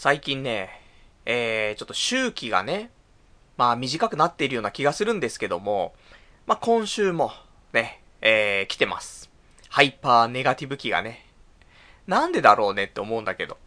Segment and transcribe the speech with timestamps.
[0.00, 0.70] 最近ね、
[1.26, 2.92] えー、ちょっと周期がね、
[3.56, 5.92] まあ短くなっているような気がするんですけども、
[6.46, 7.32] まあ今週も
[7.72, 9.28] ね、えー、来てます。
[9.68, 11.26] ハイパーネガティブ期がね。
[12.06, 13.58] なんでだろうねって思うんだけど。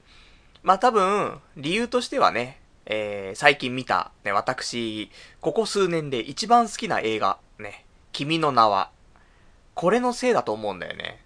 [0.63, 5.11] まあ多分、理由としてはね、えー、最近見た、ね、私、
[5.41, 8.91] ここ数年で一番好きな映画、ね、君の名は、
[9.73, 11.21] これのせいだと思うんだよね。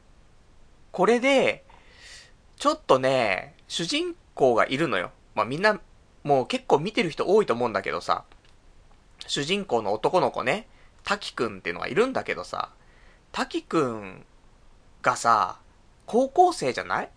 [0.91, 1.63] これで、
[2.57, 5.11] ちょっとね、主人公がいるのよ。
[5.33, 5.79] まあみんな、
[6.23, 8.25] もう結構見てる人多いと思うんだけどさ、
[9.25, 10.67] 主人公の男の子ね、
[11.03, 12.69] 滝くんっていうのがいるんだけどさ、
[13.31, 14.25] 滝くん
[15.01, 15.59] がさ、
[16.05, 17.09] 高校生じゃない？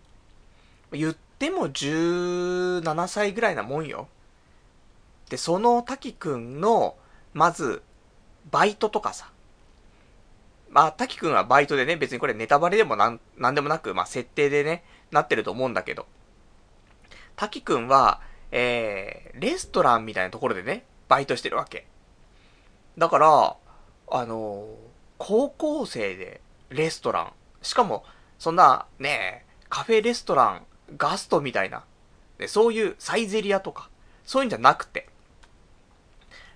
[0.91, 4.07] 言っても17歳ぐらいなもんよ。
[5.29, 6.95] で、その滝くんの、
[7.33, 7.83] まず、
[8.49, 9.29] バイトとかさ。
[10.71, 16.07] まあ、滝くんはバイトでね、別にこれネタバレでもなん、なんでもなく、まあ、設定でね、なってると思うんだけど。
[17.39, 18.19] 滝くんは、
[18.51, 21.87] えー、レストランみたいなところでね、バイトしてるわけ。
[22.97, 23.55] だから、
[24.11, 27.33] あのー高校生でレストラン。
[27.61, 28.05] しかも、
[28.39, 30.65] そんな、ねカフェレストラン、
[30.97, 31.83] ガストみたいな。
[32.37, 33.89] で、そういうサイゼリアとか、
[34.23, 35.09] そういうんじゃなくて、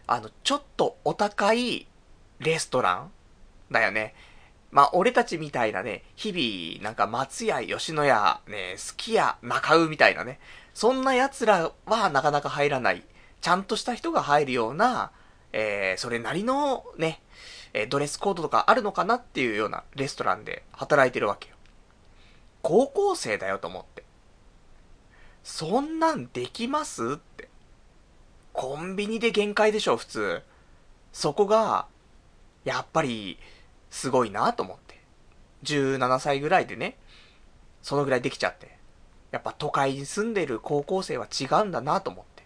[0.07, 1.87] あの、ちょっとお高い
[2.39, 3.11] レストラン
[3.69, 4.15] だよね。
[4.71, 10.39] まあ、俺たちみたいなね、日々、なんか松屋、吉野家、ね、すき家、中尾みたいなね、
[10.73, 13.03] そんな奴らはなかなか入らない、
[13.41, 15.11] ちゃんとした人が入るような、
[15.51, 17.21] えー、それなりのね、
[17.73, 21.55] えドレスコードとかあるのかなっていうようなレストランで働いてるわけよ。
[22.61, 24.03] 高校生だよと思って。
[25.43, 27.49] そんなんできますって。
[28.53, 30.41] コンビニで限界でしょ、普通。
[31.11, 31.87] そこが、
[32.63, 33.37] やっぱり、
[33.89, 35.01] すごいなと思って。
[35.63, 36.97] 17歳ぐらいでね、
[37.81, 38.72] そのぐらいできちゃって。
[39.33, 42.43] やっぱ都会に住んでる高校生は違うんだなと思って。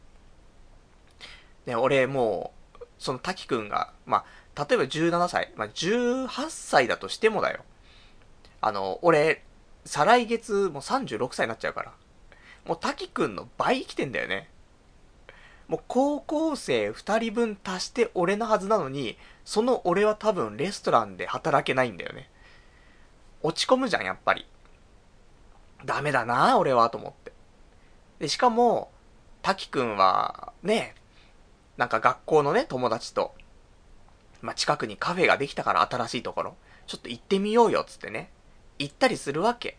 [1.65, 4.23] ね、俺もう、その滝くんが、ま
[4.55, 7.65] あ、例えば17歳、まあ、18歳だとしてもだよ。
[8.61, 9.43] あの、俺、
[9.83, 11.91] 再来月もう36歳になっちゃうから。
[12.65, 14.49] もう滝くんの倍生きてんだよね。
[15.67, 22.29] もう高校生2人分足して俺のはずなのに、その俺は多分レストランで働けないんだよね。
[23.43, 24.45] 落ち込むじゃん、やっぱり。
[25.85, 27.31] ダメだな、俺は、と思って。
[28.19, 28.91] で、しかも、
[29.41, 30.95] 滝くんは、ね、
[31.77, 33.35] なんか学校のね、友達と、
[34.41, 36.55] まあ、近くにカフェができたから新しいところ、
[36.87, 38.31] ちょっと行ってみようよ、つってね。
[38.79, 39.77] 行ったりするわけ。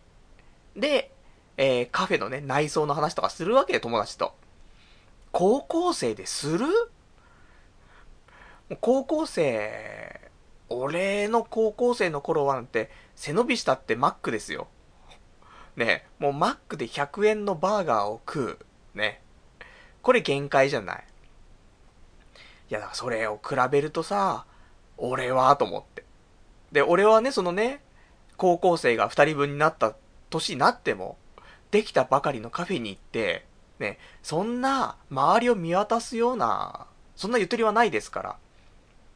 [0.76, 1.12] で、
[1.56, 4.34] えー、カフェのね、内装の話とかするわけよ、友達と。
[5.32, 6.66] 高校生でする？
[8.80, 10.20] 高校生、
[10.68, 14.68] 俺の高校生の頃はなんて、背伸びしたってマックですよ。
[15.78, 18.58] ねもうマックで100円のバーガーを食
[18.94, 18.98] う。
[18.98, 19.22] ね。
[20.02, 21.04] これ限界じゃない？
[22.70, 24.44] いや、だからそれを比べるとさ、
[24.98, 26.04] 俺は、と思って。
[26.72, 27.80] で、俺はね、そのね、
[28.36, 29.94] 高校生が2人分になった
[30.28, 31.16] 年になっても、
[31.70, 33.46] できたばかりのカフェに行って、
[33.78, 36.86] ね、そんな周りを見渡すような、
[37.16, 38.36] そんなゆとりはないですから。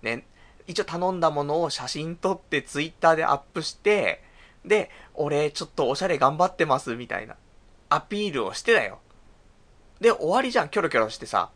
[0.02, 0.24] ね、
[0.66, 4.22] 一応頼んだものを写真撮ってツイッターでアップして、
[4.64, 7.36] で、俺ちょっとおしゃれ頑張ってますみたいな
[7.88, 9.00] アピールをしてだよ。
[10.00, 11.50] で、終わりじゃん、キョロキョロしてさ。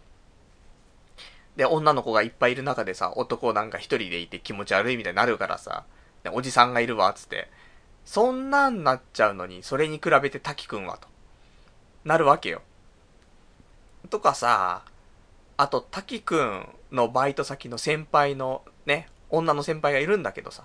[1.57, 5.85] で、女の子がいっぱいいる中でさ、男なんか一人でいて気持ち悪いみたいになるからさ、
[6.23, 7.49] でおじさんがいるわ、つって。
[8.05, 11.09] そんなんなっちゃうのに、それに比べて滝くんはと。
[12.05, 12.63] なるわけよ。
[14.11, 14.83] とかさ、
[15.57, 20.65] あと滝くんのバイト先の先輩のね、女の先輩がいるんだけどさ。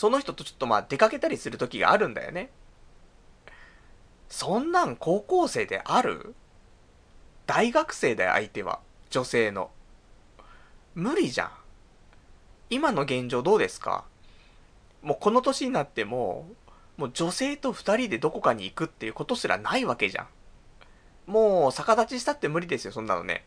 [0.00, 2.48] その人とちょっとまあ出かけたりする時があるんだよね。
[4.30, 6.34] そんなん高校生である？
[7.46, 8.80] 大学生だよ、相手は。
[9.10, 9.70] 女性の。
[10.94, 11.50] 無理じゃん。
[12.70, 14.04] 今の現状どうですか？
[15.02, 16.48] もうこの年になっても、
[16.96, 20.28] もう女性と二人でどこかに行くっていうことすらないわけじゃん。
[21.26, 23.44] もう逆立ちしたって無理ですよ、そんなのね。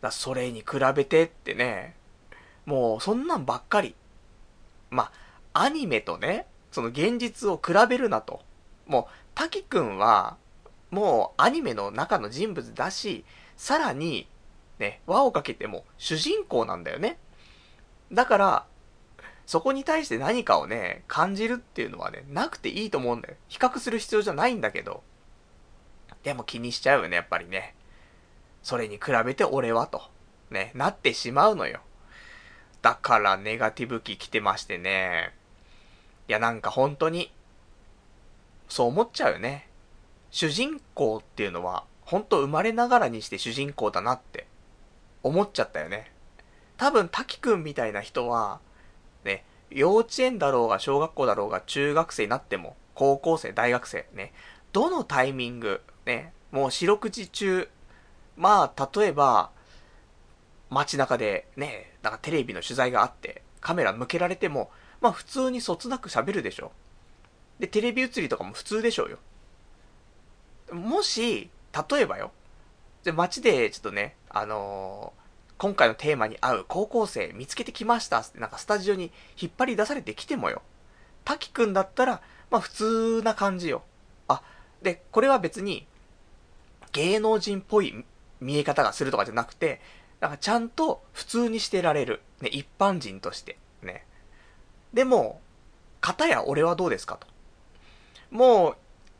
[0.00, 1.94] だそれに比べてってね、
[2.66, 3.94] もうそんなんばっかり。
[4.94, 5.10] ま
[5.52, 8.40] あ、アニメとね、その現実を比べるなと。
[8.86, 10.36] もう、滝くんは、
[10.90, 13.24] もうアニメの中の人物だし、
[13.56, 14.28] さらに、
[14.78, 17.18] ね、輪をかけても主人公なんだよね。
[18.12, 18.66] だから、
[19.46, 23.34] そこに対して何かをね、感じるっていうのはね、なくていいと思うんだよ。
[23.48, 25.02] 比較する必要じゃないんだけど。
[26.22, 27.74] でも気にしちゃうよね、やっぱりね。
[28.62, 30.02] それに比べて俺はと、
[30.50, 31.80] ね、なってしまうのよ。
[32.84, 35.32] だからネガティブ期来てましてね。
[36.28, 37.32] いや、なんか本当に、
[38.68, 39.70] そう思っちゃうよね。
[40.30, 44.46] 主人公っていうのは、本当生まれながらにして主人公だなって
[45.22, 46.12] 思っちゃったよね。
[46.76, 48.60] 多分、滝くんみたいな人は、
[49.24, 54.34] ね、幼稚園だろうが小学校だろうが中学生になっても、高校生、大学生、ね、
[54.74, 57.66] どのタイミング、ね、もう四六時中、
[58.36, 59.52] まあ、例えば、
[60.68, 64.70] 街中でね、なんかテレビの取材があって、カメラ向けられても、
[65.00, 66.70] まあ普通にそつなく喋るでしょ。
[67.58, 69.18] で、テレビ映りとかも普通でしょうよ。
[70.70, 71.48] もし、
[71.90, 72.30] 例えばよ、
[73.04, 79.10] で街でちょっとね、あのー、今回のテーマに合う高校生見つけてきましたって、なんかスタジオに
[79.40, 80.60] 引っ張り出されてきてもよ。
[81.24, 83.82] 滝くんだったら、まあ普通な感じよ。
[84.28, 84.42] あ、
[84.82, 85.86] で、これは別に、
[86.92, 88.04] 芸能人っぽい
[88.40, 89.80] 見え方がするとかじゃなくて、
[90.24, 92.22] なんかちゃんと普通にしてられる。
[92.40, 93.58] ね、一般人として。
[93.82, 94.06] ね。
[94.94, 95.42] でも、
[96.00, 97.26] 片や俺はどうですかと。
[98.30, 98.76] もう、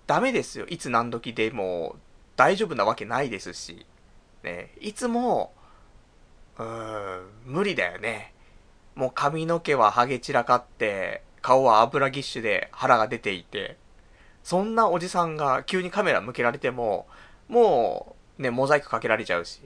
[0.06, 0.64] ダメですよ。
[0.66, 1.96] いつ何時でも
[2.36, 3.84] 大丈夫なわけないですし。
[4.42, 5.52] ね、いつも、
[6.56, 8.32] うーん、無理だよね。
[8.94, 13.76] もう髪の毛はハゲ散らかって、顔は油ぎっしゅで腹が出ていて、
[14.42, 17.06] そんなおじさんが急にカメラ向けられても、
[17.48, 19.60] もう、ね、モザイクかけられちゃうし。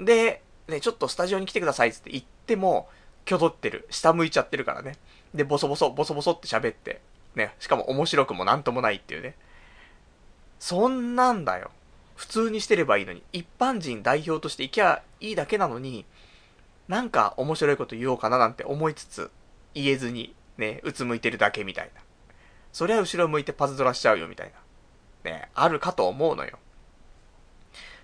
[0.00, 2.88] で、ね、ちょっとスタジオに来てくださいって言っても、
[3.26, 3.86] 挙取ってる。
[3.90, 4.96] 下向いちゃってるからね。
[5.34, 7.00] で、ボソボソ、ボソボソって喋って。
[7.34, 9.34] ね、しかも面白くもなんともないっていうね。
[10.58, 11.70] そんなんだよ。
[12.16, 13.22] 普通にしてればいいのに。
[13.32, 16.04] 一般人代表として行きゃいいだけなのに、
[16.88, 19.30] なんか面白いこと言おうかななんて思いつつ、
[19.74, 22.00] 言えずに、ね、うつむいてるだけみたいな。
[22.72, 24.52] そりゃ後ろ向いてパズドラしちゃうよみたい
[25.24, 25.30] な。
[25.30, 26.58] ね、あるかと思うのよ。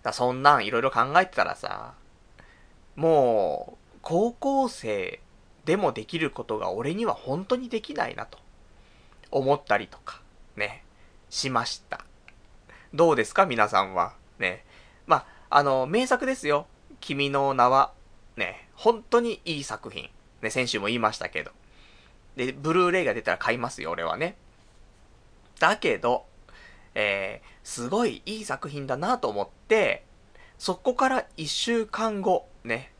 [0.03, 1.95] だそんなんいろいろ考えてたらさ、
[2.97, 5.21] もう、高校生
[5.65, 8.39] でもできることが俺には本当にできないなと、
[9.31, 10.21] 思ったりとか、
[10.57, 10.85] ね、
[11.31, 12.05] しました。
[12.93, 13.47] どうですか？
[13.47, 14.15] 皆さんは。
[14.39, 14.65] ね。
[15.07, 16.67] まあ、あの、名作ですよ。
[17.01, 17.93] 君の名は。
[18.37, 20.11] ね、本当にいい作品。
[20.43, 21.51] ね、先週も言いましたけど。
[22.37, 24.37] で、ブルーレイが出たら買いますよ、俺はね。
[25.59, 26.27] だけど、
[26.95, 30.05] えー、すごいいい作品だなと思って、
[30.59, 32.93] そこから一週間後、ね、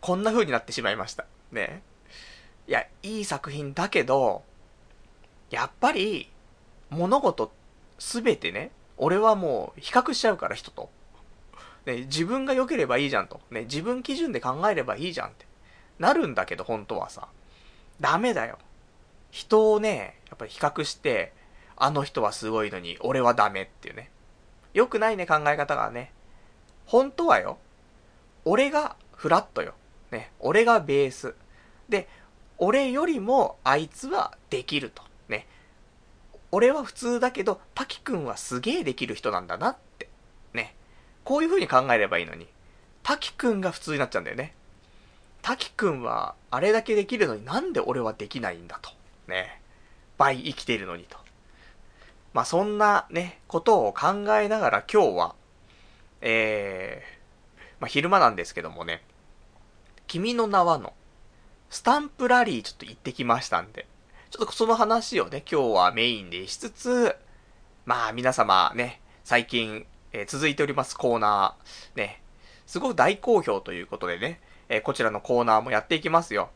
[0.00, 1.26] こんな風になってしまいました。
[1.50, 1.82] ね。
[2.66, 4.42] いや、いい作品だけど、
[5.50, 6.30] やっぱり、
[6.90, 7.52] 物事
[7.98, 10.90] すべてね、俺はもう比較しちゃうから人と。
[11.86, 13.40] ね、自分が良ければいいじゃんと。
[13.50, 15.46] ね、自分基準で考えればいいじゃんって。
[15.98, 17.28] なるんだけど、本当はさ。
[18.00, 18.58] ダメだよ。
[19.30, 21.32] 人をね、やっぱり比較して、
[21.76, 24.10] あの人はすごいのに、俺はダメっていうね。
[24.74, 26.12] 良くないね、考え方がね。
[26.86, 27.58] 本当はよ。
[28.44, 29.74] 俺がフラットよ。
[30.10, 30.30] ね。
[30.40, 31.34] 俺がベース。
[31.88, 32.08] で、
[32.58, 35.02] 俺よりもあいつはできると。
[35.28, 35.46] ね。
[36.50, 40.08] 俺は普通だけど、滝くんはすげえできる人なんだなって。
[40.52, 40.74] ね。
[41.24, 42.46] こういう風に考えればいいのに。
[43.02, 44.54] 滝くんが普通になっちゃうんだよね。
[45.40, 48.90] 滝くんはあれだけできるのになんで俺はできないんだと。
[49.26, 49.60] ね。
[50.18, 51.16] 倍生きているのにと。
[52.32, 55.34] まあ、そんなね、ことを考えながら今日は、
[56.20, 57.21] えー、
[57.82, 59.02] まあ、昼間なんですけどもね、
[60.06, 60.92] 君の名はの、
[61.68, 63.88] スタンプラリーちょっと行ってきましたんで、
[64.30, 67.16] ちょっとその話をね、今日はメインでしつつ、
[67.84, 72.22] まあ皆様ね、最近、えー、続いておりますコーナー、ね、
[72.66, 76.50] すごく大好評ということでね、えー、こちらのコーナーもやっていきますよ。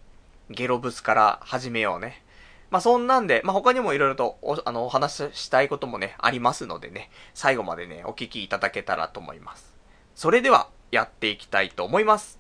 [0.49, 2.23] ゲロブスから始めようね。
[2.71, 9.75] まあ、そんなんで、まあ、他にもいろいろとお、あの、お話ししたいこともね、ありますのでね、最後までね、お聞きいただけたらと思います。
[10.15, 12.39] それでは、やっていきたいと思います。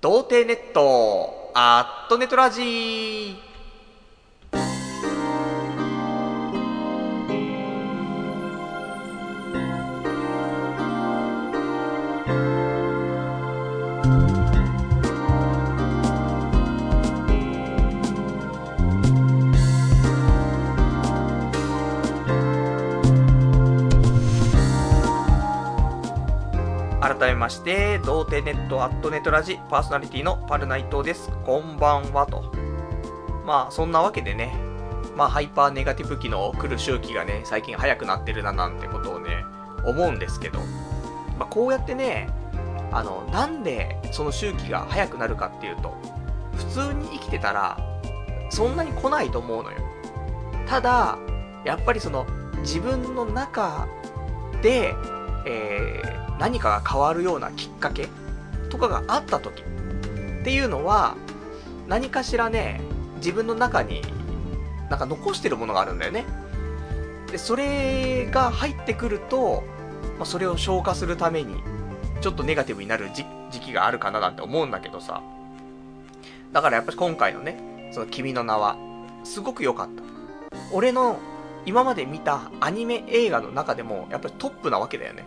[0.00, 3.53] 童貞ネット、アットネトラジー
[27.34, 31.30] めまして、童貞ネットアットネットラジパーソナリティのパルナイトです。
[31.44, 32.52] こんばんはと。
[33.44, 34.56] まあ、そんなわけでね、
[35.16, 39.44] まあ、ハイパーネガティブ期の来る周期がね、最近早くなってるななんてことをね、
[39.84, 40.60] 思うんですけど、
[41.38, 42.28] まあ、こうやってね、
[42.92, 45.92] あの、なんでその周期が早くなるかっていうと、
[46.56, 47.78] 普通に生きてたら、
[48.48, 49.78] そんなに来ないと思うのよ。
[50.68, 51.18] ただ、
[51.64, 52.26] やっぱりその、
[52.60, 53.88] 自分の中
[54.62, 54.94] で、
[55.46, 58.08] えー、何かが変わるようなきっかけ
[58.70, 61.16] とかがあった時っていうのは、
[61.88, 62.80] 何かしらね、
[63.16, 64.02] 自分の中に
[64.90, 66.24] なんか残してるものがあるんだよね。
[67.30, 69.64] で、それが入ってくると、
[70.18, 71.62] まあ、それを消化するために、
[72.20, 73.24] ちょっとネガティブになる時
[73.60, 75.22] 期があるかななんて思うんだけどさ。
[76.52, 78.76] だからやっぱり今回のね、その君の名は、
[79.24, 80.02] すごく良かった。
[80.72, 81.18] 俺の
[81.66, 85.26] 今まで見たアニメ映画の中でも、やっぱりトップなわけだよね。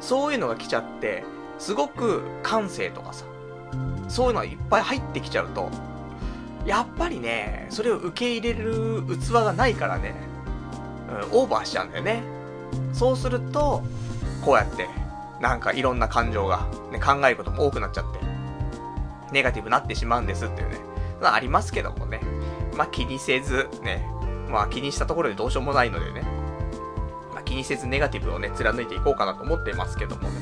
[0.00, 1.24] そういうのが来ちゃって、
[1.58, 3.24] すごく感性とかさ、
[4.08, 5.70] そういうのがいっぱい入ってきちゃうと、
[6.66, 10.14] やっぱりね、それを受け入れる器がないからね、
[11.32, 12.22] うん、オーバーしちゃうんだよね。
[12.92, 13.82] そうすると、
[14.44, 14.88] こうやって、
[15.40, 18.20] なんかいろんな感情が、ね、考えることも多くなっちゃって、
[19.32, 20.78] ネガティブになってしまうんですっていうね、
[21.22, 22.20] ありますけどもね。
[22.76, 24.06] まあ、気にせず、ね、
[24.50, 26.24] まあ気にしたところでどうしようもないのでね、
[27.44, 30.40] 気にせずネガティブをね、貫いていこうかなと思ってますけどもね。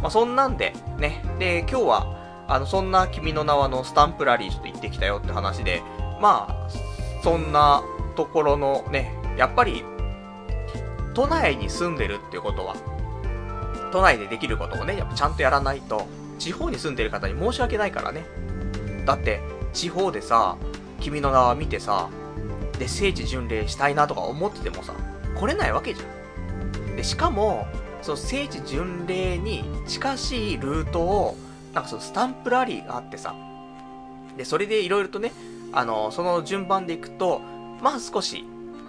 [0.00, 2.16] まあそんなんで、ね、で、今日は、
[2.48, 5.82] あの、そんな君の名はのスタンプラリーちょっと行ってきたよって話で、
[6.20, 6.68] まあ、
[7.22, 7.82] そんな
[8.14, 9.84] ところのね、やっぱり、
[11.14, 12.76] 都内に住んでるっていうことは、
[13.92, 16.06] 都内でできることをね、やっぱちゃんとやらないと、
[16.38, 18.24] 地方に住んでる方に申し訳ないからね。
[19.04, 19.40] だって、
[19.72, 20.56] 地方でさ、
[21.00, 22.08] 君の名は見てさ、
[22.78, 24.92] で、聖地巡礼したいなとか思っててもさ、
[25.38, 26.06] 来れないわけじゃん。
[26.96, 27.66] で、しかも、
[28.02, 31.36] その聖地巡礼に近しいルートを、
[31.74, 33.34] なんかそのスタンプラリーがあってさ、
[34.36, 35.32] で、それでいろいろとね、
[35.72, 37.40] あの、その順番でいくと、
[37.82, 38.44] まあ少し、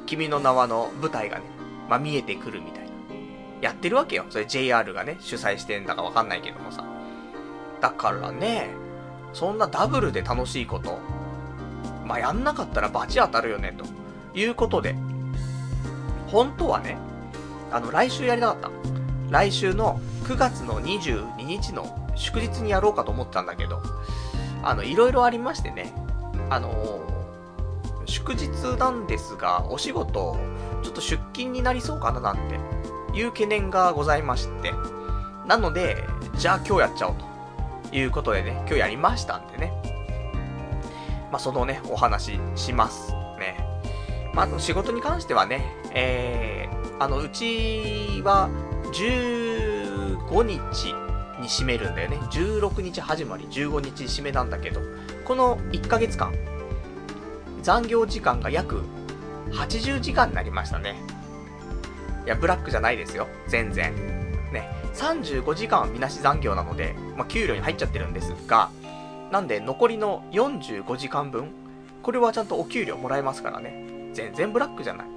[0.06, 1.44] 君の名はの舞台がね、
[1.90, 2.88] まあ見えてくるみたいな。
[3.62, 4.26] やってるわけよ。
[4.30, 6.86] それ JR がね、主催してんだかわかんないけどもさ。
[7.82, 8.70] だからね、
[9.34, 11.00] そんなダブルで楽しいこと、
[12.06, 13.86] まあ、やんなかったら罰当たるよね、と
[14.38, 14.96] いうことで、
[16.28, 16.98] 本当はね、
[17.72, 18.70] あの、来週やりたかった。
[19.30, 23.82] 来週の9月の22日の祝日にやろうかと思ったんだけど、
[24.64, 25.94] あの、いろいろありましてね、
[26.50, 28.48] あのー、祝日
[28.78, 30.38] なんですが、お仕事、
[30.84, 32.60] ちょっと出勤になりそうかななんて
[33.18, 34.74] いう懸念がございまして、
[35.46, 36.04] なので、
[36.36, 37.16] じゃあ今日やっちゃおう
[37.90, 39.74] ということでね、今日やりましたんでね、
[41.32, 43.58] まあ、そのね、お話しますね。
[44.34, 48.50] まあ、仕事に関してはね、えー、あの、うちは
[48.92, 50.94] 15日
[51.40, 52.18] に締めるんだよね。
[52.32, 54.82] 16日始まり、15日締めなんだけど、
[55.26, 56.34] この1ヶ月間、
[57.62, 58.82] 残業時間が約
[59.52, 60.96] 80時間になりましたね。
[62.26, 63.28] いや、ブラックじゃないですよ。
[63.48, 63.94] 全然。
[64.52, 64.70] ね。
[64.96, 68.72] 35時間はみなし残業なので、まあ、給料に入っちゃってるんですが、
[69.32, 71.52] なんで残りの45時間分、
[72.02, 74.12] これはちゃんとお給料もらえますからね。
[74.14, 75.17] 全然ブラックじゃない。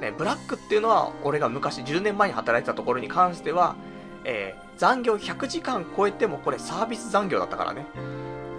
[0.00, 3.76] ね、ブラックっていうのは、俺が昔10年前に働いてたところに関しては、
[4.24, 7.86] えー、残業100時間超えてもこれサービス残業だったからね。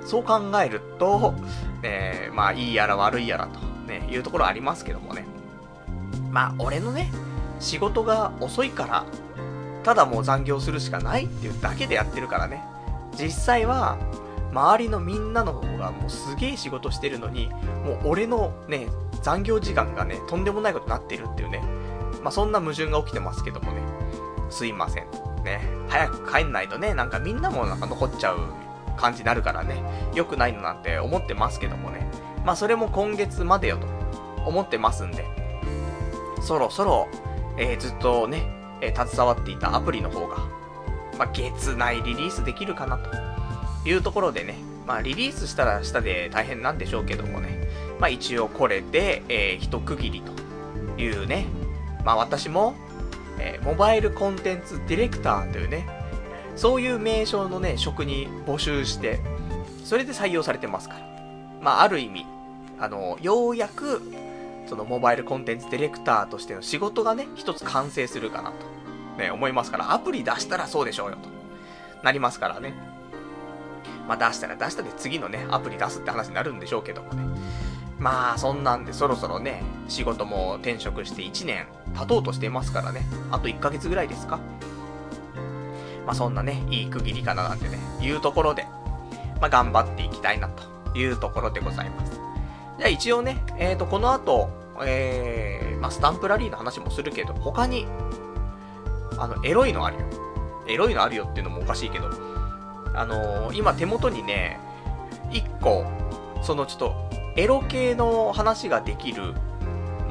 [0.04, 1.36] そう考えると、
[1.84, 5.26] えー、まあいいやら悪いやらと、ね、いうところありますけどもね。
[6.32, 7.12] まあ俺のね、
[7.60, 9.06] 仕事が遅いから、
[9.84, 12.64] ただもう残業するしかないっていうだけでやってるからね。
[13.18, 13.98] 実際は、
[14.52, 17.50] 周りのみんなの方がもうすげえ仕事してるのに、
[17.86, 18.88] もう俺のね、
[19.22, 21.62] 残業時間がね、とんでもないことになってるっていうね。
[22.24, 23.82] まあ、そんな矛盾が起きてますけどもね。
[24.50, 25.06] すいません。
[25.44, 25.62] ね。
[25.88, 28.40] 早く帰んないとね、なんかみんなもなんか残っちゃう
[28.98, 29.82] 感じになるからね。
[30.14, 32.10] 良くないのなんて思ってますけどもね。
[32.46, 33.88] まあ、それも今月までよと
[34.46, 35.26] 思ってますんで。
[36.42, 37.08] そろそろ、
[37.58, 38.44] えー、ずっとね、
[38.82, 40.38] えー、携わっていたアプリの方が、
[41.18, 43.10] まあ、月内リリースできるかなと
[43.90, 44.56] いうところでね、
[44.86, 47.68] まあリリースしたらしたで大変なんでしょうけどもね、
[48.00, 51.46] まあ一応これで、えー、一区切りというね、
[52.06, 52.76] まあ私も、
[53.40, 55.88] えー、モバイルコンテンツディレクターというね、
[56.56, 59.20] そういう名称のね、職に募集して、
[59.84, 61.08] それで採用されてますから。
[61.62, 62.26] まあある意味、
[62.80, 64.02] あの、ようやく、
[64.68, 71.30] そのモバイルコンテンツディレクターとしての仕事がね、一つ完成するかなと、ね、思いますから、アプリ出したらそうでしょうよと、
[72.04, 72.74] なりますからね。
[74.08, 77.24] まあ出したら出したで次のね、アプリ出すって話になるんでしょうけどもね。
[78.00, 83.02] まあそんなんでそろそろね、仕事も転職して1年経とうとしてますからね。
[83.32, 84.40] あと1ヶ月ぐらいですか
[86.06, 88.66] まあそんなね、いい区切りかななんてね、いうところで、
[89.42, 92.14] まあ頑張っていきたいなというところでございます。
[92.78, 94.50] じゃあ一応ね、えっ、ー、と、この後、
[94.86, 97.88] えー、まあスタンプラリーの話もするけど、他に、
[99.18, 100.06] あの、エロいのあるよ。
[100.68, 102.10] エロいのあるよっていうのもおかしいけど、
[102.94, 104.60] あのー、今手元にね、
[105.32, 105.86] 1個、
[106.44, 106.96] そのちょっと、
[107.38, 109.36] エロ系の話ができる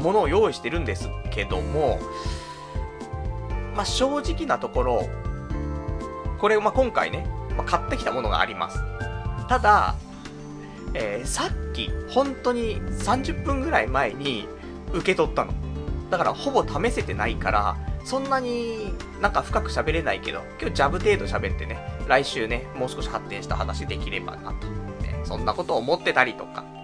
[0.01, 1.99] ものを用意してるんですけども、
[3.75, 5.09] まあ、正直なところ、
[6.39, 8.81] これ、まあ、今回ね、まあ、買ってきたものがあります。
[9.49, 9.97] ただ、
[10.95, 14.49] えー、さっき、本当に30分ぐらい前に
[14.93, 15.53] 受け取ったの。
[16.11, 24.69] だからほぼ試せてないから、そんなになんか深く喋れないけど、今日ジャブ程度喋ってね、来週ね、もう少し発展した話できればなと。
[25.25, 26.76] そんなことを思ってたりとか。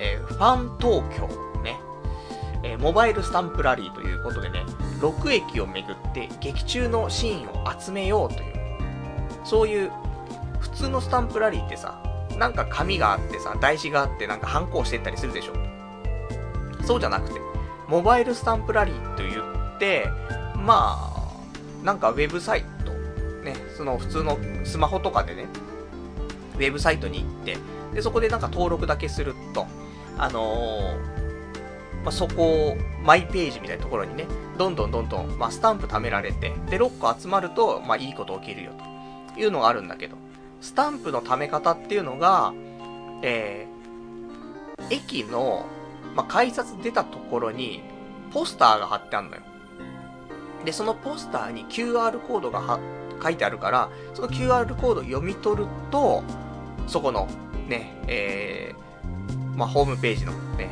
[0.00, 1.26] えー、ファン東京、
[1.62, 1.78] ね。
[2.62, 4.64] えー、モバイルスタンプラリーということでね、
[5.00, 8.54] 6駅を巡って劇中のシーンを集めようという、
[9.44, 9.90] そういう、
[10.60, 12.02] 普通のスタンプラリーってさ、
[12.36, 15.54] なんか紙があってさ、台紙があってなんか反抗してったりするでしょ。
[16.84, 17.40] そうじゃなくて、
[17.88, 20.08] モバイルスタンプラリーと言って、
[20.56, 22.92] まあ、なんかウェブサイト、
[23.42, 25.46] ね、その普通のスマホとかでね、
[26.56, 27.56] ウェブサイトに行って、
[27.94, 29.66] で、そこでなんか登録だけすると、
[30.18, 34.26] あのー、まあ、そこを、マイページみたいなところにね、
[34.58, 38.72] どんどんどんどん、まあ、スタンプ貯められて、で、6個集まると、まあ、いいこと起きるよ、
[39.34, 40.16] というのがあるんだけど、
[40.60, 42.52] スタンプの貯め方っていうのが、
[43.22, 45.66] えー、駅の、
[46.14, 47.82] まあ、改札出たところに、
[48.32, 49.42] ポスターが貼ってあるのよ。
[50.64, 52.78] で、そのポスターに QR コードが
[53.22, 56.22] 書いてあるから、その QR コードを読み取ると、
[56.86, 57.28] そこの、
[57.68, 58.87] ね、えー、
[59.58, 60.70] まあ、ホームページのね、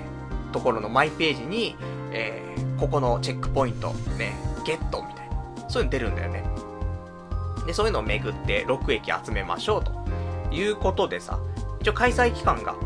[0.52, 1.76] ところのマイページに、
[2.12, 4.32] えー、ここのチェックポイント、ね、
[4.64, 6.44] ゲットみたいな、そういうの出るんだよね。
[7.66, 9.92] で、そういうのを巡って6駅集めましょうと
[10.54, 11.40] いうことでさ、
[11.80, 12.76] 一応開催期間が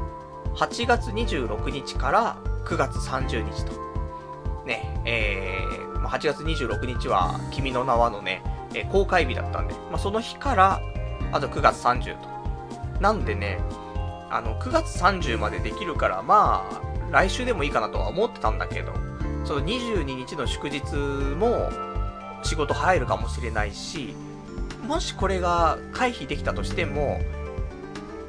[0.57, 3.73] 8月26日から9月30日と。
[4.65, 8.43] ね、えー、8月26日は君の名はのね、
[8.91, 10.81] 公開日だったんで、まあ、その日から、
[11.31, 12.29] あと9月30と。
[13.03, 13.59] なんでね、
[14.31, 18.93] あの、9月30までできるから、まあ、来週でもいいかなとは思ってたんだけど、
[19.45, 21.69] その22日の祝日も
[22.43, 24.15] 仕事入るかもしれないし、
[24.87, 27.21] もしこれが回避できたとしても、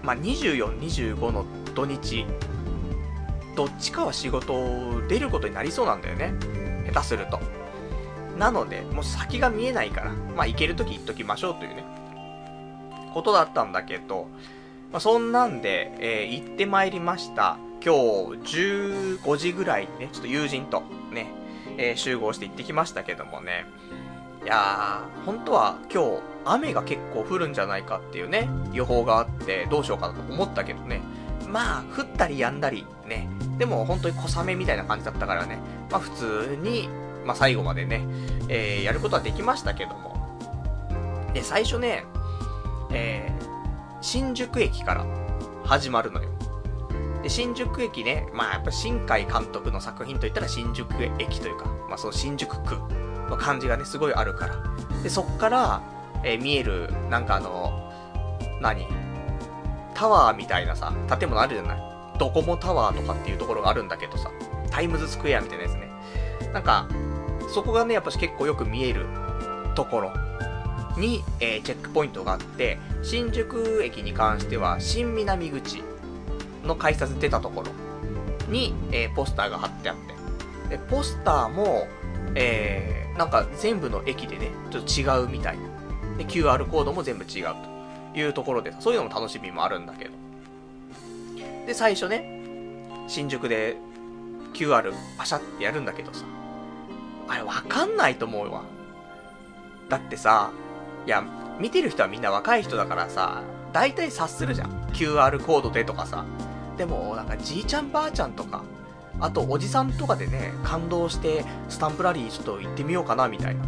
[0.02, 2.26] まあ、24、25の土日、
[3.56, 6.34] どっちかは仕事出ることになりそうなんだよね。
[6.92, 7.40] 下手すると。
[8.38, 11.84] なので、もう先が見えないから、まあ行けるとき行っときましょうというね、
[13.14, 14.28] ことだったんだけど、
[14.92, 17.58] まあそんなんで、えー、行ってまいりました。
[17.84, 21.32] 今日15時ぐらいにね、ちょっと友人とね、
[21.78, 23.66] えー、集合して行ってきましたけどもね、
[24.44, 31.02] いやー、本当は今日雨が結構降るんじゃないかっていうね、予報があってどうしようかなと思ったけどね、
[31.48, 33.28] まあ、降ったり止んだり、ね。
[33.58, 35.60] でも本当に小雨みたいな感じだったからね、
[35.92, 36.90] まあ普通に、
[37.26, 38.06] まあ最後までね、
[38.48, 40.12] えー、やることはできましたけども。
[41.34, 42.06] で、最初ね、
[42.92, 43.51] えー、
[44.02, 45.06] 新宿駅から
[45.64, 46.30] 始まるのよ。
[47.22, 52.76] で、新宿駅ね、まあやっぱ新海監督の作品といったら新宿駅というか、まあその新宿区
[53.30, 54.56] の感じがね、すごいあるから。
[55.04, 55.82] で、そっから、
[56.24, 57.92] えー、見える、なんかあの、
[58.60, 58.88] 何？
[59.94, 61.82] タワーみたいなさ、建物あるじゃない？
[62.18, 64.32] ドコモタワーとかっていうところがあるんだけどさ、
[64.72, 65.92] タイムズスクエアみたいなやつね。
[66.54, 66.88] なんか、
[67.54, 69.06] そこがね、やっぱし結構よく見える
[69.76, 70.14] ところ
[70.98, 75.84] に、えー、チェックポイントがあって、新宿駅に関しては、新南口
[76.66, 77.72] の改札出たところ
[78.52, 79.96] に、えー、ポスターが貼ってあっ
[80.68, 81.88] て、で、ポスターも、
[82.36, 85.64] えー、なんか全部の駅でね、ちょっと違うみたいな。
[86.18, 87.56] で、QR コードも全部違う
[88.14, 90.12] というところで、そういうのも楽しみもあるんだけど。
[91.66, 92.42] で、最初ね、
[93.08, 93.76] 新宿で
[94.54, 96.26] QR パシャってやるんだけどさ、
[97.28, 98.64] あれわかんないと思うわ。
[99.90, 100.52] だってさ、
[101.06, 101.24] いや、
[101.60, 104.70] 見てる人はみんな若い人だからさ、大体察するじゃん。
[104.94, 106.26] QR コードでとかさ。
[106.78, 108.64] でも、なんかじいちゃんばあちゃんとか、
[109.20, 113.62] あとおじさんとかでね、感動してスタンプラリーちょっと行ってみようかなみたいな。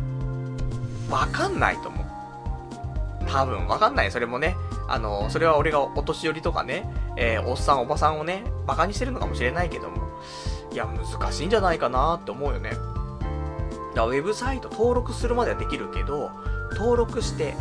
[1.10, 2.06] わかんないと思う。
[3.28, 4.12] 多分わかんない。
[4.12, 4.56] それもね、
[4.88, 10.08] あの、それは俺がお年寄りとかね、えー、おっさんおばさんをね、馬鹿にしてるのかもしれないけども、
[10.72, 12.72] いや、難しいんじゃないかなって思うよね。
[12.72, 12.82] だか
[13.96, 16.32] らウェブサイト登録するまではできるけど、
[16.74, 17.56] 登録して、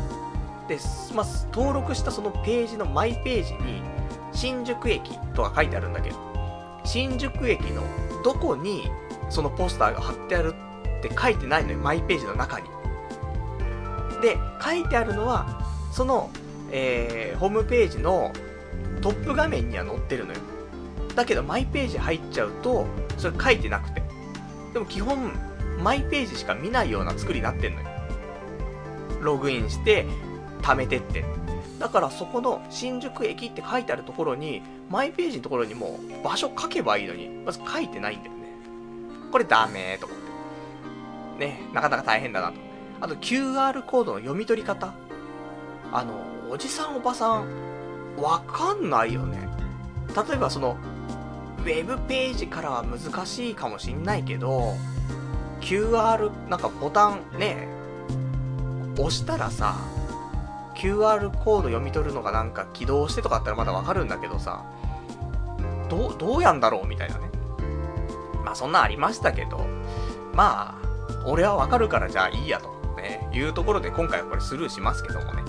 [0.69, 0.79] で、
[1.15, 3.83] まあ、登録したそのページのマイページに、
[4.33, 6.17] 新宿駅とか書いてあるんだけど、
[6.85, 7.83] 新宿駅の
[8.25, 8.91] どこに
[9.29, 10.55] そのポスターが貼ってある
[10.99, 12.67] って書いてないのよ、マイページの中に。
[14.23, 16.31] で、書いてあるのは、その、
[16.71, 18.33] えー、ホームページの
[19.01, 20.39] トップ画面には載ってるのよ。
[21.15, 22.87] だけど、マイページ入っちゃうと、
[23.19, 24.03] それ書いてなくて。
[24.73, 25.33] でも基本、
[25.83, 27.92] マイページしか見ないような作りになってんのよ。
[29.23, 30.07] ログインして、
[30.63, 31.25] 貯めてって。
[31.79, 38.43] だからそこの新宿駅って書いてあるところに、マイページのところにも場所書けばいいのに、まず書いてないんだよね。
[39.31, 40.19] これダメと思っ
[41.39, 41.47] て。
[41.47, 42.55] ね、なかなか大変だなと。
[43.01, 44.95] あと QR コードの読み取り方。
[45.93, 47.47] あの、おじさんおばさん、
[48.17, 49.49] わかんないよね。
[50.15, 50.77] 例えばその、
[51.59, 54.75] ウェブページからは難しいかもしんないけど、
[55.61, 57.69] QR、なんかボタンね、
[58.95, 59.77] 押したらさ、
[60.75, 64.65] QR コード読み取るのがなんか起動してとかあったらまだわかるんだけどさ、
[65.89, 67.31] どう、どうやんだろうみたいなね。
[68.45, 69.67] まあそんなんありましたけど、
[70.35, 75.43] まあ、俺はわかるからじゃあいいやと、ね、いうところで今回はこれスルーしますけどもね。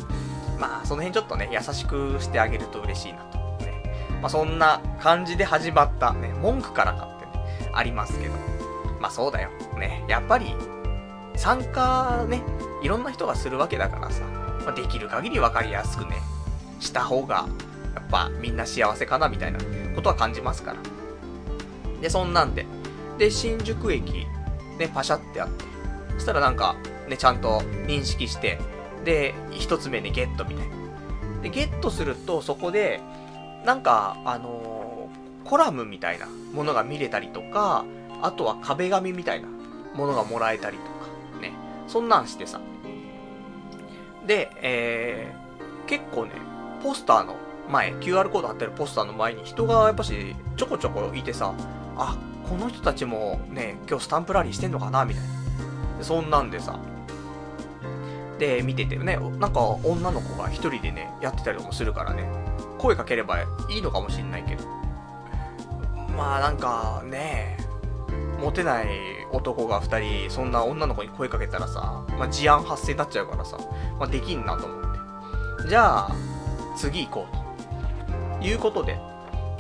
[0.59, 3.37] まあその辺ちょっとね、優しくしてあげると嬉しいなと。
[3.65, 4.19] ね。
[4.21, 8.33] まあそんな感じで始まったね、文句からかってね、ありますけど。
[8.99, 9.49] まあそうだよ。
[9.77, 10.05] ね。
[10.07, 10.55] やっぱり、
[11.43, 12.41] 参加ね、
[12.81, 14.23] いろんな人がするわけだからさ、
[14.63, 16.21] まあ、できる限り分かりやすくね、
[16.79, 17.49] した方が、
[17.93, 19.59] やっぱみんな幸せかなみたいな
[19.93, 20.79] ことは感じますから。
[21.99, 22.65] で、そんなんで。
[23.17, 24.25] で、新宿駅、
[24.79, 25.65] ね、パシャってあって。
[26.13, 26.77] そしたらなんか、
[27.09, 28.57] ね、ちゃんと認識して、
[29.03, 30.75] で、一つ目でゲットみたいな。
[31.41, 33.01] で、ゲットすると、そこで、
[33.65, 37.83] なんか、あのー、コラムみたいなものが見れたりとか、
[38.21, 39.49] あとは壁紙みたいな
[39.93, 40.92] ものがもらえたりと、
[41.93, 42.59] そんなんしてさ。
[44.25, 46.31] で、えー、結構ね、
[46.81, 47.35] ポスターの
[47.69, 51.53] 前、QR コード貼ってるポスターの前に人がやっぱしちょこちょこいてさ、
[51.95, 52.17] あ、
[52.49, 55.23] この人たちもね、今日スタンプラリーしてんのかなみたい
[55.99, 56.03] な。
[56.03, 56.79] そんなんでさ、
[58.39, 62.27] で、見ててね、なんか女の子が一人でね、やってたりもするからね、
[62.79, 63.45] 声かければい
[63.77, 64.63] いのかもしんないけど。
[66.17, 67.62] まあなんかね、
[68.39, 68.87] モテない
[69.31, 73.57] 男が二人、そんな女の子に声かけたらさ、まあ事案発生になっちゃうからさ、
[73.99, 75.69] まあできんなと思って。
[75.69, 76.11] じゃあ、
[76.77, 78.45] 次行こうと。
[78.45, 78.99] いうことで。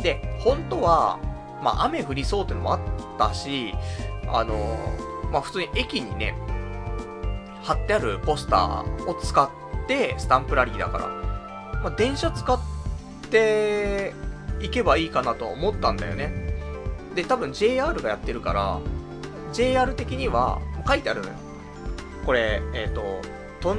[0.01, 1.19] で、本当は、
[1.61, 2.79] まあ雨降りそうってのもあっ
[3.17, 3.73] たし、
[4.27, 4.77] あの、
[5.31, 6.35] まあ普通に駅にね、
[7.63, 9.49] 貼ってあるポスターを使っ
[9.87, 11.07] てスタンプラリーだから、
[11.81, 12.59] まあ、電車使っ
[13.31, 14.13] て
[14.59, 16.52] 行けばいいかなと思ったんだよね。
[17.15, 18.79] で、多分 JR がやってるから、
[19.53, 21.33] JR 的には書いてあるのよ。
[22.25, 23.21] これ、えっ、ー、と、
[23.61, 23.75] と、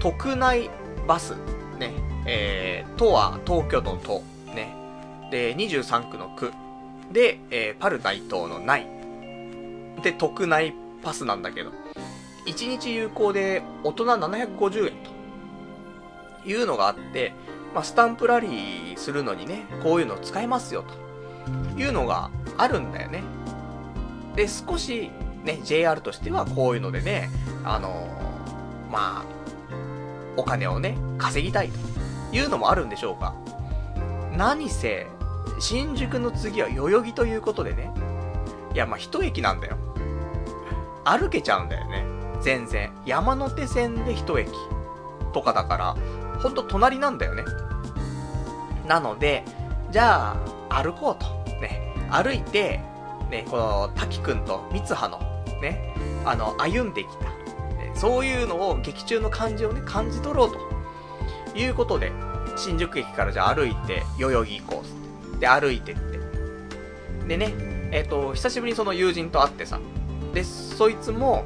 [0.00, 0.70] 特内
[1.06, 1.34] バス。
[1.78, 1.92] ね。
[2.26, 4.22] えー、都は東京都の都。
[4.54, 4.74] ね。
[5.30, 6.52] で、23区の区。
[7.12, 8.86] で、えー、パルナイ島の内。
[10.02, 11.72] で、特内パスなんだけど。
[12.46, 14.92] 1日有効で大人750円
[16.42, 17.32] というのがあって、
[17.74, 20.84] まあ、スタンプラリーするのにね、こういうの使えますよ
[21.74, 22.30] というのが
[22.62, 23.22] あるんだよね。
[24.36, 25.10] で、少し
[25.44, 27.28] ね、JR としてはこういうのでね、
[27.64, 29.24] あのー、まあ、
[30.36, 33.34] お金をね、稼ぎたいというのもあるんでしょうか。
[34.36, 35.06] 何せ、
[35.58, 37.90] 新宿の次は代々木ということでね、
[38.74, 39.76] いや、まあ、一駅なんだよ。
[41.04, 42.04] 歩けちゃうんだよね。
[42.40, 42.92] 全然。
[43.04, 44.50] 山手線で一駅
[45.34, 45.96] とかだから、
[46.40, 47.44] ほんと隣なんだよね。
[48.86, 49.44] なので、
[49.90, 50.36] じゃ
[50.70, 51.41] あ、歩こうと。
[52.12, 52.80] 歩いて、
[53.30, 55.18] ね、この、滝くんと三葉の、
[55.60, 55.94] ね、
[56.24, 57.24] あの、歩んできた。
[57.24, 60.72] ね、そういうのを、劇中の感じをね、感じ取ろうと。
[61.54, 62.12] いうことで、
[62.56, 64.84] 新宿駅からじゃ歩いて、代々木行こ
[65.36, 66.18] うで、歩いてって。
[67.28, 67.54] でね、
[67.90, 69.80] えっ、ー、と、久しぶりにその友人と会ってさ、
[70.34, 71.44] で、そいつも、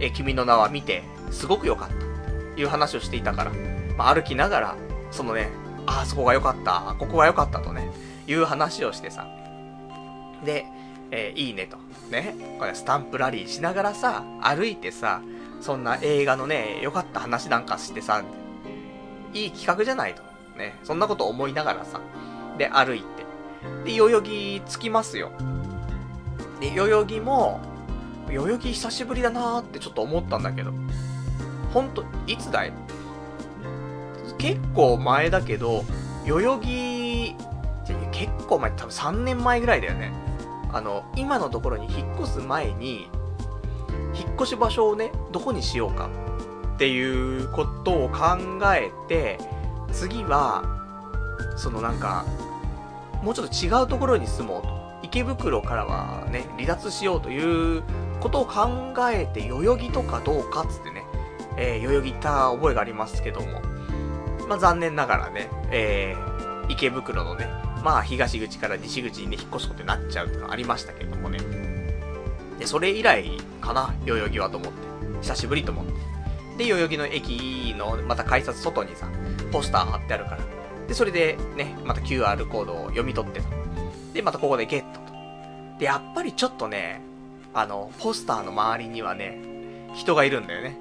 [0.00, 2.06] え君の名は見て、すごく良かった。
[2.54, 3.52] という話をしていたから、
[3.98, 4.76] まあ、歩きながら、
[5.10, 5.50] そのね、
[5.86, 7.90] あそこが良かった、ここが良かったとね、
[8.26, 9.26] いう話をしてさ。
[10.46, 10.64] で、
[11.10, 11.76] えー、いいねと。
[12.10, 12.34] ね。
[12.58, 15.20] これスタンプラリーしながらさ、歩いてさ、
[15.60, 18.22] そんな映画のね、良かった話なんかしてさ、
[19.34, 20.22] いい企画じゃないと。
[20.58, 20.78] ね。
[20.84, 22.00] そんなこと思いながらさ、
[22.56, 23.26] で、歩いて。
[23.84, 25.32] で、代々木着きますよ。
[26.60, 27.60] で、代々木も、
[28.28, 30.72] 代々木久しぶりだなーってちょっと思ったんだけど、
[31.72, 32.72] ほんと、いつだい？
[34.38, 35.84] 結構前だけど、
[36.26, 37.36] 代々木、
[38.12, 40.12] 結構前、多分3年前ぐらいだよね。
[40.76, 43.08] あの、今のところに引っ越す前に、
[44.14, 46.10] 引っ越し場所をね、どこにしようか
[46.74, 48.36] っていうことを考
[48.74, 49.38] えて、
[49.90, 50.64] 次は、
[51.56, 52.26] そのなんか、
[53.22, 54.76] もうちょっと違うところに住もうと。
[55.02, 57.82] 池袋からはね、離脱しようという
[58.20, 61.04] ことを考えて、代々木とかどうかっつってね、
[61.56, 63.62] えー、代々木行った覚えがありますけども、
[64.46, 67.48] まあ、残念ながらね、えー、池袋のね、
[67.86, 71.38] まあ、東口から西口にね、引っ越すことになっちゃうってのありましたけれどもね。
[72.58, 74.78] で、それ以来かな、代々木はと思って。
[75.22, 76.64] 久しぶりと思って。
[76.64, 79.08] で、代々木の駅の、また改札外にさ、
[79.52, 80.38] ポスター貼ってあるから。
[80.88, 83.46] で、それでね、また QR コードを読み取ってと。
[84.14, 85.78] で、またここでゲットと。
[85.78, 87.02] で、やっぱりちょっとね、
[87.54, 89.38] あの、ポスターの周りにはね、
[89.94, 90.76] 人がいるんだよね。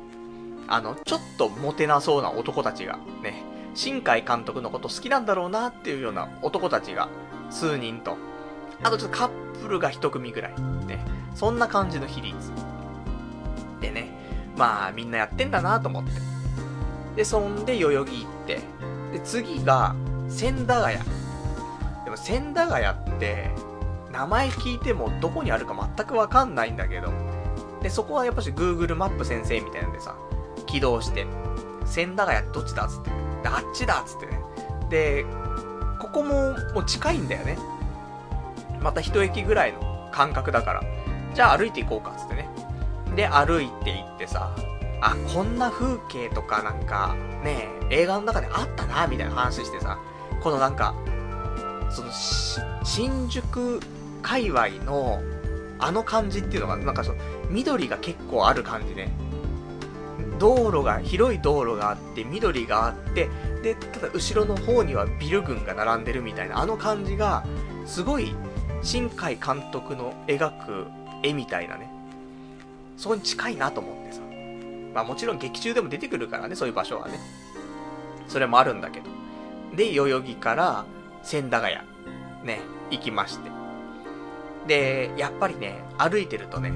[0.67, 3.43] あの、ちょっとモテなそうな男たちが、ね、
[3.75, 7.09] 新海監督のこと好きなんだろうなっていうような男たちが
[7.51, 8.17] 数人と、
[8.81, 9.29] あとちょっとカッ
[9.61, 10.53] プルが一組ぐらい。
[10.87, 11.05] ね。
[11.35, 12.51] そんな感じの比率。
[13.81, 14.09] でね、
[14.57, 16.11] まあみんなやってんだなと思って。
[17.17, 18.61] で、そんで代々木行って、
[19.11, 19.95] で、次が
[20.29, 20.97] 千駄ヶ谷。
[22.05, 23.51] でも千駄ヶ谷って、
[24.11, 27.11] 名前聞いてもどこにあるか全くわかんないんだけど、
[27.81, 30.15] で、そこはやっぱし Google マップ先生みたいなんでさ、
[30.65, 31.27] 起動して、
[31.85, 33.24] 千駄ヶ谷どっちだっつって。
[33.45, 34.39] で、あっちだっつってね。
[34.89, 35.25] で、
[35.99, 37.59] ここももう近いんだよね。
[38.81, 40.83] また一駅ぐらいの間隔だから。
[41.35, 42.49] じゃあ歩いていこうかっつってね。
[43.15, 44.55] で、歩いて行ってさ、
[44.99, 49.99] あ、こんな風景とかなんか、ね映画の中であったな、みたいな話してさ、
[50.41, 50.95] このなんか、
[51.91, 52.11] その、
[52.83, 53.79] 新宿
[54.23, 55.21] 界隈の、
[55.77, 59.11] あの感じっていうのが、なんかその、緑が結構ある感じね。
[60.37, 63.29] 道路が、広い道路があって、緑があって、
[63.63, 67.43] で、ただ後ろの方にはビル群が並んでるみたいな、あの感じが、
[67.85, 68.35] すごい、
[68.81, 70.85] 新海監督の描く
[71.23, 71.89] 絵みたいなね。
[72.97, 74.21] そこに近いなと思ってさ。
[74.93, 77.19] まあもちろん劇中でも出てくるからね、そういう場所はね。
[78.27, 79.05] それもあるんだけど。
[79.75, 80.85] で、代々木から
[81.23, 81.77] 千駄ヶ谷、
[82.45, 83.49] ね、行きまして。
[84.67, 86.73] で、やっぱりね、歩いてるとね、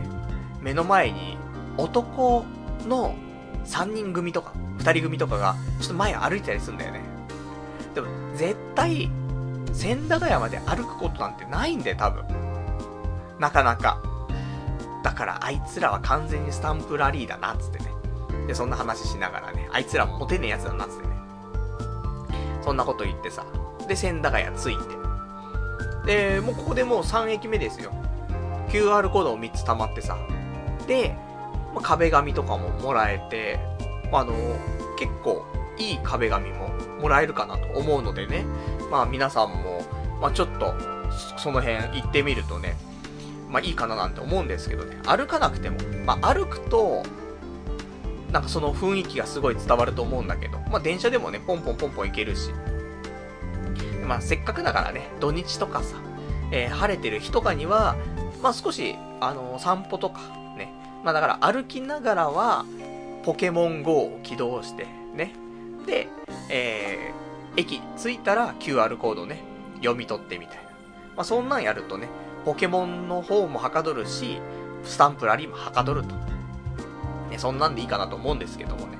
[0.61, 1.37] 目の前に
[1.77, 2.45] 男
[2.87, 3.15] の
[3.69, 7.01] 3人組とか、2人組とかが、ちょっと前歩いてたりするんだよね。
[7.93, 9.09] でも、絶対、
[9.73, 12.25] 千駄ヶ谷まで歩くことなんてないんだよ、多分。
[13.39, 14.01] なかなか。
[15.03, 17.85] だから、あいつらは完全にスタンプラリーだな、つってね。
[18.47, 21.13] で、そんな話しながらね、あいつらモテねえやつだな、つってね。
[22.61, 23.45] そんなこと言ってさ。
[23.87, 24.77] で、千駄ヶ谷着い
[26.05, 26.33] て。
[26.35, 27.91] で、もうここでもう3駅目ですよ。
[28.69, 30.17] QR コードを3つ溜まってさ。
[30.87, 31.15] で、
[31.73, 33.59] まあ、壁紙とかももらえて、
[34.11, 34.33] まあの、
[34.97, 35.45] 結構
[35.77, 36.69] いい壁紙も
[37.01, 38.45] もらえるかなと思うのでね、
[38.91, 39.81] まあ皆さんも、
[40.21, 40.73] まあちょっと、
[41.37, 42.75] その辺行ってみるとね、
[43.49, 47.03] まあいいかななんて思うんですけどね、歩かなくても、まあ歩くと、
[48.31, 52.51] なんかその雰囲気がすごい伝わると思うんだけど、まあ電車でもね、ポンポンポンポン行けるし、
[54.05, 55.95] まあせっかくだからね、土日とかさ、
[56.51, 57.95] えー、晴れてる日とかには、
[58.43, 60.19] まあ少し、あのー、散歩とか、
[61.03, 62.65] まあだから歩きながらは、
[63.23, 65.33] ポケモン GO を起動して、ね。
[65.85, 66.07] で、
[66.49, 69.41] えー、駅着いたら QR コードね、
[69.77, 70.63] 読み取ってみたいな。
[70.63, 70.69] ま
[71.21, 72.07] あそんなんやるとね、
[72.45, 74.39] ポケモンの方もはかどるし、
[74.83, 76.15] スタンプラリーもはかどると。
[77.29, 78.97] ね、そんなんでいいかなと思うんですけどもね。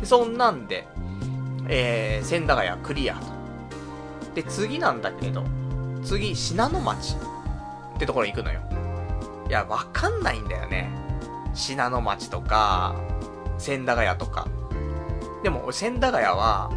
[0.00, 0.86] でそんなんで、
[1.68, 3.26] えー、千駄ヶ谷クリアと。
[4.34, 5.44] で、次なんだけど、
[6.02, 7.16] 次、信濃町
[7.96, 8.60] ってところに行くのよ。
[9.48, 10.90] いや、わかんないんだよね。
[11.54, 12.94] 信濃町とか、
[13.58, 14.46] 千駄ヶ谷とか。
[15.42, 16.70] でも、千駄ヶ谷は、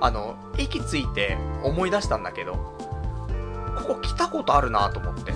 [0.00, 2.54] あの、駅着いて思い出したんだけど、
[3.76, 5.32] ここ来たことあるなと思って。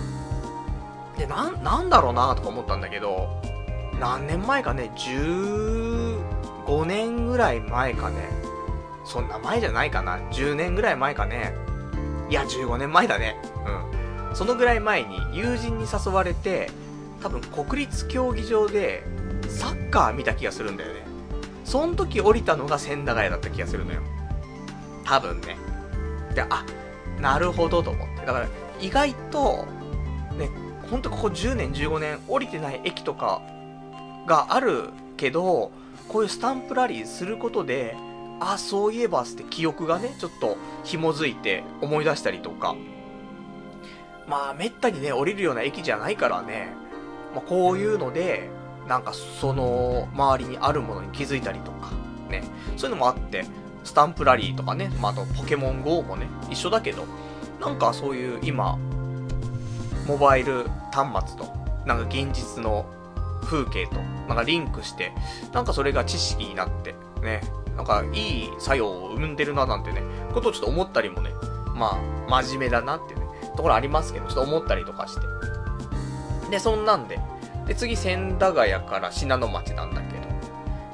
[1.18, 3.28] で、な、なんだろうなとか思ったんだけど、
[4.00, 8.28] 何年前かね、15年ぐらい前かね、
[9.04, 10.18] そんな前じゃないかな。
[10.30, 11.54] 10年ぐらい前かね。
[12.30, 13.36] いや、15年前だね。
[14.30, 14.36] うん。
[14.36, 16.70] そのぐらい前に友人に誘われて、
[17.24, 19.02] 多分国立競技場で
[19.48, 21.00] サッカー見た気がするんだよね。
[21.64, 24.02] その時降りたのが千駄ヶ谷だった気がするのよ。
[25.04, 25.56] 多分ね。
[26.34, 26.66] で、あ、
[27.18, 28.26] なるほどと思って。
[28.26, 29.66] だから、意外と、
[30.36, 30.50] ね、
[30.90, 33.40] ほんとここ10年、15年降りてない駅とか
[34.26, 35.72] があるけど、
[36.10, 37.96] こういうスタンプラリーすることで、
[38.38, 42.76] あ、そういえばって記憶がね、ちょっと紐づいて思い出したりとか。
[44.28, 46.83] まあ、めったにね、降りるような駅じゃないからね、
[47.34, 48.48] まあ、こういうので、
[48.88, 51.90] なんかその周りにあるものに気づいたりとか、
[52.28, 52.42] ね、
[52.76, 53.44] そういうのもあって、
[53.82, 57.04] スタンプラリーとかね、まあ、あとポケモン GO もね、一緒だけど、
[57.60, 58.78] なんかそういう今、
[60.06, 61.54] モバイル端末と、
[61.86, 62.86] なんか現実の
[63.42, 63.96] 風景と、
[64.28, 65.12] なんかリンクして、
[65.52, 67.40] なんかそれが知識になって、ね、
[67.76, 71.30] なんかいい作用を生んでるななんてね、ことをちょっと思ったりもね、
[71.74, 75.53] まあ、真面目だなっていうね、ところありますけど、ちょっと思ったりとかして。
[76.50, 77.20] で、そんなんで、
[77.66, 80.24] で、次、千駄ヶ谷から信濃町なんだけど、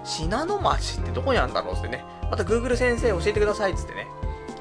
[0.05, 4.07] 信濃町ってどこにあるんだろうってね、また Google 先生教えてくださいっつってね。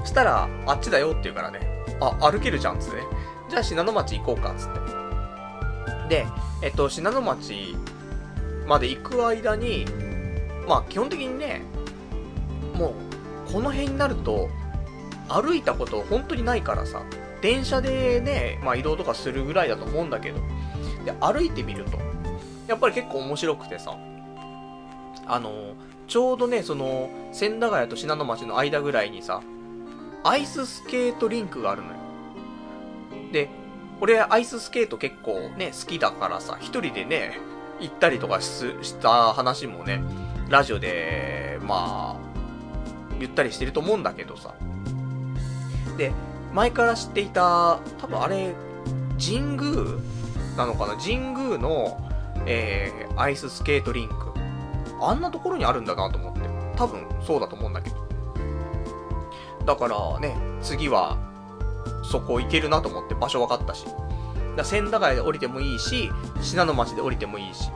[0.05, 1.59] したら、あっちだよって言うからね、
[2.01, 3.03] あ、歩けるじゃんっつってね。
[3.49, 4.79] じゃあ信濃町行こうかっつって。
[6.09, 6.27] で、
[6.61, 7.75] えっと、信濃町
[8.67, 9.85] まで行く間に、
[10.67, 11.61] まあ基本的にね、
[12.75, 12.93] も
[13.47, 14.49] う、この辺になると、
[15.27, 17.03] 歩いたこと本当にないからさ、
[17.41, 20.39] 電車でね、まあ移動とかするぐらいだと思うんだけど、
[21.09, 21.97] で、歩いてみると、
[22.67, 23.97] やっぱり結構面白くてさ、
[25.25, 25.73] あの、
[26.07, 29.41] ちょうどね、その、千駄ヶ谷と信濃町の間ぐらいにさ、
[30.23, 31.93] アイススケートリンクがあるのよ。
[33.31, 33.49] で、
[34.01, 37.39] 俺アイススケート結構ね、好きだからさ、一人でね、
[37.79, 40.01] 行ったりとかした話もね、
[40.49, 42.29] ラジオで、まあ、
[43.19, 44.53] 言ったりしてると思うんだけどさ。
[45.97, 46.11] で、
[46.53, 48.53] 前から知っていた、多分あれ、
[49.19, 49.99] 神宮
[50.59, 50.95] なのかな？
[50.97, 51.97] 神宮の、
[52.45, 54.15] えー、アイススケートリンク。
[55.01, 56.41] あんなところにあるんだなと思って。
[56.75, 57.95] 多分そうだと思うんだけど。
[59.65, 61.17] だからね、次は、
[62.03, 63.85] そこ行けるなと思って場所分かったし。
[64.57, 67.71] だ千駄ヶ谷で降りてもいいし、信濃町で降りてもいいし。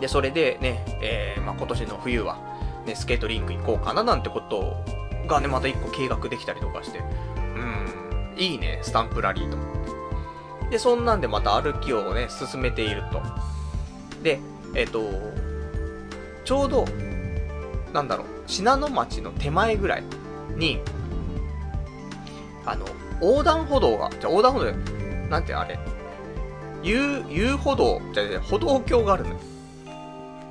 [0.00, 2.38] で、それでね、えー、まあ、今年の冬は、
[2.86, 4.76] ね、スケートリンク行こうかななんてこと
[5.26, 7.02] がね、また一個計画できたりとかして、う
[8.32, 9.99] ん、いいね、スタンプラリーと思って。
[10.70, 13.22] で、そんなんでまた歩きをね、進めていると。
[14.22, 14.40] で、
[14.74, 15.02] えっ、ー、と、
[16.44, 16.84] ちょうど、
[17.92, 20.04] なんだろう、信濃町の手前ぐらい
[20.56, 20.80] に、
[22.64, 22.86] あの、
[23.20, 24.72] 横断歩道が、じゃ横断歩道で、
[25.28, 25.78] なんてあれ、
[26.82, 29.36] 遊、遊歩道、じゃ歩道橋があるのよ。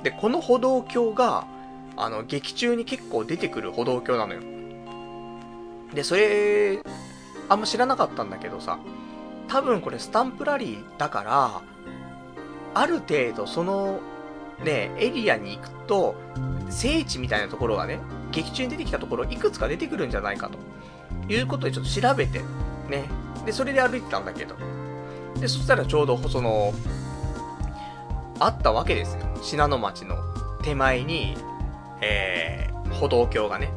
[0.02, 1.46] で、この歩道橋が、
[1.96, 4.40] あの、劇中に結構出てくる歩道橋なのよ。
[5.94, 6.82] で、それ、
[7.48, 8.78] あんま知らなかったんだけどさ、
[9.50, 11.62] 多分これスタンプラリーだから、
[12.72, 13.98] ある程度その、
[14.62, 16.14] ね、エリアに行くと、
[16.68, 17.98] 聖地みたいなところがね、
[18.30, 20.58] 劇中に出てきたところいくつか出てくるんじゃないかと。
[21.32, 22.38] いうことでちょっと調べて、
[22.88, 23.10] ね。
[23.44, 24.54] で、それで歩いてたんだけど。
[25.40, 26.72] で、そしたらちょうど、その、
[28.38, 29.22] あったわけですよ。
[29.42, 30.16] 信濃町の
[30.62, 31.36] 手前に、
[32.00, 33.72] えー、歩道橋がね。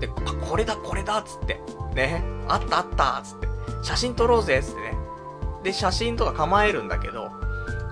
[0.00, 1.60] で、あ、これだ、これだっつって。
[1.94, 2.24] ね。
[2.48, 3.51] あったあったっつって。
[3.82, 4.96] 写真撮ろうぜっつってね。
[5.62, 7.30] で、写真とか構えるんだけど、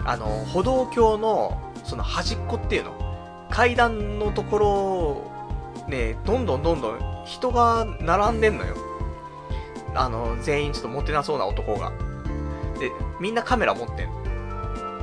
[0.04, 8.76] あの、歩道橋の、その端っこっていうの、階段のところ、ね、どんどんどんどん人が並んでんのよ。
[9.94, 11.92] あの、全員ちょっと持ってなそうな男が。
[12.78, 14.08] で、みんなカメラ持ってん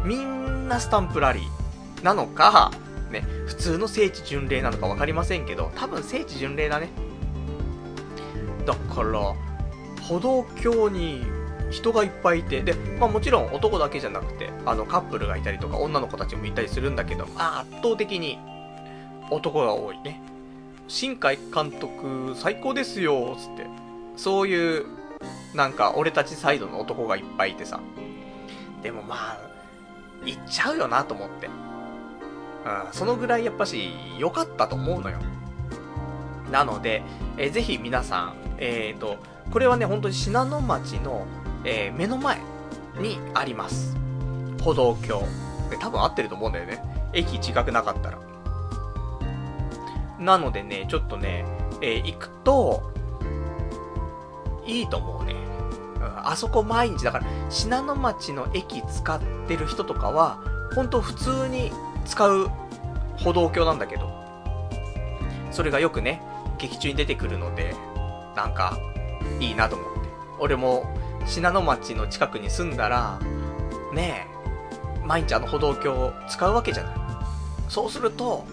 [0.03, 2.71] みんなスタンプラリーなのか、
[3.11, 6.89] ね、普通の聖地巡礼なのか分かりませんけど、多分聖地巡礼だね。
[8.65, 9.33] だから、
[10.07, 11.25] 歩道橋に
[11.69, 18.39] 人がいっぱいいて、で、まあもちろん男だけじゃなくて、あのカップルがいたりとか女の子たちもいたりするんだけど、まあ圧倒的に
[19.29, 20.21] 男が多いね。
[20.87, 23.67] 新海監督最高ですよ、つって。
[24.15, 24.85] そういう、
[25.53, 27.81] なんか俺たちサイドの男がいっぱいいてさ。
[28.81, 29.37] でもまあ、
[30.23, 31.47] 行っちゃうよなと思って。
[31.47, 35.19] うん、そのぐらいやっぱし良かったと思うのよ。
[36.51, 37.03] なので、
[37.37, 39.17] えー、ぜひ皆さん、えっ、ー、と、
[39.51, 41.25] これはね、本当に信濃町の、
[41.63, 42.39] えー、目の前
[42.99, 43.95] にあります。
[44.63, 45.21] 歩道橋。
[45.69, 46.81] で、多分合ってると思うんだよね。
[47.13, 48.19] 駅近くなかったら。
[50.19, 51.45] なのでね、ちょっとね、
[51.81, 52.91] えー、行くと、
[54.65, 55.35] いいと思うね。
[56.23, 60.39] あそこ毎日、だから、信濃町の駅使ってる人とかは、
[60.75, 61.71] ほんと普通に
[62.05, 62.49] 使う
[63.17, 64.11] 歩道橋なんだけど、
[65.51, 66.21] それがよくね、
[66.57, 67.75] 劇中に出てくるので、
[68.35, 68.79] なんか、
[69.39, 70.09] いいなと思って。
[70.39, 70.85] 俺も、
[71.25, 73.19] 信濃町の近くに住んだら、
[73.93, 74.27] ね
[75.03, 76.95] え、毎日あの歩道橋を使うわけじゃない。
[77.69, 78.45] そうすると、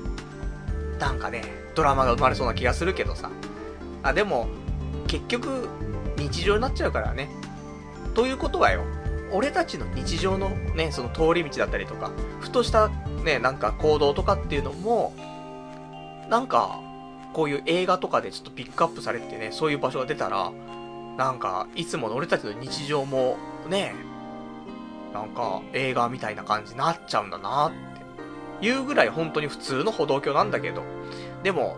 [0.99, 1.43] なんかね、
[1.75, 3.31] ドラマが生まれそうな気がするけどさ。
[4.03, 4.49] あ、でも、
[5.07, 5.69] 結局、
[6.17, 7.29] 日常になっちゃうからね。
[8.15, 8.83] ということはよ、
[9.33, 12.89] 俺たちの日常のね、その通り道だったりとか、ふとした
[13.25, 15.13] ね、なんか行動とかっていうのも、
[16.29, 16.81] なんか、
[17.35, 20.51] こういう映画とかでちょっとピックアップされてね、そういう場所が出たら、
[21.19, 23.37] なんか、いつもの俺たちの日常も、
[23.69, 23.95] ね、
[25.13, 30.83] なんか、映画みたいな感じになっちゃうんだなっていうぐらい本当に普通の歩道橋なんだけど、
[31.43, 31.77] でも、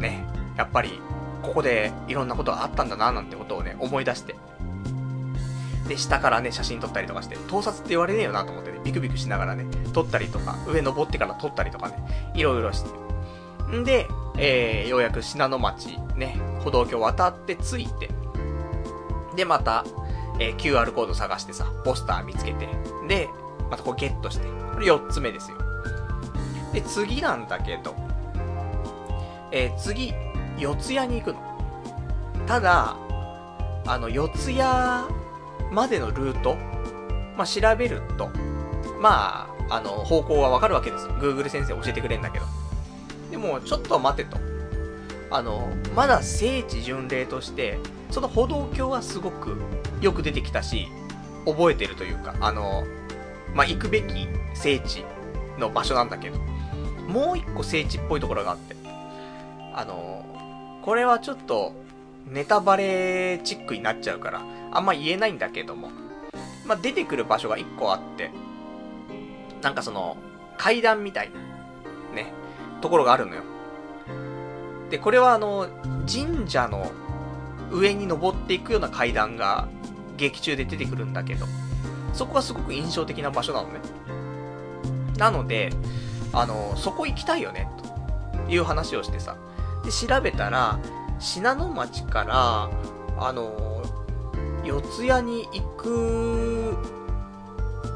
[0.00, 0.24] ね、
[0.56, 1.00] やっぱり、
[1.42, 4.36] ここでいろんなことがあったんだななんてことをね、思い出して。
[5.88, 11.96] で、下からね、写真撮ったりとかして、盗撮って言われねえよなと思ってね、ビクビクしながらね、撮ったりとか、上登ってから撮ったりとかね、
[12.34, 13.01] いろいろして。
[13.72, 18.10] んで、えー、ようやく信濃町、ね、歩道橋渡って着いて、
[19.36, 19.84] で、また、
[20.38, 22.68] えー、QR コード探してさ、ポスター見つけて、
[23.08, 23.28] で、
[23.70, 25.58] またこうゲットして、これ4つ目ですよ。
[26.72, 27.94] で、次なんだけど、
[29.50, 30.14] えー、次、
[30.58, 31.40] 四谷に行くの。
[32.46, 32.96] ただ、
[33.86, 34.58] あの、四谷
[35.70, 36.56] までのルート、
[37.36, 38.30] まあ、調べると、
[39.00, 41.12] まあ、あの、方向はわかるわけですよ。
[41.14, 42.46] Google 先生教えてくれんだけど。
[43.32, 44.36] でも、ちょっと待てと。
[45.30, 47.78] あの、まだ聖地巡礼として、
[48.10, 49.56] その歩道橋はすごく
[50.02, 50.86] よく出てきたし、
[51.46, 52.84] 覚えてるというか、あの、
[53.54, 55.04] まあ、行くべき聖地
[55.58, 56.38] の場所なんだけど、
[57.08, 58.76] もう一個聖地っぽいところがあって、
[59.74, 60.26] あの、
[60.82, 61.72] これはちょっと、
[62.26, 65.88] ネタバレチックになっちゃうから、あんま言えないんだけども、
[66.66, 68.30] まあ、出てくる場所が一個あって、
[69.62, 70.18] なんかその、
[70.58, 71.51] 階段みたいな、
[72.82, 73.42] ところがあるのよ。
[74.90, 75.68] で、これはあの、
[76.06, 76.92] 神社の
[77.70, 79.68] 上に登っていくような階段が
[80.18, 81.46] 劇中で出てくるんだけど、
[82.12, 83.80] そこがすごく印象的な場所なのね。
[85.16, 85.70] なので、
[86.34, 87.68] あの、そこ行きたいよね、
[88.46, 89.36] という話をしてさ。
[89.84, 90.78] で、調べたら、
[91.18, 92.70] 信濃町から、
[93.18, 93.82] あの、
[94.64, 96.76] 四谷に行く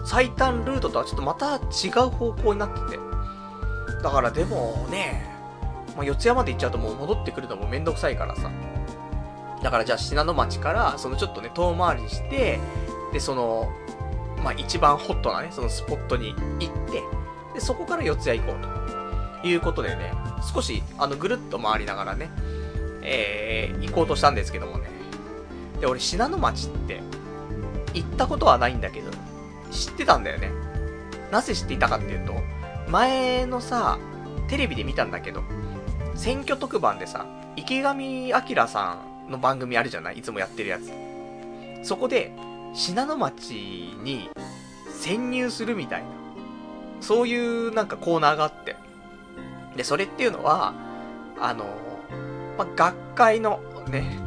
[0.04, 3.05] 最短ルートとはちょっとまた違う方向になってて。
[4.02, 5.24] だからでもね、
[5.96, 8.50] まあ、四谷まで行っちゃうともう戻ってくるのもめんどくさいからさ。
[9.62, 12.60] だからじゃあ信濃町から、そのちょっとね、遠回りして、
[13.12, 13.70] で、その、
[14.44, 17.02] まあ、一番ホットなね、そのスポットに行って、
[17.54, 20.12] で、そこから四谷行こうということでね、
[20.54, 22.30] 少し、あの、ぐるっと回りながらね、
[23.02, 24.88] えー、行こうとしたんですけどもね。
[25.80, 27.00] で、俺、信濃町って、
[27.94, 29.10] 行ったことはないんだけど、
[29.70, 30.50] 知ってたんだよね。
[31.32, 32.34] なぜ知っていたかっていうと、
[32.88, 33.98] 前のさ、
[34.48, 35.42] テレビで見たんだけど、
[36.14, 37.26] 選挙特番でさ、
[37.56, 40.18] 池上彰さんの番組あるじゃない？
[40.18, 40.90] いつもやってるやつ。
[41.86, 42.32] そこで、
[42.74, 43.52] 信濃町
[44.02, 44.30] に
[44.90, 46.06] 潜入するみたいな、
[47.00, 48.76] そういうなんかコーナーがあって。
[49.76, 50.74] で、それっていうのは、
[51.40, 51.66] あの、
[52.56, 54.18] ま、学会のね、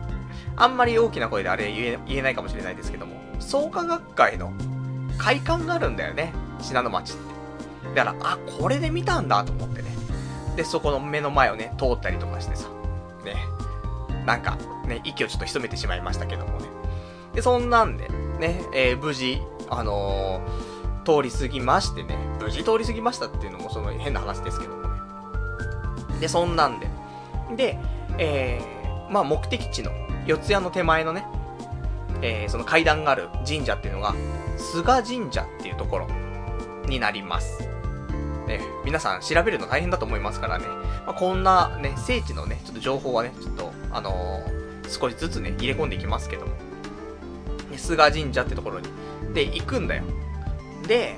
[0.56, 4.52] あんまり大きな声であれ言え言えないかもしれないですけども、創価学会の
[5.18, 7.29] 会館があるんだよね、信濃町って。
[7.96, 9.90] だから、あ、これで見たんだと思ってね。
[10.56, 12.70] で、そこの目の前をね、通ったりとかしてさ、
[13.24, 13.36] ね、
[14.26, 16.68] なんか、ね、息をちょっと潜めてしまいましたけどもね。
[17.34, 18.08] で、そんなんで、
[18.40, 24.90] ね、えー、無事、あのー、通り過ぎましてね、無事通り過ぎましたっていうのもその変な話ですけどもね。
[26.20, 26.88] で、そんなんで。
[27.56, 27.80] で、
[28.18, 29.92] えー、まあ目的地の
[30.26, 31.26] 四谷の手前のね、
[32.22, 34.14] えー、その階段がある神社っていうのが、
[34.58, 36.08] 菅神社っていうところ
[36.88, 37.70] になります。
[38.50, 40.66] ね、皆さん調べるの大変だと思いますからね、
[41.06, 46.54] まあ、こんなね、聖地のね、ちょっと情報はね、ちょっと、あのー、少しずつね、入れ込んでいきますけども。
[47.70, 48.90] ね、菅神社ってところに。
[49.34, 50.04] で、行くんだよ。
[50.88, 51.16] で、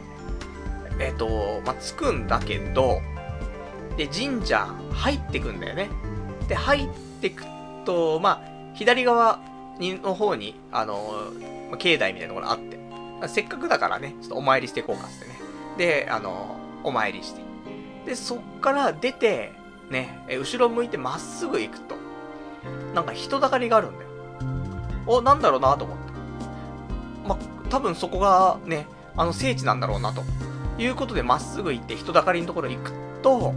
[1.00, 3.02] えっ、ー、と、まあ、着くんだけど、
[3.96, 5.90] で、神社入ってくんだよね。
[6.50, 6.90] で、入っ
[7.22, 7.46] てく
[7.86, 9.40] と、まあ、左側
[9.80, 11.32] にの方に、あの、
[11.72, 12.78] ま、境内みたいなところあって、
[13.30, 15.40] せっかくだからね、ちょっとお参りしていこうかってね。
[15.78, 17.42] で、あの、お参りして。
[18.06, 19.54] で、そっから出て、
[19.90, 21.96] ね、後ろ向いてまっすぐ行くと、
[22.94, 24.10] なんか人だかりがあるんだよ。
[25.08, 26.04] お、なんだろうなと思って。
[27.28, 27.38] ま、
[27.70, 30.24] 多分そこがね、あの聖地なんだろうなと。
[30.78, 33.54] いうことでまっすぐ行って人だかりのところ行くと、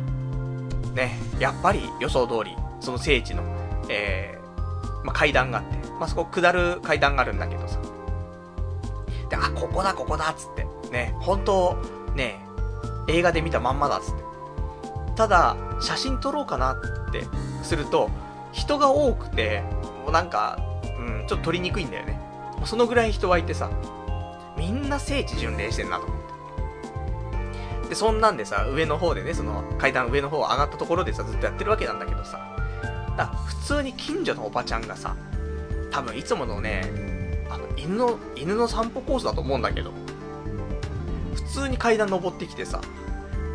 [0.95, 3.43] ね、やっぱり予想通り、その聖地の、
[3.89, 7.79] えー、まあ、階段があって、まあ、そこ下る階段があるんだけどさ。
[9.31, 10.66] で、あ、ここだ、ここだ、つって。
[10.91, 11.77] ね、本当
[12.14, 12.41] ね、
[13.09, 14.23] 映画で見たまんまだっ、つって。
[15.17, 17.27] ただ、写真撮ろうかなって
[17.63, 18.11] すると、
[18.53, 19.63] 人が多くて、
[20.03, 20.59] もうなんか、
[20.99, 22.19] うん、ちょっと取りにくいんだよね。
[22.65, 23.71] そのぐらい人はいてさ、
[24.57, 26.19] みんな聖地巡礼してんなと思っ
[27.83, 27.89] て。
[27.91, 32.39] で、そんなんでさ、上の方でね、その階段上の方上がったところでさ、ずっとやってるわけなんだけどさ、
[33.17, 35.15] だ普通に近所のおばちゃんがさ、
[35.91, 36.83] 多分いつものね、
[37.51, 39.93] あの、犬の、犬の散歩コースだと思うんだけど、
[41.35, 42.80] 普通に階段登ってきてさ、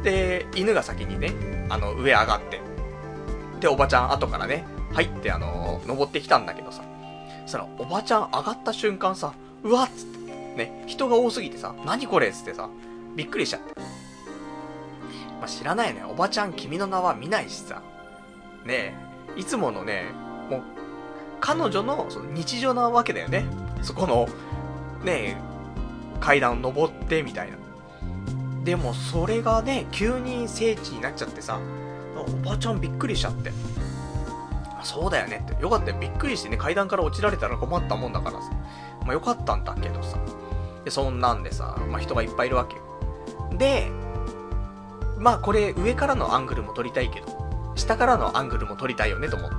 [0.03, 1.33] で、犬が先にね、
[1.69, 2.61] あの、上上がって、
[3.59, 6.83] で、おばちゃん後からね、入ってあの、登ってきたんだけどさ、
[7.45, 12.69] その、おばちゃん上がった瞬間さ、うわっつって、ね、人が多すぎてさ、何これっつってさ、
[13.15, 13.73] びっくりしちゃって。
[15.39, 16.03] まあ、知らないよね。
[16.03, 17.81] おばちゃん君の名は見ないしさ。
[18.65, 18.93] ね
[19.37, 20.05] え、いつものね、
[20.49, 20.61] もう、
[21.39, 23.45] 彼女のその日常なわけだよね。
[23.81, 24.27] そこの、
[25.03, 25.37] ねえ、
[26.19, 27.57] 階段を登ってみたいな。
[28.63, 31.59] でもそれがね、急に聖地になっちゃってさ、
[32.15, 33.51] おばちゃんびっくりしちゃって。
[34.83, 35.61] そうだよねって。
[35.61, 35.97] よかったよ。
[35.99, 38.49] びっくりしてね、階段から落ちられたら困ったもんだからさ。
[39.05, 40.17] まあよかったんだけどさ。
[40.85, 42.81] で、そんなんでさ、まあ人がいっぱいいるわけよ。
[43.57, 43.91] で、
[45.17, 47.27] まあこれ上からのアングルも撮りたいけど、
[47.75, 49.55] 下からのアングルも撮りたいよねと思って。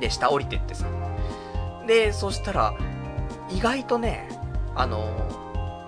[0.00, 0.86] で、下降りてってさ。
[1.86, 2.74] で、そしたら、
[3.50, 4.28] 意外とね、
[4.74, 5.41] あの、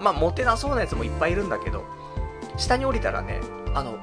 [0.04, 1.84] まあモテなそうなやつもいっぱいいるんだけど、
[2.56, 3.40] 下に降りたらね、
[3.74, 3.98] あの、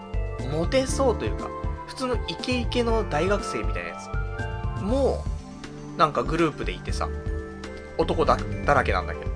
[0.51, 1.47] モテそうというか、
[1.87, 3.97] 普通のイケイケの大学生みたいなや
[4.79, 5.23] つも、
[5.97, 7.07] なんかグループでいてさ、
[7.97, 9.31] 男だ、だらけなんだけど。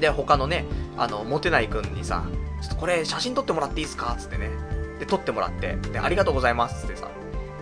[0.00, 0.64] で、他のね、
[0.96, 2.24] あの、モテないくんにさ、
[2.60, 4.16] ちょっとこれ写真撮ってもらっていいですか？
[4.18, 4.50] つってね。
[4.98, 7.08] で、撮ってもらって、で、ありがとうございますつってさ。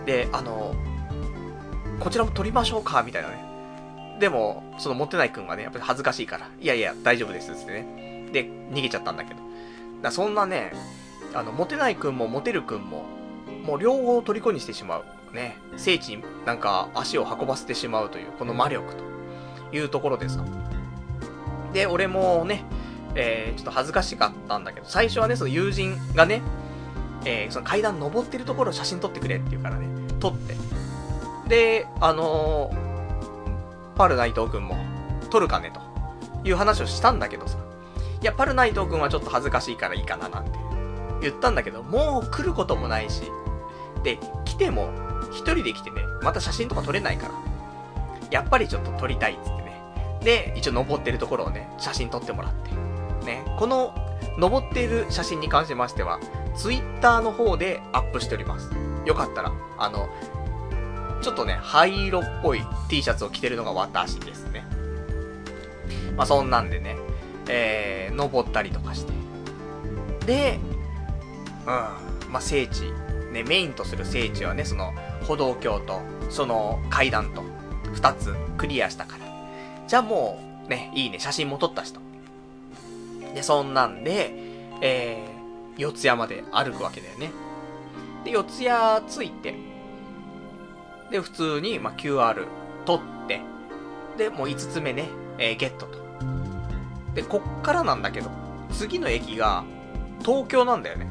[0.05, 0.73] で、あの、
[1.99, 3.03] こちらも撮りましょうか？
[3.03, 3.44] みたいなね。
[4.19, 8.29] でも、そのモテないくんがね、やっぱり恥ずかしいから、いやいや、大丈夫ですってね。
[8.31, 9.39] で、逃げちゃったんだけど。
[10.01, 10.71] だそんなね、
[11.33, 13.05] あの、モテないくんもモテるくんも、
[13.63, 15.05] もう両方虜にしてしまう。
[15.33, 20.43] ね、聖地になんか足を運ばせてしまうという、この魔力というところでさ。
[21.73, 22.63] で、俺もね、
[23.15, 26.41] えー、ちょっと恥ずかしかったんだけど、最初はね、その友人がね、
[27.25, 29.87] えー、その階段登ってるところを写真撮ってくれって言うからね、
[30.19, 30.55] 撮って。
[31.49, 32.84] で、あのー、
[33.95, 34.77] パル内藤くんも、
[35.29, 35.79] 撮るかね、と
[36.47, 37.57] いう話をしたんだけどさ。
[38.21, 40.51] いや、パル内藤くんはちょっと恥ずかしいからいいかな、なんて
[41.21, 43.23] 言ったんだけど、もう来ることもないし、
[44.03, 44.89] で、来ても、
[45.31, 47.33] 一人で来てね、また写真とか撮れないから、
[48.31, 49.81] やっぱりちょっと撮りたいっつってね。
[50.21, 52.71] で、一応登ってるところをね、写真撮ってもらって。
[53.25, 53.93] ね、この、
[54.37, 56.19] 登っている写真に関しましては、
[56.55, 58.69] ツイッターの方でアップしております。
[59.05, 60.09] よかったら、あの、
[61.25, 64.63] ちょっとね、灰色っぽい T シャツを着てるのが私ですね。
[66.15, 66.97] まあ、そんなんでね、
[67.49, 69.13] えー、登ったりとかして。
[70.27, 70.59] で、
[71.61, 71.97] うん、ま
[72.35, 72.91] あ、聖地、
[73.31, 75.99] ね、メインとする聖地はね、その、歩道橋と、
[76.29, 77.41] その階段と、
[77.95, 79.25] 二つクリアしたから。
[79.87, 82.01] じゃあもう、ね、いいね、写真も撮った人。
[83.33, 84.31] で、そんなんで、
[84.81, 87.31] えー、四谷まで歩くわけだよね。
[88.23, 89.74] で、四谷着いて、
[91.15, 92.45] で、普通に、まあ、QR
[92.83, 93.39] 取って、
[94.17, 95.07] で、もう五つ目ね、
[95.37, 95.97] えー、ゲットと。
[97.13, 98.29] で、こっからなんだけど、
[98.69, 99.63] 次の駅が、
[100.25, 101.07] 東京なんだよね。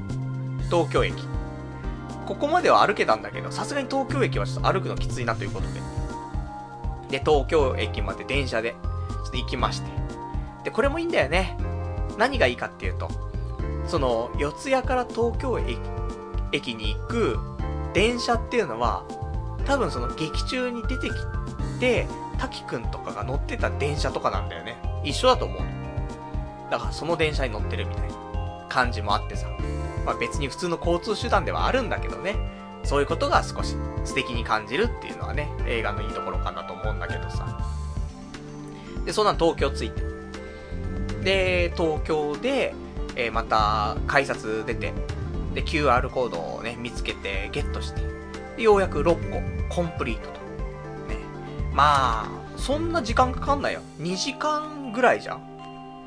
[0.69, 1.15] 東京駅。
[2.27, 5.81] ここまでは歩けたんだけど、さすがに東京駅はちょっと歩くのきついなということで。
[7.11, 9.89] で、東京駅まで電車で、ちょっと行きまして。
[10.65, 11.57] で、これもいいんだよね。
[12.19, 13.09] 何がいいかっていうと、
[13.87, 15.59] その、四谷から東京
[16.53, 17.39] 駅に行く
[17.95, 19.05] 電車っていうのは、
[19.65, 21.15] 多分その劇中に出てき
[21.81, 22.07] て、
[22.39, 24.77] 滝くんとかが乗ってた電車とかなんだよね。
[25.05, 25.63] 一緒だと思う。
[26.71, 29.49] だからその電車に乗ってるみたいな感じもあってさ。
[30.05, 32.37] まあ別に普通の交通手段ではあるんだけどね。
[32.85, 37.59] そういうことが少し素敵に感じるっていうのはね、映画のいいところかなと思うんだけどさ。
[39.05, 40.03] で、そんなん東京着いて。
[41.23, 42.75] で、東京で、
[43.17, 44.93] えー、また改札出て、
[45.55, 48.03] で、QR コードをね、見つけてゲットして、
[48.59, 50.41] ようやく6個コンプリートと。
[51.09, 51.19] ね。
[51.73, 53.81] まあ、そんな時間かかんないよ。
[54.01, 55.55] 2時間ぐらいじゃん。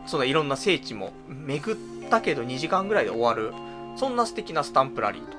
[0.05, 3.53] そのいろんな聖地も巡ったけど2時間ぐらいで終わる。
[3.97, 5.37] そんな素敵なスタンプラリーと。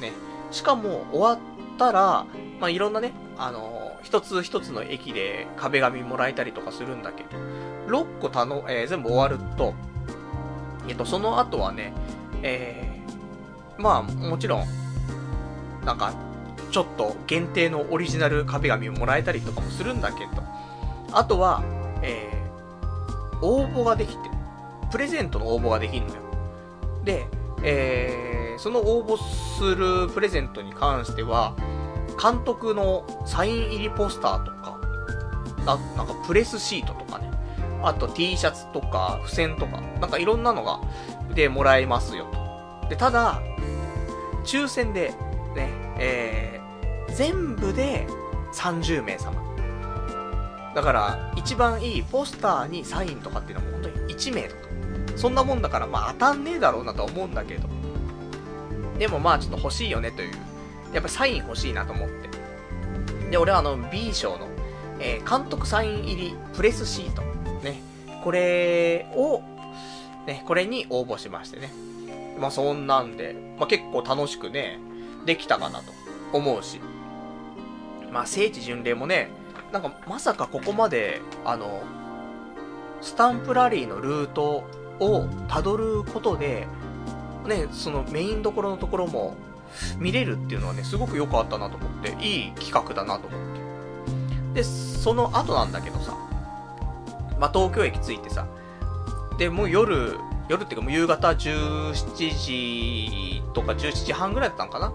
[0.00, 0.12] ね。
[0.50, 1.38] しかも終わっ
[1.78, 2.26] たら、
[2.60, 7.30] まあいろんなね、あのー、一つ一つの駅で壁紙もらえたりとかするんだけど、
[7.88, 9.74] 6個頼、えー、全部終わると、
[10.88, 11.92] えっと、その後はね、
[12.42, 14.64] えー、まあ、もちろん、
[15.84, 16.14] なんか、
[16.74, 20.30] ちょっと限定のオリジナル壁紙をもらえたりとかもするんだけど、
[21.12, 21.62] あとは、
[22.02, 24.28] えー、応募ができて、
[24.90, 26.20] プレゼントの応募ができるのよ。
[27.04, 27.28] で、
[27.62, 29.16] えー、その応募
[29.56, 31.54] するプレゼントに関しては、
[32.20, 34.80] 監督のサイン入りポスターとか、
[35.64, 37.30] ななんかプレスシートとかね、
[37.84, 40.80] あと T シャツとか付箋とか、なんかいろんなのが、
[41.36, 42.26] で、もらえますよ
[42.82, 42.88] と。
[42.88, 43.40] で、ただ、
[44.42, 45.14] 抽選で、
[45.54, 45.70] ね、
[46.00, 46.53] え、
[47.14, 48.06] 全部で
[48.52, 49.42] 30名様。
[50.74, 54.62] だから、一番いいポスターにサインとかっていうのも本当に1名とか。
[55.16, 57.68] そんなもんだから、まあ当たんねえだろうなとは思うんだけど。
[58.98, 60.32] でもまあちょっと欲しいよねという。
[60.92, 62.28] やっぱサイン欲しいなと思って。
[63.30, 64.48] で、俺はあの B 賞の、
[64.98, 67.22] えー、監督サイン入りプレスシート。
[67.62, 67.80] ね。
[68.24, 69.40] これを、
[70.26, 71.72] ね、これに応募しましてね。
[72.40, 74.80] まあそんなんで、まあ結構楽しくね、
[75.24, 75.92] できたかなと
[76.32, 76.80] 思うし。
[78.14, 79.28] まあ聖地巡礼もね、
[79.72, 81.82] なんかまさかここまで、あの、
[83.00, 84.64] スタンプラリーのルート
[85.00, 86.68] を辿ることで、
[87.44, 89.34] ね、そのメインどころのところも
[89.98, 93.40] 見れるっていうのはね、すごく良かったなと思って、いい企画だなと思っ
[94.54, 94.62] て。
[94.62, 96.16] で、その後なんだけどさ、
[97.40, 98.46] まあ、東京駅着いてさ、
[99.38, 100.16] で、もう夜、
[100.48, 101.92] 夜っていうかもう夕方17
[102.38, 104.92] 時とか17時半ぐらいだったのかな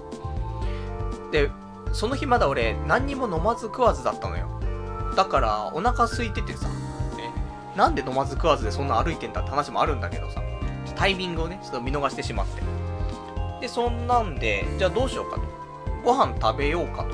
[1.33, 1.51] で、
[1.93, 4.47] その日まだ俺何にも飲まず食わずだったのよ。
[5.15, 6.73] だからお腹空いててさ、ね、
[7.75, 10.41] なんで飲まず食わずでそんな歩いてんだって話もあるんだけどさ、
[10.95, 12.61] タイミングをね、ちょっと見逃してしまって。
[13.61, 15.41] で、そんなんで、じゃあどうしようかと。
[16.03, 17.05] ご飯食べようか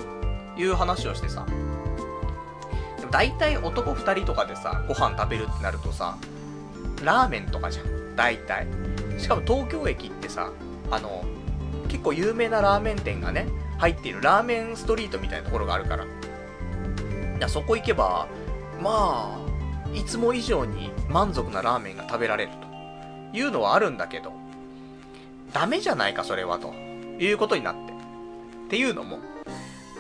[0.55, 1.45] という話をしてさ。
[2.99, 6.17] でも大体男2人とかでさ、ご飯食べるってなるとさ、
[7.03, 8.15] ラーメンとかじゃん。
[8.15, 8.67] 大体。
[9.17, 10.51] しかも東京駅ってさ、
[10.91, 11.23] あの、
[11.87, 13.47] 結構有名なラーメン店がね、
[13.77, 16.05] 入っているラーメンストリートみたいなところがあるから。
[16.05, 16.07] い
[17.39, 18.27] や、そこ行けば、
[18.81, 22.51] まあ、いつも以上に満足なラーメンが食べられる
[23.31, 24.33] というのはあるんだけど、
[25.53, 27.93] ダメじゃないか、それは、ということになって。
[28.65, 29.19] っていうのも、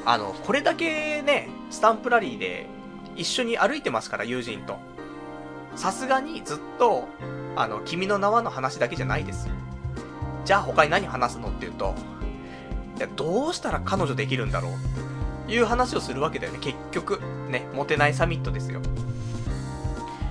[0.05, 2.67] あの、これだけね、スタンプラリーで
[3.15, 4.77] 一緒に歩いてますから、友人と。
[5.75, 7.07] さすがにずっと、
[7.55, 9.53] あの、君の名はの話だけじゃないですよ。
[10.45, 11.95] じゃあ他に何話すのっていうと、
[13.15, 14.71] どうしたら彼女できるんだろう
[15.45, 17.19] っていう話をするわけだよね、結局。
[17.49, 18.81] ね、モテないサミットですよ。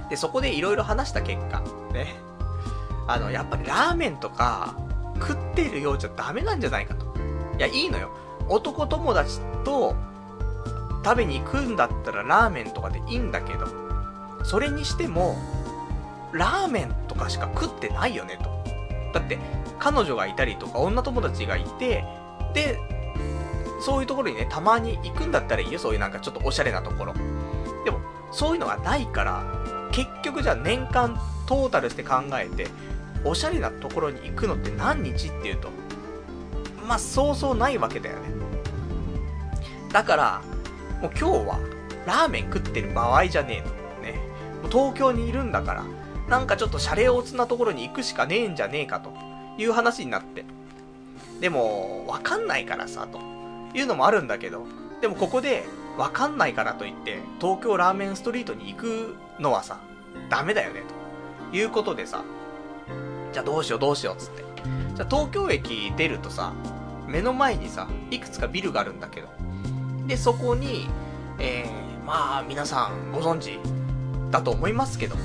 [0.08, 1.60] で、そこで色々話した結果、
[1.92, 2.14] ね。
[3.06, 4.74] あの、やっぱりラーメンとか、
[5.20, 7.06] 食ってるようじゃダメなんじゃないかと。
[7.56, 8.10] いや、いいのよ。
[8.48, 9.94] 男友達と
[11.04, 13.66] 食べに行くんだったらラーメンとかでいいんだけど、
[14.42, 15.36] それにしても、
[16.32, 19.18] ラーメンとかしか食ってないよねと。
[19.18, 19.38] だって、
[19.78, 22.04] 彼女がいたりとか、女友達がいて、
[22.54, 22.78] で、
[23.80, 25.78] そういうところにね、たまに行くんだったらいいよ。
[25.78, 27.14] そういうなんかちょっとおしゃれなところ。
[27.84, 28.00] でも、
[28.32, 29.44] そういうのがないから、
[29.92, 32.68] 結局じゃあ年間トータルして考えて、
[33.24, 35.68] おしゃれなところに行くのって何日っていうと、
[36.86, 38.28] まあ、そうそうないわけだよね。
[39.92, 40.42] だから、
[41.00, 41.58] もう今日は、
[42.06, 43.68] ラーメン食ってる場合じゃねえと。
[44.02, 44.20] ね。
[44.62, 45.84] もう東京にいるんだから、
[46.28, 49.12] なんかちょっとシャレオツなところに行くしかねえんじゃねえかと
[49.58, 50.44] いう話になって。
[51.44, 53.20] でも、わかんないからさ、と
[53.76, 54.64] いうのもあるんだけど、
[55.02, 55.64] でもここで、
[55.98, 59.78] わかんないからといって、東京ラーメンストリートに行くのはさ、
[60.30, 60.84] ダメだよね、
[61.50, 62.24] ということでさ、
[63.30, 64.42] じゃあどうしようどうしようつって。
[64.94, 66.54] じゃあ東京駅出るとさ、
[67.06, 69.28] 目の前にさ、いくつかビルがあるんだけど。
[70.06, 70.88] で、そこに、
[71.38, 73.58] えー、まあ皆さんご存知
[74.30, 75.22] だと思いますけども、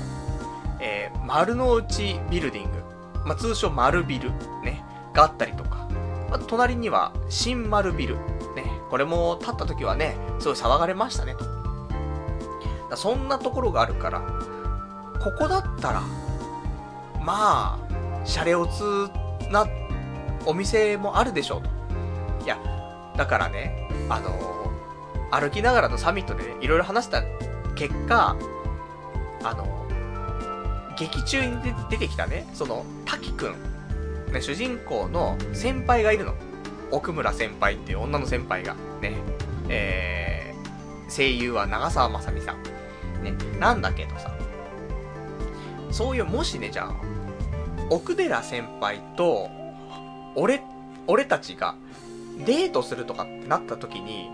[0.80, 2.78] えー、丸の内ビルディング、
[3.24, 4.30] まあ通称丸ビル、
[4.62, 5.88] ね、があったりとか、
[6.30, 8.16] あと隣には新丸ビル、
[8.54, 11.44] ね、これも立った時はね、すごい騒がれましたねと。
[12.88, 14.20] だそんなところがあるから、
[15.20, 16.02] ここだったら、
[17.20, 17.78] まあ、
[18.24, 19.10] シャレオツ
[19.50, 19.66] な
[20.46, 21.70] お店もあるでしょうと。
[22.44, 22.58] いや、
[23.16, 27.22] だからね、あのー、歩きながらのサミットでいろいろ話した
[27.74, 28.36] 結果、
[29.42, 31.56] あのー、劇中に
[31.90, 33.54] 出てきたね、その、滝くん、
[34.30, 36.34] ね、主人公の先輩がいるの。
[36.90, 39.14] 奥村先輩っていう女の先輩が、ね、
[39.68, 42.62] えー、声優は長澤まさみさん。
[43.22, 44.32] ね、なんだけどさ、
[45.90, 46.94] そういう、もしね、じゃあ、
[47.90, 49.50] 奥寺先輩と、
[50.34, 50.62] 俺、
[51.06, 51.74] 俺たちが
[52.46, 54.30] デートするとかってなった時に、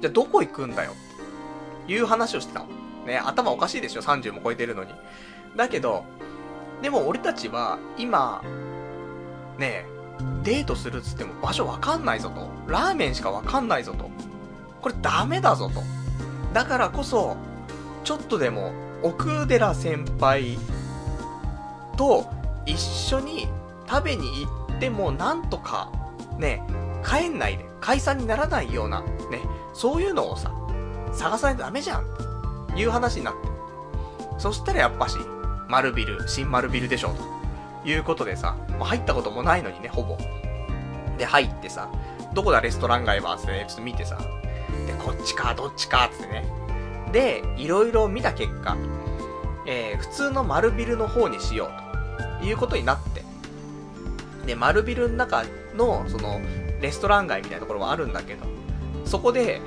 [0.00, 0.92] じゃあどこ行くんだよ
[1.84, 2.66] っていう話をしてたの。
[3.06, 4.92] ね、頭おかしいでしょ ?30 も超えてるのに。
[5.56, 6.04] だけど、
[6.82, 8.42] でも俺たちは今、
[9.60, 10.00] ねえ
[10.42, 12.48] デートするっつっても場所わかんないぞと。
[12.66, 14.10] ラーメンしかわかんないぞと。
[14.80, 15.82] これダメだぞと。
[16.52, 17.36] だからこそ、
[18.04, 20.58] ちょっとでも奥寺先輩
[21.96, 22.26] と
[22.66, 23.48] 一緒に
[23.88, 25.90] 食べに行ってもなんとか
[26.38, 26.62] ね、
[27.04, 29.08] 帰んないで、解散にならないような、ね、
[29.72, 30.52] そういうのをさ、
[31.12, 32.04] 探さないとダメじゃん、っ
[32.74, 33.48] ていう話になって。
[34.38, 35.18] そしたらやっぱし、
[35.68, 37.39] 丸ビル、新丸ビルでしょ、と
[37.84, 40.16] いうことでさ、もう入ったこともないのにね、ほぼ。
[41.18, 41.88] で、入ってさ、
[42.34, 44.18] どこだレストラン街はつってね、ちょっと見てさ、
[44.86, 46.44] で、こっちか、どっちか、つってね。
[47.12, 48.76] で、いろいろ見た結果、
[49.66, 51.70] えー、普通の丸ビルの方にしよ
[52.38, 53.22] うということになって、
[54.46, 56.40] で、丸ビルの中の、その、
[56.80, 58.46] レストラン街みたいなところはあるんだけど、
[59.04, 59.60] そこで、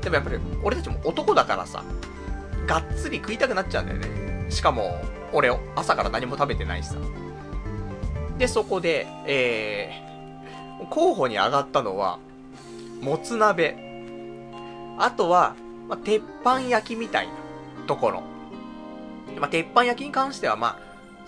[0.00, 1.82] でもやっぱり、俺たちも男だからさ、
[2.66, 4.46] がっつり食いたくなっちゃうんだよね。
[4.50, 5.00] しかも、
[5.32, 6.96] 俺、朝から何も食べてないしさ。
[8.38, 12.18] で、そこで、えー、候補に上がったのは、
[13.00, 13.76] もつ鍋。
[14.98, 15.54] あとは、
[15.88, 17.32] まあ、鉄板焼きみたいな
[17.86, 18.22] ところ。
[19.38, 20.78] まあ、鉄板焼きに関しては、ま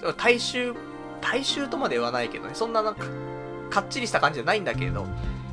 [0.02, 0.74] あ、大衆、
[1.20, 3.04] 大衆とまで言わないけどね、そんななんか、
[3.70, 5.06] かっちりした感じじゃないんだけれど、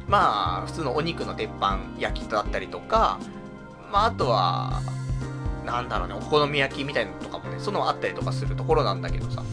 [0.08, 3.20] まあ、普通のお肉の鉄板焼きだったりとか、
[3.92, 4.82] まあ、あとは、
[5.66, 9.44] なんだろうね、お好み焼きみたいなのとかもね、そのあったりとかするところなんだけどさ、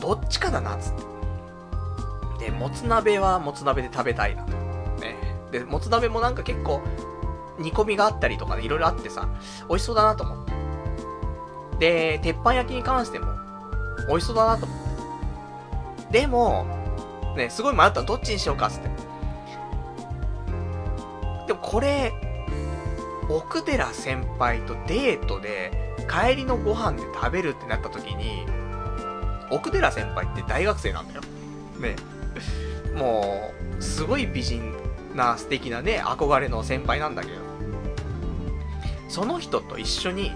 [0.00, 0.92] どっちかだな、つっ
[2.38, 2.46] て。
[2.46, 4.52] で、もつ鍋はもつ鍋で食べたいなと。
[5.00, 5.16] ね。
[5.50, 6.82] で、もつ鍋もなんか結構、
[7.58, 9.28] 煮込みがあったりとかね、いろいろあってさ、
[9.68, 10.52] 美味しそうだなと思って。
[11.78, 13.26] で、鉄板焼きに関しても、
[14.08, 14.78] 美味しそうだなと思っ
[16.10, 16.20] て。
[16.20, 16.66] でも、
[17.36, 18.88] ね、すごい迷ったのどっちにしようかつって。
[21.46, 22.12] でもこれ、
[23.28, 28.46] 奥寺先輩とデートで、帰りのご飯で食べるってなった時に、
[29.50, 31.20] 奥寺先輩って大学生なんだよ。
[31.80, 31.96] ね。
[32.96, 34.74] もう、すごい美人
[35.14, 37.34] な素敵なね、憧れの先輩なんだけど。
[39.08, 40.30] その人と一緒に、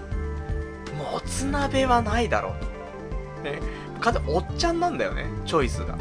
[0.96, 3.50] もつ鍋はないだろうと。
[3.50, 3.60] ね。
[4.00, 5.96] かつおっちゃんなんだよね、チョイスが。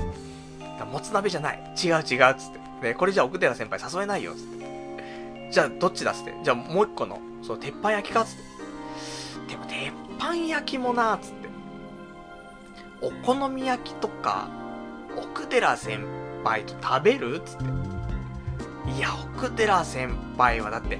[0.86, 1.74] もつ鍋じゃない。
[1.82, 2.52] 違う違う、つっ
[2.82, 2.88] て。
[2.88, 5.50] ね、これじゃ奥寺先輩誘えないよ、つって。
[5.52, 6.34] じゃあ、どっちだ、つって。
[6.44, 8.36] じゃあ、もう一個の、そう、鉄板焼きか、つっ
[9.48, 9.52] て。
[9.52, 11.50] でも、鉄板焼きもな、つって。
[13.04, 14.48] お好み焼きとか、
[15.18, 16.00] 奥寺先
[16.46, 17.42] 輩と食べる？
[17.46, 17.64] つって。
[18.92, 21.00] いや、奥寺先輩はだって、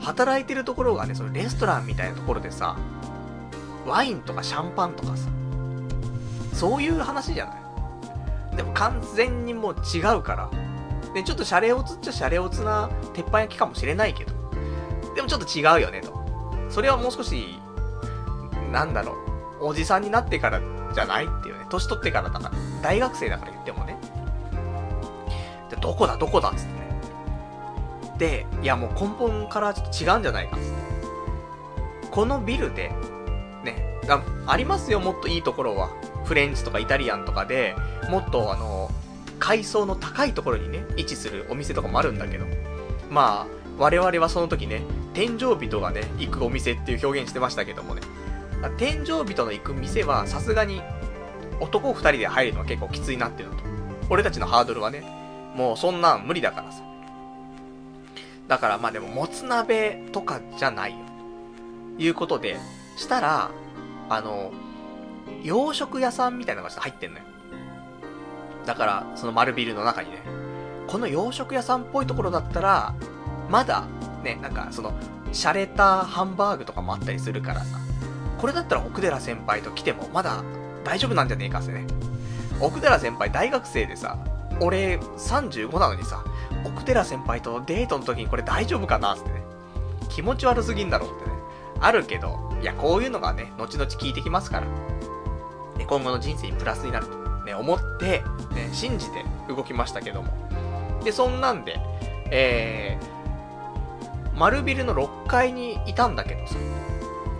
[0.00, 2.76] 働いてるところがね、そのレストランみたいなところでさ、
[3.86, 5.28] ワインとかシャンパンとかさ、
[6.52, 7.52] そういう話じゃな
[8.52, 10.50] いでも完全にもう違うから。
[11.14, 14.34] ね、ちょっとシャレオツっちゃシャレオツな鉄板焼きかもしれないけど、
[15.14, 16.12] でもちょっと違うよねと。
[16.68, 17.58] それはもう少し、
[18.72, 19.12] なんだろ
[19.60, 20.60] う、おじさんになってから
[20.96, 21.66] じゃないっていうね。
[21.68, 22.52] 年取ってからだから。
[22.82, 23.96] 大学生だから言ってもね。
[25.70, 26.86] で、どこだどこだっつってね。
[28.18, 30.76] で、いやもう根本からちょっと違うんじゃないかっつって。
[32.10, 32.90] このビルで、
[33.62, 35.90] ね、あありますよ、もっといいところは。
[36.24, 37.76] フレンチとかイタリアンとかで、
[38.10, 38.90] もっとあの、
[39.38, 42.46] 階層の高いところにね、位置するお店とかもあるんだけど。
[43.10, 43.46] まあ、
[43.78, 44.80] 我々はその時ね、
[45.12, 48.00] 天井人がね、行くお店っていう表現してましたけどもね。
[48.68, 50.82] ま天井人の行く店はさすがに
[51.60, 53.64] 男二人で入るのは結構きついなっていうのと。
[54.10, 55.02] 俺たちのハードルはね、
[55.54, 56.82] もうそんなん無理だからさ。
[58.48, 60.98] だからまあでも、もつ鍋とかじゃないよ。
[61.98, 62.58] いうことで、
[62.96, 63.50] したら、
[64.08, 64.52] あの、
[65.42, 67.24] 洋食屋さんみたいなのが入ってんのよ。
[68.64, 70.18] だから、その丸ビルの中にね、
[70.86, 72.94] この洋食屋さんっぽいところだったら、
[73.48, 73.86] まだ、
[74.22, 74.92] ね、なんかその、
[75.32, 77.85] 洒落たハンバーグとかもあったりするからさ、
[78.38, 80.42] これだったら奥寺先輩と来てもまだ
[80.84, 81.86] 大丈夫なんじゃねえかってね。
[82.60, 84.18] 奥寺先輩大学生でさ、
[84.60, 86.24] 俺35なのにさ、
[86.64, 89.42] 奥寺先輩とデートの時にこれ大丈夫かなってね。
[90.08, 91.36] 気持ち悪すぎんだろうってね。
[91.80, 94.66] あるけど、いや、こういうのがね、後々聞いてきますから。
[95.76, 98.22] ね、今後の人生にプラスになると、ね、思って、
[98.54, 100.32] ね、信じて動きましたけども。
[101.04, 101.78] で、そんなんで、
[102.30, 106.56] えー、丸ビルの6階にいたんだけどさ、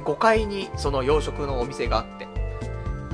[0.07, 2.29] 5階にその洋食のお店があって、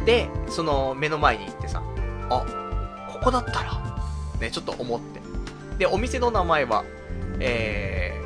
[0.05, 1.83] で、その目の前に行ってさ、
[2.29, 3.99] あ、ここだったら、
[4.41, 5.21] ね、ちょっと思って。
[5.79, 6.85] で、お店の名前は、
[7.41, 8.21] え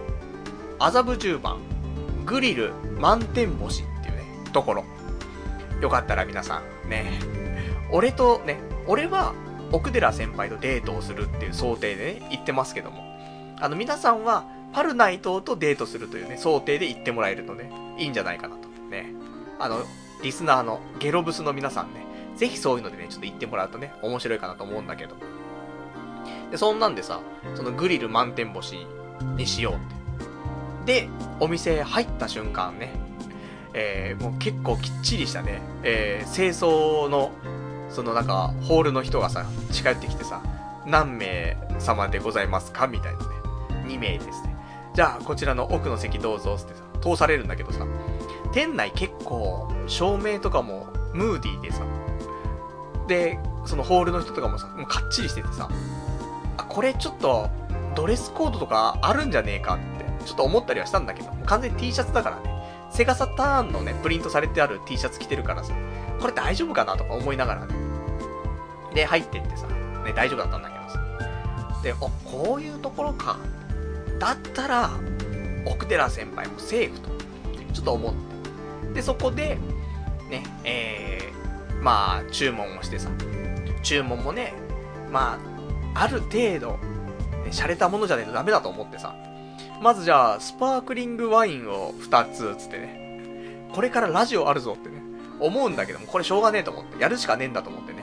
[0.79, 1.59] ー、麻布十番、
[2.25, 4.85] グリル満天星っていうね、ところ。
[5.81, 7.21] よかったら皆さん、ね、
[7.93, 9.35] 俺とね、俺は
[9.73, 13.05] 奥寺先輩とデートをするっていう想定でね、行ってますけども。
[13.61, 18.69] あの、皆さんは、パルナイトとデートするというね、想定で行ってもらえるとね、いいんじゃないかなと。
[18.91, 19.12] ね。
[19.59, 19.85] あの、
[20.23, 22.05] リスナーのゲロブスの皆さんね、
[22.37, 25.17] ぜひそういうのでね、ちょっと言ってもらうとね、面白いかなと思うんだけど。
[26.51, 27.21] で、そんなんでさ、
[27.55, 28.87] そのグリル満天星
[29.37, 31.01] にしようって。
[31.03, 31.09] で、
[31.41, 32.93] お店入った瞬間ね、
[33.75, 37.33] えー、もう結構きっちりしたね、えー、清掃の、
[37.91, 40.43] そのなんか、ホールの人がさ、近寄ってきてさ、
[40.87, 42.87] 何名様でございますか？
[42.87, 43.25] みたいなね。
[43.87, 44.56] 2名ですね。
[44.97, 47.87] じゃあ、こちらの奥の席どうぞってさ、通されるんだけどさ、
[48.53, 51.83] 店内結構、照明とかもムーディーでさ、
[53.07, 55.69] で、そのホールの人とかもさ、もうかっちりしててさ、
[56.57, 57.51] あ、これちょっと、
[57.95, 65.75] ドレスコードとかあるんじゃねえかって、ちょっと思ったりはしたんだけど、もう完全に T シャツだからね、セガサターンのね、プリントされてある T シャツ着てるからさ、
[66.23, 67.75] これ大丈夫かなとか思いながらね。
[68.95, 71.81] で、入ってってさ、ね、大丈夫だったんだけどさ。
[71.83, 73.37] で、あ、こういうところか。
[74.19, 74.91] だったら、
[75.64, 77.09] 奥寺先輩もセーフと、
[77.73, 78.95] ちょっと思って。
[78.95, 79.59] で、そこで、
[80.31, 83.11] ね、えー、まあ、注文をしてさ、
[83.83, 84.55] 注文もね、
[85.11, 85.39] ま
[85.95, 86.79] あ、ある程度、
[87.45, 89.14] ね、洒落たものじゃないとダメだと思ってさ、
[89.83, 95.03] まずじゃあ、スパークリングワインを2つ、つってね、これからラジオあるぞってね、
[95.41, 97.96] 思うんだけども、これしょうがねえと思って、やるしかねえんだと思って。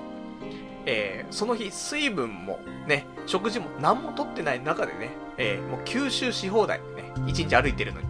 [0.86, 8.07] えー、その日、水分もね、食事も何も取ってない中でね、えー、もう吸収し放題、ね、一日歩いてるのに、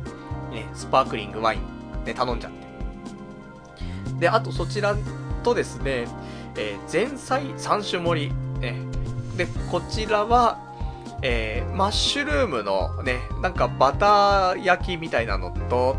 [0.51, 4.19] ね、スパークリングワイン、ね、頼んじゃって。
[4.19, 4.95] で、あとそちら
[5.43, 6.07] とですね、
[6.55, 8.75] えー、前菜3種盛り、ね、
[9.37, 10.59] で、こちらは、
[11.21, 15.95] えー、マッシュルームのね、なんかバター焼きみたいなのと、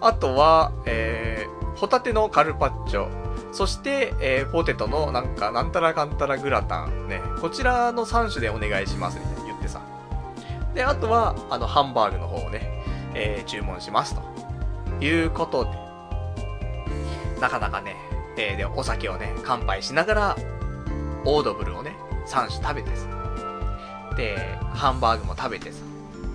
[0.00, 3.08] あとは、えー、ホタテのカルパッチョ、
[3.54, 9.80] そして、えー、ポテトのなんか、なんたらかんたらグラタン、ね、こちらの3種でお願いします、みたいな言ってさ。
[10.74, 12.82] で、あとは、あの、ハンバーグの方をね、
[13.14, 15.70] えー、注文します、ということで、
[17.40, 17.94] なかなかね、
[18.36, 20.36] えー、で、お酒をね、乾杯しながら、
[21.24, 21.94] オードブルをね、
[22.26, 23.06] 3種食べてさ。
[24.16, 25.78] で、ハンバーグも食べてさ。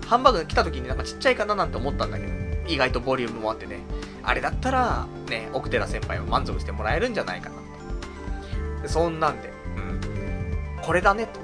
[0.06, 2.32] ハンバーグ来た時になんかちっちゃいかななんて思ったんだけど、
[2.66, 3.80] 意外とボリュームもあってね、
[4.22, 7.56] あれだったら、ね、奥寺先輩は満足してもらえるんじゃないかな
[8.82, 8.88] と。
[8.88, 10.00] そんなんで、うん。
[10.82, 11.40] これだねと。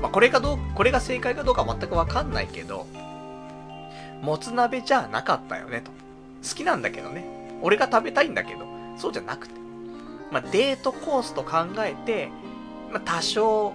[0.00, 2.86] まあ、これがどう、これが正解かどうか全くわかんないけど、
[4.20, 5.90] もつ鍋じゃなかったよねと。
[6.48, 7.24] 好きなんだけどね。
[7.62, 9.54] 俺が食べたいんだけど、そうじゃなくて。
[10.30, 12.30] まあ、デートコースと考えて、
[12.90, 13.74] まあ、多少、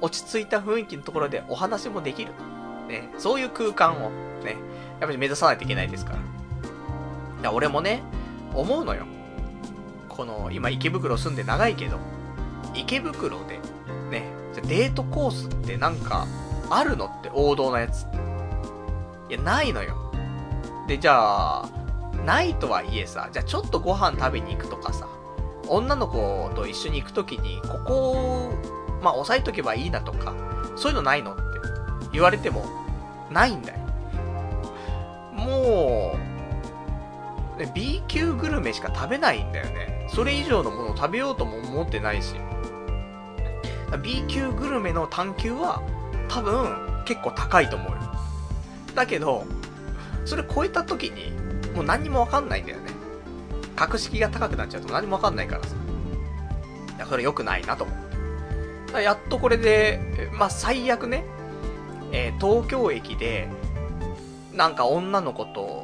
[0.00, 2.32] 落ち着いた雰囲気のところでお話もできる。
[2.88, 4.10] ね、そういう空間を、
[4.44, 4.56] ね、
[5.00, 6.18] やっぱり目指さないといけないですから。
[7.42, 8.02] いや、俺もね、
[8.54, 9.04] 思うのよ。
[10.08, 11.98] この、今池袋住んで長いけど、
[12.72, 13.58] 池袋で、
[14.10, 16.26] ね、じゃデートコースってなんか、
[16.70, 18.06] あるのって王道なやつ。
[19.28, 19.96] いや、ないのよ。
[20.86, 21.68] で、じゃあ、
[22.24, 25.08] ないとはいえさ、じゃあちょっとご飯食べに行くとかさ、
[25.68, 28.52] 女の子と一緒に行くときに、ここを、
[29.02, 30.32] まあ、押さえとけばいいなとか、
[30.76, 31.42] そういうのないのって
[32.12, 32.64] 言われても、
[33.30, 33.78] ないんだよ。
[35.32, 36.31] もう、
[37.74, 40.06] B 級グルメしか食べないんだよね。
[40.08, 42.34] それ以上のものを食べようとも思ってないし。
[44.02, 45.82] B 級グルメの探求は、
[46.28, 47.98] 多分、結構高いと思うよ。
[48.94, 49.44] だけど、
[50.24, 51.32] それ超えた時に、
[51.74, 52.90] もう何もわかんないんだよね。
[53.76, 55.74] 格式が高くなっちゃうと何もわかんないからさ。
[56.96, 57.96] いや、それ良くないなと思っ
[58.92, 59.02] て。
[59.02, 61.24] やっとこれで、まあ、最悪ね、
[62.12, 63.48] えー、東京駅で、
[64.52, 65.81] なんか女の子と、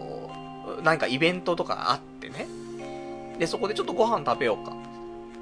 [0.83, 2.47] 何かイベントとかあってね。
[3.39, 4.77] で、そこでちょっとご飯食べようか。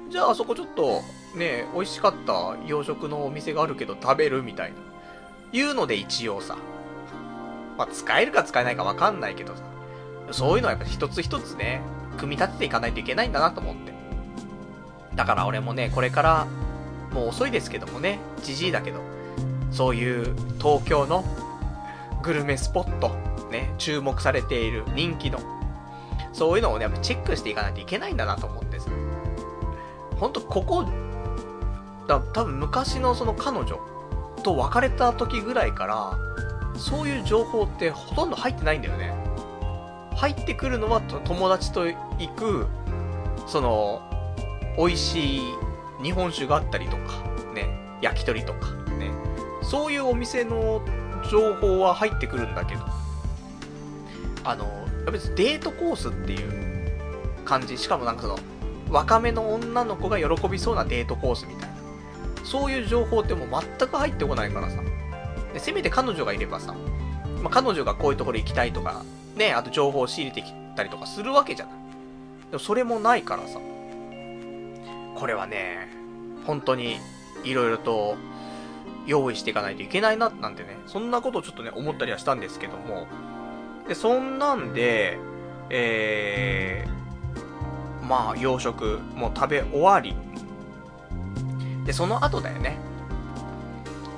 [0.09, 1.01] じゃあ、あそこちょっと、
[1.35, 4.77] ね、美味しかった洋食のお店があるけど食べるみたいな。
[5.51, 6.57] いうので一応さ。
[7.77, 9.61] まあ、使えるか使えないかわかんないけどさ。
[10.31, 11.81] そういうのはやっぱ一つ一つね、
[12.17, 13.93] 組み立てていかないといけないんだなと思って。
[15.15, 16.47] だから俺もね、これから、
[17.13, 18.99] もう遅いですけどもね、じじいだけど、
[19.71, 21.23] そういう東京の
[22.21, 23.15] グルメスポット、
[23.51, 25.39] ね、注目されている人気の、
[26.33, 28.89] そういうのをね、やっぱチェックしていかないといけないんだなと思ってさ。
[30.19, 30.85] ほんと、ここ、
[32.07, 33.79] だ多分昔のその彼女
[34.43, 36.17] と別れた時ぐらいから、
[36.77, 39.13] そういう情報ってほとんど入ってないんだよね。
[40.15, 41.95] 入ってくるのは友達と行
[42.35, 42.67] く、
[43.45, 44.01] その、
[44.77, 45.41] 美味しい
[46.01, 47.23] 日本酒があったりとか、
[47.53, 47.69] ね、
[48.01, 49.11] 焼き鳥とか、ね、
[49.61, 50.81] そういうお店の
[51.29, 52.81] 情報は入ってくるんだけど、
[54.49, 58.39] あの、別にデートコースっていう感じ、しかもなんかその、
[58.89, 61.75] 若めの女の子が喜びそうなデートコースみたいな。
[62.43, 64.81] そういう情報ってもう全く入ってこないからさ。
[65.53, 66.73] でせめて彼女がいればさ、
[67.41, 69.03] まあ、彼女がこういうところ行きたいとか、
[69.35, 71.75] ね、あと情報を仕入れてきたりとかするわけじゃない。
[72.51, 73.59] でもそれもないからさ。
[75.15, 75.89] これはね、
[76.45, 76.99] 本当に
[77.43, 78.15] 色々と
[79.07, 83.07] 用意していかないといけないな、なんてね、そんなことをちょっとね、思ったりはしたんですけども。
[83.87, 85.17] で、そんなんで、
[85.69, 90.15] えー、まあ、洋食もう食べ終わり。
[91.85, 92.77] で、その後だよね。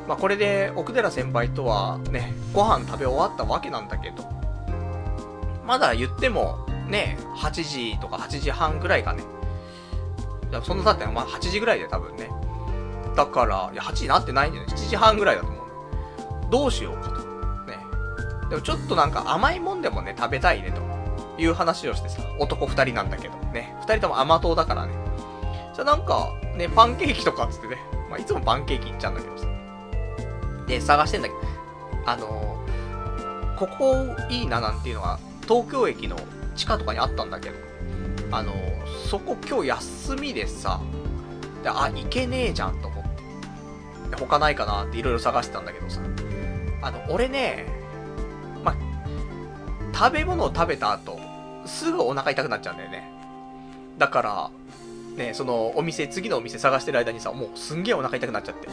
[0.08, 4.28] まあ、これで奥寺先輩とはね、ご飯食べ終わったわけなんだけど、
[5.66, 9.24] まだ言っても、ね、8時とか8時半ぐらいかね。
[10.50, 11.14] いや、そんな経って。
[11.14, 12.28] まあ、8時ぐらいで多分ね。
[13.16, 14.74] だから、いや、8時になってないんだよね。
[14.74, 15.60] 7時半ぐらいだと思う。
[16.50, 17.29] どうしようかと。
[18.50, 20.90] でもちょっとなんか甘いもんでもね、食べたいねと。
[21.42, 23.76] いう話をしてさ、男2人なんだけど、ね。
[23.82, 24.94] 2人とも甘党だからね。
[25.74, 27.78] じゃあなんか、ね、パンケーキとかっつってね。
[28.10, 29.48] まあ、いつもパンケーキ行っちゃうんだけどさ。
[30.68, 31.42] で、探してんだけど、
[32.06, 36.18] あのー、ここいいななんていうのが、東京駅の
[36.56, 37.56] 地下とかにあったんだけど、
[38.32, 40.82] あのー、そこ今日休みでさ、
[41.64, 44.16] で、あ、行けねえじゃんと思って。
[44.18, 46.02] 他ないかなっていろいろ探してたんだけどさ。
[46.82, 47.79] あの、俺ね、
[50.00, 51.20] 食べ物を食べた後、
[51.66, 53.12] すぐお腹痛くなっちゃうんだよね。
[53.98, 54.50] だから、
[55.18, 58.70] ね、そのお店、次のお店探してる間にさ、もうすんげえお腹痛くなっちゃって。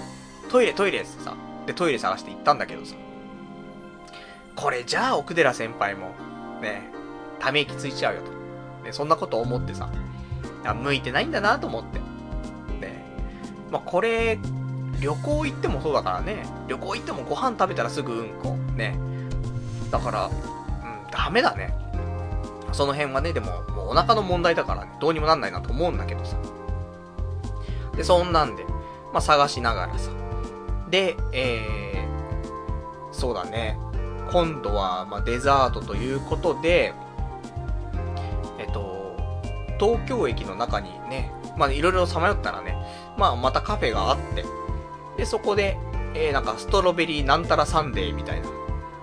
[0.48, 1.34] トイレ、トイレってさ、
[1.66, 2.94] で、トイレ探して行ったんだけどさ。
[4.54, 6.12] これじゃあ奥寺先輩も、
[6.62, 6.88] ね、
[7.40, 8.30] ため息ついちゃうよと。
[8.84, 9.90] ね、そんなこと思ってさ、
[10.80, 11.98] 向いてないんだなと思って。
[12.78, 13.02] ね。
[13.72, 14.38] まあ、これ、
[15.00, 16.46] 旅行行ってもそうだからね。
[16.68, 18.56] 旅行行ってもご飯食べたらすぐうんこ。
[18.76, 18.96] ね。
[19.90, 20.30] だから、
[21.16, 21.72] ダメだね。
[22.72, 26.36] その辺はね、でも、もうお腹の問題だからね、どうにもなんないなと思うんだけどさ。
[27.96, 28.64] で、そんなんで、
[29.12, 30.10] まあ、探しながらさ。
[30.90, 33.78] で、えー、そうだね。
[34.30, 36.92] 今度は、まあ、デザートということで、
[38.58, 39.16] えっと、
[39.80, 42.76] 東京駅の中にね、まあ、いろいろさまよったらね、
[43.16, 44.44] まあ、またカフェがあって、
[45.16, 45.78] で、そこで、
[46.12, 48.48] えー、なんか、ストロベリーなんたらサンデーみたいな、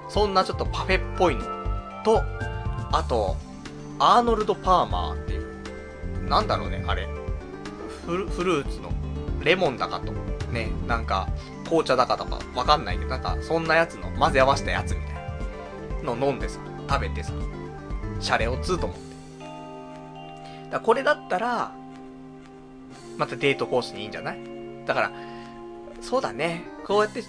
[0.10, 1.63] そんなちょっとパフェっぽいの
[2.04, 2.22] と、
[2.92, 3.36] あと、
[4.00, 7.08] アーノルド・パーマーっていう、なんだろうね、あれ。
[8.06, 8.92] フルフルーツの、
[9.42, 10.12] レモンだかと、
[10.52, 11.28] ね、なんか、
[11.66, 15.14] 紅茶だかとか、わかんないけど、なんか、そんなやつの混ぜ合わせたやつみたい
[16.04, 17.32] なの飲んでさ、食べてさ、
[18.20, 19.04] シャレオツうと思って。
[20.72, 21.72] だこれだったら、
[23.18, 24.40] またデートコースにいいんじゃない？
[24.86, 25.12] だから、
[26.02, 26.64] そうだね。
[26.86, 27.24] こうやって、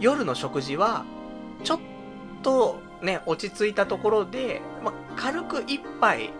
[0.00, 1.04] 夜の食事は、
[1.64, 1.78] ちょっ
[2.42, 6.30] とね、落ち着いたところで、ま、軽く一杯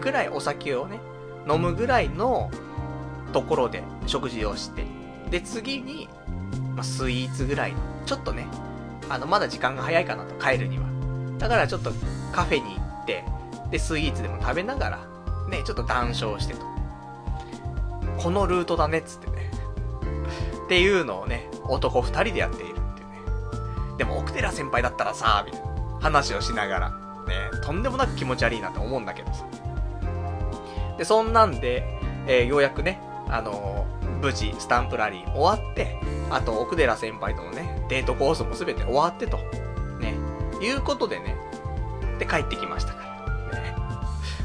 [0.00, 1.00] ぐらいお酒をね、
[1.48, 2.50] 飲むぐらいの
[3.32, 4.84] ところで食事をして、
[5.30, 6.08] で、次に、
[6.74, 8.46] ま、スイーツぐらいの、ちょっとね、
[9.08, 10.86] あの、まだ時間が早いかなと、帰るには。
[11.38, 11.92] だからちょっと
[12.32, 13.24] カフェに行って、
[13.70, 14.98] で、スイーツでも食べながら、
[15.48, 16.60] ね、ちょっと談笑してと。
[18.18, 19.50] このルートだね、つってね。
[20.64, 23.98] っていうのをね、男二人でやっているっていうね。
[23.98, 25.65] でも奥寺先輩だったらさ、みたいな
[26.06, 26.94] 話をしながら、ね、
[27.64, 29.44] とんでもなく気持ち悪いなって思うんだけどさ。
[30.98, 31.84] で、そんなんで、
[32.26, 36.00] えー、ようやくね、あのー、無事、スタンプラリー終わって、
[36.30, 39.38] あと、奥寺先輩とのね、デートコースもすべて終わってと、
[40.00, 40.14] ね、
[40.60, 41.36] いうことでね、
[42.18, 43.04] で、帰ってきましたか
[43.52, 43.60] ら。
[43.60, 43.74] ね。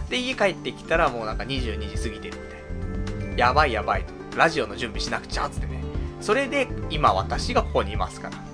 [0.09, 3.38] で、家帰ってきたらもうなんか22時過ぎてるみたいな。
[3.38, 4.14] やばいやばいと。
[4.38, 5.82] ラジオの準備しなくちゃ、つってね。
[6.20, 8.51] それで、今私がここにいますから。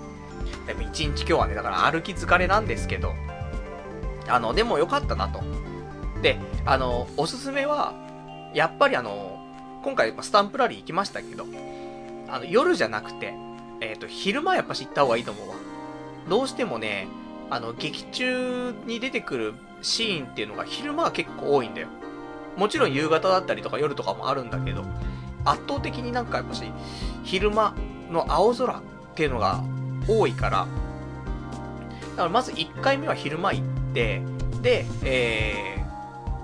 [0.68, 3.16] でも一日今日はね、だから歩き疲れなんですけど、
[4.28, 5.42] あの、でもよかったなと。
[6.22, 7.94] で、あの、おすすめは、
[8.54, 9.40] やっぱりあの、
[9.84, 11.46] 今回スタンプラリー行きましたけど、
[12.28, 13.34] あの、夜じゃなくて、
[13.80, 15.56] えっ、ー、と、昼間やっぱ知った方がいいと思うわ。
[16.30, 17.08] どうしてもね、
[17.50, 21.88] あの、劇中に出てくるシーンっていうのが昼間は結構多いんだよ。
[22.58, 24.84] もちろん夕方だったりとか夜とかもあるんだけど、
[25.46, 26.64] 圧倒的になんかやっぱし、
[27.24, 27.76] 昼間
[28.12, 28.82] の青空っ
[29.16, 29.64] ていうのが
[30.08, 30.68] 多いから、
[32.12, 34.22] だからまず1回目は昼間行って、
[34.62, 35.86] で、え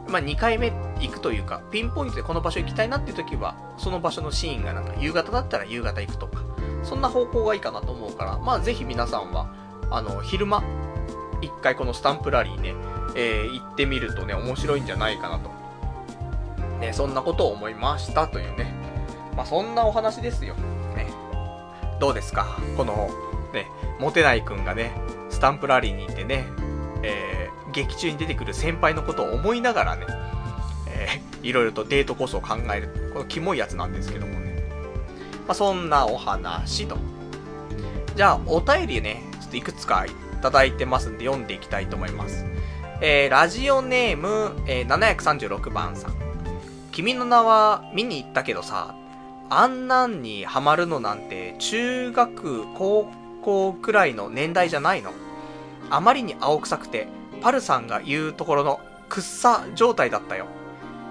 [0.07, 6.41] ー、まあ、2回目行くというか、ピンポイントでこの場所行きたいなっていう時は、その場所のシーンがなんか夕方だったら夕方行くとか、
[6.84, 9.47] そんな方向がいいかなと思うから、まあぜひ皆さんは、
[9.89, 10.64] あの、昼間、
[11.41, 12.74] 一回このスタンプラリーね、
[13.16, 15.49] えー、行ってみるとね、面白いんじゃないかなと。
[16.80, 18.74] ね、そんなことを思いましたというね。
[19.36, 20.53] まあそんなお話ですよ。
[20.95, 21.07] ね。
[21.99, 22.57] どうですか？
[22.78, 23.09] この、
[23.54, 23.68] ね、
[23.99, 24.91] モテないくんがね、
[25.30, 26.45] スタンプラリーに行ってね、
[27.04, 30.06] えー、劇中に出てくる先輩のことを思いながらね、
[30.88, 33.12] えー、いろいろとデートコースを考える。
[33.14, 34.64] このキモいやつなんですけどもね。
[35.47, 36.97] まあ、そんなお話と。
[38.16, 40.10] じゃあ、お便りね、ちょっといくつかい
[40.41, 42.45] ただいてますんで読んでいきたいと思います。
[43.01, 46.14] えー、ラジオネーム、えー、736番さん。
[46.91, 48.95] 君の名は見に行ったけどさ、
[49.49, 53.12] あんなんにハマるのなんて中学、高
[53.44, 55.12] 校くらいの年代じゃないの？
[55.89, 57.08] あまりに青臭くて、
[57.41, 58.80] パルさんが言うところの
[59.10, 60.48] くっさ状態だったよ。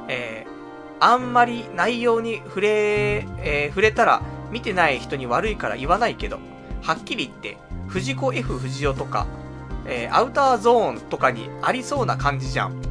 [0.08, 6.40] えー、あんまり内容に触れ、えー、触れたら見てない人に悪いから言わないけど、
[6.82, 9.26] はっきり言って、藤子 F 不二雄とか、
[9.86, 12.82] えー、アウターゾーンとかにありそうな感じじゃん。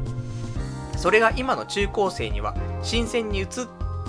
[0.96, 3.48] それが今の中高生には新鮮に映っ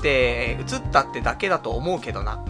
[0.01, 2.43] て、映ったってだけだと思うけどな。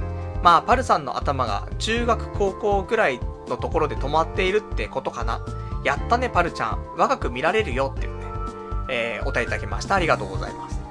[0.44, 5.40] まあ、パルさんの頭が中学高校ぐらいのところで止まっているってことかな。
[5.86, 6.86] やったね、パルちゃん。
[6.98, 8.26] 若く見られるよっていうね、
[8.90, 9.96] えー、お答えいただきました。
[9.96, 10.82] ありがとうございます。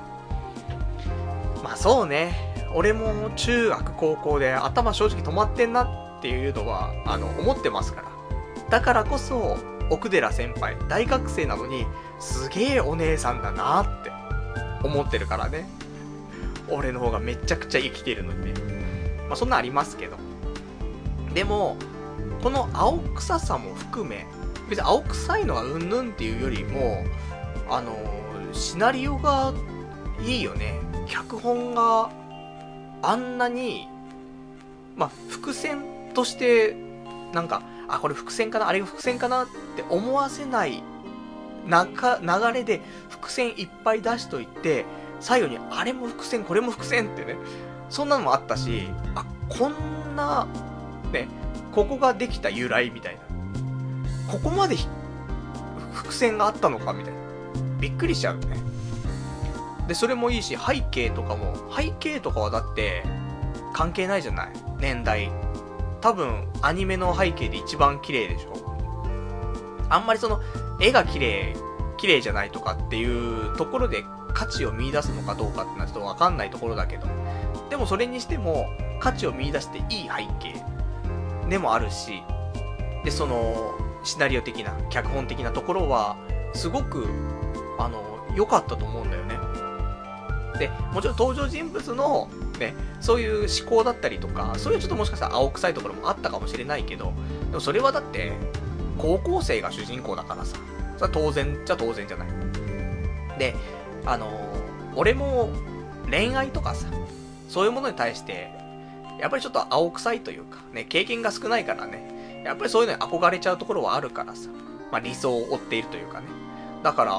[1.63, 2.55] まあそうね。
[2.75, 5.83] 俺も中学高校で頭正直止まってんな
[6.19, 8.09] っていうのは、あの、思ってますから。
[8.71, 9.59] だからこそ、
[9.91, 11.87] 奥寺先輩、大学生なのに、
[12.19, 14.11] すげえお姉さんだなって
[14.83, 15.69] 思ってるからね。
[16.71, 18.82] 俺の方がめちゃくちゃ生きてるのにね。
[19.33, 20.19] まあそんなありますけど。
[21.33, 21.79] でも、
[22.43, 24.27] この青臭さも含め、
[24.69, 27.03] 別に青臭いのがうんぬんっていうよりも、
[27.71, 27.97] あの、
[28.53, 29.55] シナリオが
[30.23, 30.79] いいよね。
[31.07, 32.11] 脚本が
[33.01, 33.89] あんなに、
[34.97, 36.77] まあ、伏線として、
[37.33, 40.83] なんか、あ、これ伏線かなあれが伏線かなって思わせない
[41.67, 44.85] 中、流れで伏線いっぱい出しといて、
[45.21, 47.39] 最後にあれも伏線、これも伏線ってね、
[47.93, 50.47] そんなのもあったし、あ、こんな、
[51.13, 51.29] ね、
[51.73, 53.21] ここができた由来みたいな。
[54.33, 54.77] ここまで
[55.93, 57.21] 伏線があったのかみたいな。
[57.79, 58.57] びっくりしちゃうね。
[59.89, 63.05] で、それもいいし、背景とかも、背景とかはだって、
[63.75, 65.31] 関係ないじゃない年代。
[66.01, 68.55] 多分、アニメの背景で一番綺麗でしょ
[69.91, 70.41] あんまりその、
[70.81, 71.55] 絵が綺麗、
[71.99, 77.07] 綺麗じゃないとかっていうところで価値を見出すのかどうかってのはちょっとわかんないところだけど。
[77.73, 78.69] でもそれにしても、
[79.01, 80.63] 価値を見出していい背景
[81.49, 82.23] でもあるし、
[83.03, 86.19] で、その、シナリオ的な、脚本的なところは、
[86.53, 87.07] すごく、
[87.79, 89.39] あの、良かったと思うんだよね。
[90.59, 92.29] で、もちろん登場人物の、
[92.61, 97.15] ね、そういう思考だったりとか、そういうちょっともしかしたら青臭いところもあったかもしれないけど、
[97.49, 98.33] でもそれはだって、
[98.99, 100.59] 高校生が主人公だからさ、
[100.99, 102.29] それは当然じゃ当然じゃない。
[103.39, 103.57] で、
[104.05, 104.29] あの、
[104.95, 105.49] 俺も
[106.11, 106.87] 恋愛とかさ、
[107.53, 108.51] そういうものに対して、
[109.21, 114.49] やっぱりちょっと青臭いというか、ね、経験が少ないからね、やっぱりそういうのに憧れちゃうところはあるからさ、
[114.91, 116.29] まあ理想を追っているというかね。
[116.83, 117.15] だから、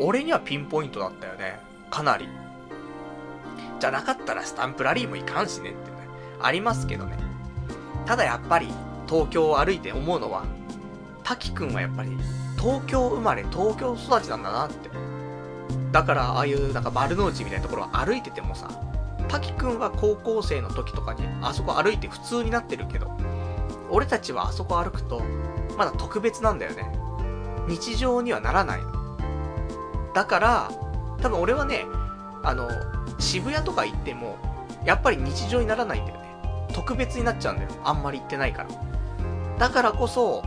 [0.00, 1.60] 俺にはピンポイントだったよね。
[1.90, 2.26] かなり。
[3.78, 5.96] じゃなかったらスタンプラリーもいかんしねってね、
[6.40, 7.18] ありますけどね。
[8.06, 8.72] ただやっぱり、
[9.06, 10.44] 東京を歩いて思うのは、
[11.24, 12.16] 滝くんはやっぱり、
[12.58, 14.88] 東京生まれ、東京育ちなんだなって。
[15.92, 18.87] だから、ああいうなんか丸の内みたいなところを歩いててもさ、
[19.28, 23.10] 滝くんは高校生の時とかに、あそこ歩いて普通になってるけど、
[23.90, 25.22] 俺たちはあそこ歩くと、
[25.76, 26.90] まだ特別なんだよね。
[27.68, 28.80] 日常にはならない
[30.14, 30.70] だから、
[31.20, 31.86] 多分俺はね、
[32.42, 32.68] あの、
[33.18, 34.36] 渋谷とか行っても、
[34.84, 36.68] やっぱり日常にならないんだよね。
[36.72, 37.70] 特別になっちゃうんだよ。
[37.84, 38.68] あんまり行ってないから。
[39.58, 40.42] だからこそ、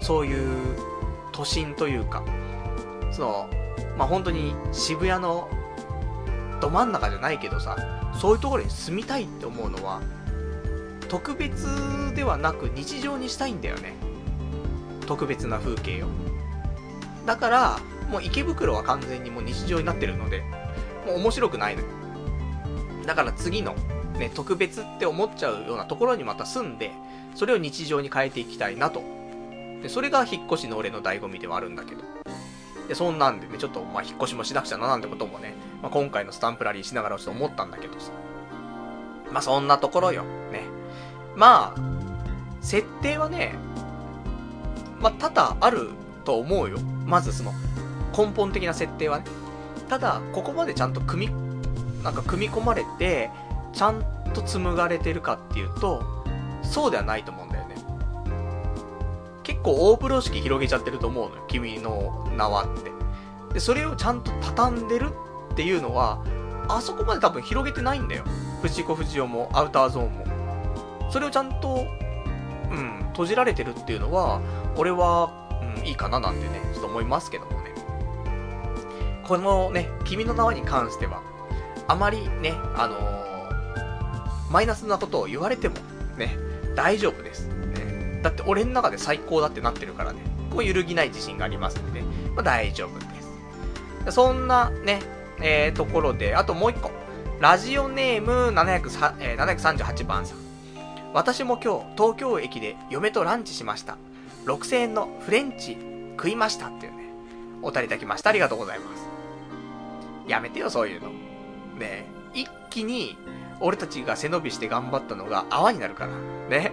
[0.00, 0.78] そういう
[1.32, 2.22] 都心というか、
[3.10, 3.50] その、
[3.96, 5.48] まあ、本当に渋谷の
[6.60, 7.76] ど真ん中じゃないけどさ、
[8.16, 10.00] そういうところに住みたいって思うのは、
[11.08, 11.66] 特別
[12.14, 13.94] ではなく日常にしたいんだよね。
[15.06, 16.08] 特別な風景を。
[17.24, 17.78] だから、
[18.10, 20.42] もう池袋は完全にもう日常になってるので、
[21.06, 21.82] もう面白くないの。
[23.06, 23.74] だから次の、
[24.18, 26.92] ね、特別って思っちゃうようなところにまた住んで、
[27.34, 29.02] それを日常に変えていきたいなと。
[29.82, 32.15] で、それが引っ越しの俺の醍醐味ではあるんだけど。
[32.88, 38.10] で、そんなんでね、ちょっと、ま、引っ越しもしなくちゃななんてこともね、まあ、今回のスタンプラリーしながらちょっと思ったんだけどさ。
[39.32, 40.22] まあ、そんなところよ。
[40.52, 40.62] ね。
[41.34, 41.80] まあ、
[42.60, 43.54] 設定はね、
[45.00, 45.90] まあ、多々ある
[46.24, 46.78] と思うよ。
[47.06, 47.52] まずその、
[48.16, 49.24] 根本的な設定はね。
[49.88, 51.46] ただ、ここまでちゃんと組み
[52.02, 53.30] なんか組み込まれて、
[53.72, 56.02] ちゃんと紡がれてるかっていうと、
[56.62, 57.45] そうではないと思う。
[59.46, 61.44] 結構大風呂敷広げちゃってると思うのよ。
[61.46, 62.90] 君の名はって。
[63.54, 65.10] で、それをちゃんと畳んでる
[65.52, 66.20] っていうのは、
[66.68, 68.24] あそこまで多分広げてないんだよ。
[68.62, 70.26] 藤子不二雄もアウターゾーンも。
[71.12, 71.86] それをちゃんと、
[72.72, 74.40] うん、閉じられてるっていうのは、
[74.76, 75.30] 俺は、
[75.78, 77.70] うん、いいかななんてね、ちょっと思いますけどもね。
[79.22, 81.22] このね、君の名はに関しては、
[81.86, 85.76] あまりね、あのー、マイナスなことを言われても、
[86.18, 86.36] ね、
[86.74, 87.55] 大丈夫です。
[88.22, 90.20] だって俺の中で最高だってなってるからね、
[90.50, 93.04] こう揺るぎない自信がありますんで、ね、まあ、大丈夫で
[94.10, 94.12] す。
[94.12, 95.00] そんなね、
[95.40, 96.90] えー、ところで、あともう一個。
[97.38, 100.38] ラジオネーム700、えー、738番さん。
[101.12, 103.98] 私も今日、東京駅で嫁とランチしました。
[104.46, 105.76] 6000円のフレンチ
[106.16, 107.10] 食いましたっていうね、
[107.62, 108.30] お便りいただきました。
[108.30, 109.06] ありがとうございます。
[110.26, 111.10] やめてよ、そういうの。
[111.78, 113.18] ね、一気に、
[113.60, 116.12] 俺たちが背伸びして頑張ったのが泡になるから。
[116.48, 116.72] ね。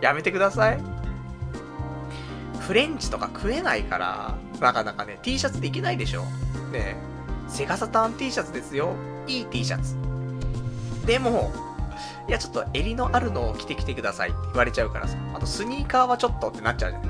[0.00, 0.80] やめてください。
[2.60, 6.22] フレンチとか食えないから、なかなかね、T シャツできないでしょ。
[6.72, 6.96] ね
[7.48, 8.94] セガサターン T シャツですよ。
[9.26, 9.94] いい T シャツ。
[11.06, 11.52] でも、
[12.26, 15.18] いや、ちょっと襟のあるのを着てきてくださいって言われちゃうからさ。
[15.34, 17.04] あとスニーカーはちょっとってなっちゃうじゃん。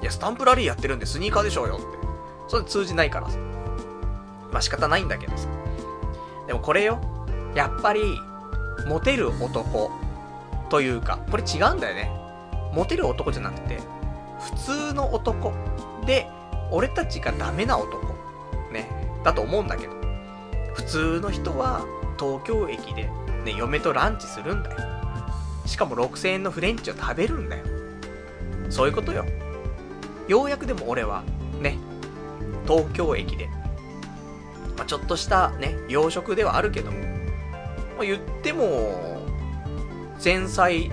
[0.00, 1.84] いや、スタンプラリーやってるんでスニーカーでしょうよって。
[2.48, 3.38] それ通じないからさ。
[4.50, 5.48] まあ仕方ないんだけどさ。
[6.46, 6.98] でもこれよ。
[7.54, 8.18] やっぱり、
[8.86, 9.90] モテる男
[10.68, 12.10] というか、これ違うんだよね。
[12.72, 13.78] モテる男じゃなくて、
[14.40, 14.52] 普
[14.90, 15.52] 通の男
[16.06, 16.26] で、
[16.70, 18.06] 俺たちがダメな男。
[18.72, 18.88] ね。
[19.24, 19.94] だと思うんだけど。
[20.74, 21.84] 普通の人は、
[22.18, 23.10] 東京駅で、
[23.44, 24.76] ね、嫁とランチするんだよ。
[25.66, 27.64] しかも6000円のフレンチを食べるんだよ。
[28.70, 29.24] そういうことよ。
[30.28, 31.22] ようやくでも俺は、
[31.60, 31.78] ね、
[32.66, 33.48] 東京駅で、
[34.76, 39.17] まあ、ちょっとしたね、洋食ではあるけども、まあ、言っても、
[40.22, 40.90] 前菜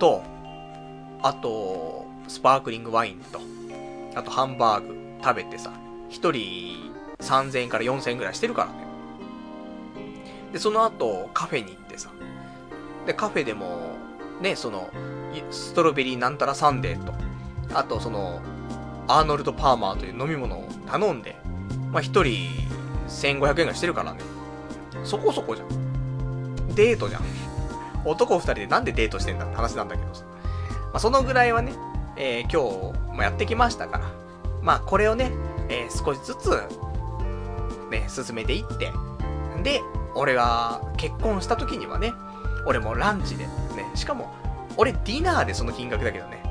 [0.00, 0.22] と、
[1.22, 3.40] あと、スパークリングワインと、
[4.16, 5.72] あとハンバーグ食べてさ、
[6.08, 8.74] 一人3000円から4000円ぐらいしてるからね。
[10.52, 12.10] で、その後、カフェに行ってさ。
[13.06, 13.94] で、カフェでも、
[14.40, 14.90] ね、その、
[15.52, 17.14] ストロベリーなんたらサンデーと、
[17.74, 18.40] あとその、
[19.06, 21.36] アーノルド・パーマーという飲み物を頼んで、
[21.92, 22.48] まあ、一人
[23.06, 24.20] 1500円がしてるからね。
[25.04, 26.74] そこそこじゃん。
[26.74, 27.22] デートじゃん。
[28.04, 30.24] 男二人でなんでデートしてんだって話なんだけどさ。
[30.24, 31.72] まあ、そのぐらいはね、
[32.16, 34.10] えー、今日もやってきましたから。
[34.62, 35.30] まあ、これをね、
[35.68, 36.50] えー、少しずつ、
[37.90, 38.92] ね、進めていって、
[39.62, 39.80] で、
[40.14, 42.12] 俺が結婚した時にはね、
[42.66, 43.50] 俺もランチで、ね、
[43.94, 44.32] しかも、
[44.76, 46.42] 俺ディナーでその金額だけどね、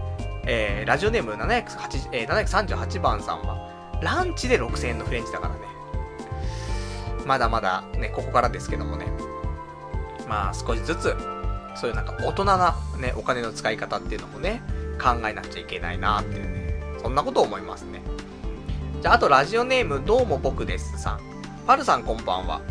[0.45, 3.69] えー、ラジオネーム708、えー、738番さんは、
[4.01, 5.61] ランチで6000円のフレンチだからね。
[7.25, 9.05] まだまだね、ここからですけどもね。
[10.27, 11.15] まあ、少しずつ、
[11.75, 14.61] そういうなんか大人なね、お金の使い方っていうのもね、
[15.01, 18.01] 考えなくちゃいけないなっていうね、そんなこと思いますね。
[19.01, 21.19] じゃあ、あとラジオネーム、どうも僕ですさん。
[21.65, 22.61] パルさんこんばんは。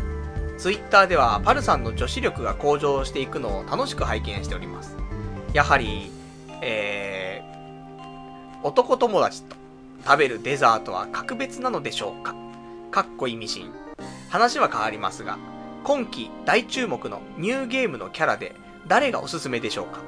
[0.57, 4.97] ツイッターではパルさんの女子力が向上していくのを楽しく拝見しております。
[5.53, 6.11] やはり、
[6.61, 9.55] えー、男友達と
[10.05, 12.35] 食べるデザートは格別なのでしょうか
[12.91, 13.71] かっこ意味深。
[14.29, 15.37] 話は変わりますが、
[15.83, 18.53] 今季大注目のニューゲームのキャラで
[18.89, 20.01] 誰がおすすめでしょうか？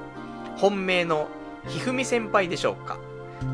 [0.57, 1.29] 本命の
[1.67, 2.97] ひふみ先輩でしょうか？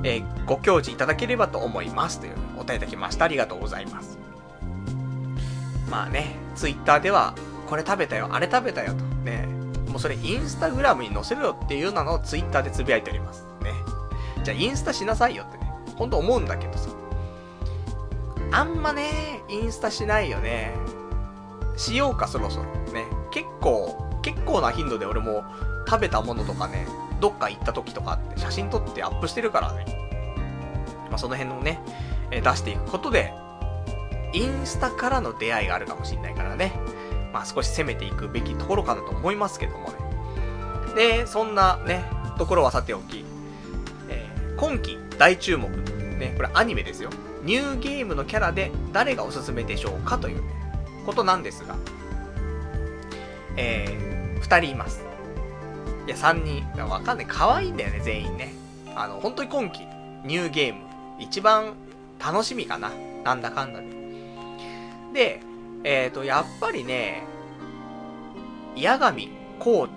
[0.03, 2.19] えー、ご教示いただければと思います。
[2.19, 3.25] というお答えいただきました。
[3.25, 4.17] ありがとうございます。
[5.91, 7.35] まあね、ツイッターでは、
[7.67, 9.03] これ食べたよ、あれ食べたよと。
[9.23, 9.47] ね。
[9.89, 13.45] もうそれインスタグラムに載せろよっていうなのをツイッターでつぶやいております。
[13.61, 13.73] ね。
[14.43, 15.69] じゃあインスタしなさいよってね。
[15.97, 16.89] ほんと思うんだけどさ。
[18.51, 20.73] あんまね、インスタしないよね。
[21.75, 22.65] しようか、そろそろ。
[22.93, 23.05] ね。
[23.31, 25.45] 結構、結構な頻度で俺も
[25.87, 26.85] 食べたものとかね、
[27.21, 29.85] どっか行った時とかって写真撮ってアップしてるからね。
[31.09, 31.79] まあ、その辺のね、
[32.29, 33.33] え出していくことで、
[34.33, 36.73] インスタからの出会いがあるかもしんないからね。
[37.31, 39.95] まあ少し攻めていくべきところかなと思いますけどもね。
[40.95, 42.03] で、そんなね、
[42.37, 43.23] ところはさておき、
[44.09, 47.11] えー、今季大注目、ね、これアニメですよ。
[47.43, 50.51] ニューゲームのキャラで誰がおすすめでしょうかという、ね、
[51.05, 51.77] ことなんですが、
[53.55, 55.03] えー、二人います。
[56.05, 56.65] いや、三人。
[56.87, 57.25] わかんない。
[57.27, 58.53] 可愛いんだよね、全員ね。
[58.95, 59.81] あの、本当に今季、
[60.23, 60.81] ニューゲーム、
[61.19, 61.73] 一番
[62.19, 62.91] 楽しみかな。
[63.23, 63.97] なんだかんだで。
[65.13, 65.41] で、
[65.83, 67.23] えっ、ー、と、やっぱりね、
[68.75, 69.87] 八神こ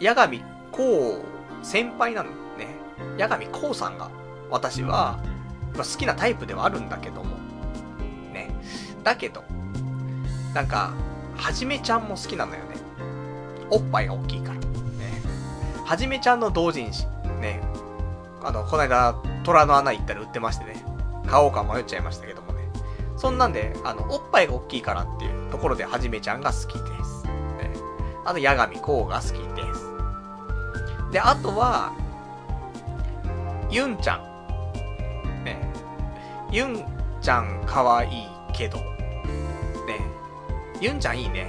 [0.00, 0.40] う、八神
[0.72, 1.24] こ
[1.62, 2.68] う先輩なのね。
[3.18, 4.10] 八神こうさんが、
[4.50, 5.18] 私は、
[5.76, 7.36] 好きなタイプではあるんだけども。
[8.32, 8.50] ね。
[9.02, 9.44] だけど、
[10.54, 10.94] なんか、
[11.36, 12.65] はじめちゃんも好きなのよ。
[13.70, 14.58] おっぱいが大きいから。
[14.58, 14.66] ね。
[15.84, 17.06] はじめちゃんの同人誌。
[17.40, 17.60] ね。
[18.42, 19.14] あの、この間、
[19.44, 20.84] 虎の穴行ったら売ってましてね。
[21.26, 22.68] 買おうか迷っちゃいましたけどもね。
[23.16, 27.24] そんなんで、あの、おっぱいが大きいからっていうところではじめちゃんが好きです。
[27.24, 27.70] ね。
[28.24, 29.86] あと、八神こうが好きです。
[31.12, 31.92] で、あとは、
[33.70, 35.44] ユンちゃん。
[35.44, 35.60] ね。
[36.52, 36.84] ユン
[37.20, 38.84] ちゃんかわいいけど、ね。
[40.80, 41.46] ユンちゃんいいね。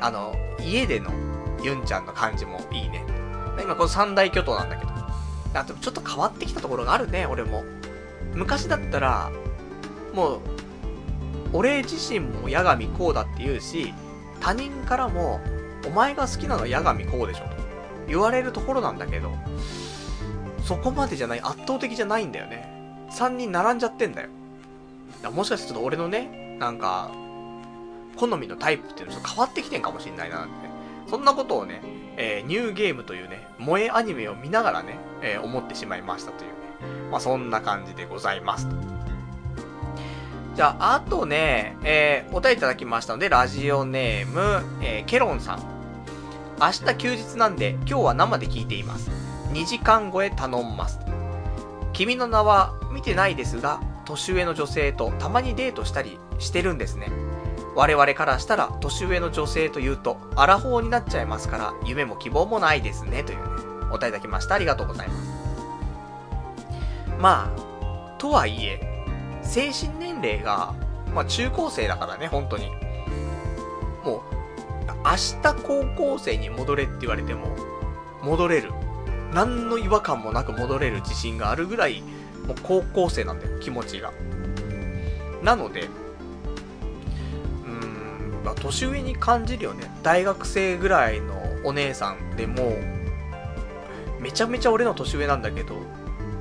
[0.00, 1.10] あの、家での
[1.62, 3.04] ユンちゃんの感じもいいね。
[3.62, 4.90] 今この三大巨頭なんだけど。
[5.52, 7.64] あとちょっと変わってきたところがあるね、俺も。
[8.34, 9.30] 昔だったら、
[10.14, 10.40] もう、
[11.52, 13.92] 俺自身も八神こうだって言うし、
[14.40, 15.40] 他人からも、
[15.86, 17.50] お前が好きなのは八神こうでしょと
[18.06, 19.32] 言われるところなんだけど、
[20.64, 23.08] そこまでじゃない、圧倒的じゃないんだよね。
[23.10, 24.28] 3人並んじゃってんだよ。
[25.22, 27.10] だもしかしてちょっと俺のね、なんか、
[28.16, 30.69] 好みのタイプっていうのちょっと変わってきてんかもしんないななんてね。
[31.10, 31.82] そんなことをね、
[32.16, 36.56] えー、ニューゲームというね、萌えアニメを見ながらね、えー、思ってしまいましたというね。
[37.10, 38.68] まあ、そんな感じでございます。
[40.54, 45.62] じゃあ、あとね、えー、お便りいただきましたので、ラジオネーム、えー、ケロンさん。
[46.60, 49.10] 明日休日なんで、今日は生で聞いています。
[49.52, 51.00] 2時間超え頼んます。
[51.92, 57.08] 君の名は見てないですが、年上の女性とたまにデートしたりしてるんですね。
[57.80, 63.44] 我々からしたら年上の女性というと、アラフォーになっちゃいますから、夢も希望もないですね、というね、
[63.88, 64.54] お答えいただきました。
[64.54, 65.30] ありがとうございます。
[67.18, 68.82] まあ、とはいえ、
[69.40, 70.74] 精神年齢が、
[71.14, 72.66] まあ中高生だからね、本当に。
[74.04, 74.20] もう、
[75.02, 77.56] 明日高校生に戻れって言われても、
[78.22, 78.74] 戻れる。
[79.32, 82.02] 何の違和感もなく戻れる自信があるぐらい、
[82.46, 84.12] もう高校生なんだよ、気持ちが。
[85.42, 85.88] なので、
[88.44, 89.90] まあ、年上に感じるよね。
[90.02, 91.34] 大学生ぐらいの
[91.64, 92.76] お姉さんでも、
[94.18, 95.76] めちゃめちゃ俺の年上なんだけど、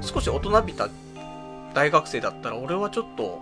[0.01, 0.89] 少し大人びた
[1.73, 3.41] 大学生だったら俺はちょっと、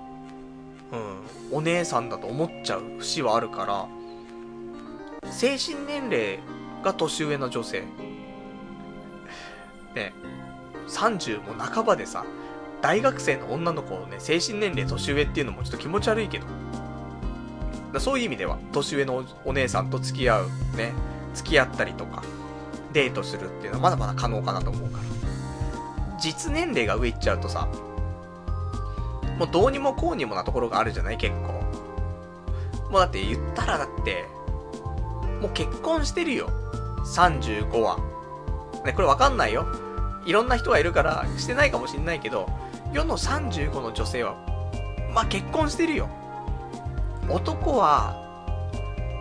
[0.92, 3.66] うん、お姉さんだと思っちゃう節はあるか
[5.24, 6.40] ら、精神年齢
[6.84, 7.84] が年上の女性。
[9.96, 10.14] ね、
[10.88, 12.26] 30も半ばでさ、
[12.82, 16.46] 大学生の女の子をね、精神年齢年上っていうのもちょっと気持ち悪いけど、
[18.00, 20.94] そういう意味では、年上のお姉さんと付き合う、ね、
[21.34, 22.24] 付き合ったりとか、
[22.94, 25.04] デートするっていうのはまだまだ可能かなと思うから。
[26.20, 27.68] 実年齢が上行っちゃうとさ、
[29.38, 31.54] もうどうにもこうにもなところがあるじゃない結構。
[32.90, 34.26] もうだって言ったらだって、
[35.42, 36.50] もう結婚してるよ。
[37.06, 37.98] 35は。
[38.84, 39.68] ね、これわかんないよ。
[40.26, 42.50] いろんな人がいるからしてないかもしんないけど、
[42.94, 44.36] 世の35の女性は、
[45.14, 46.10] まあ結婚してるよ。
[47.30, 48.16] 男は、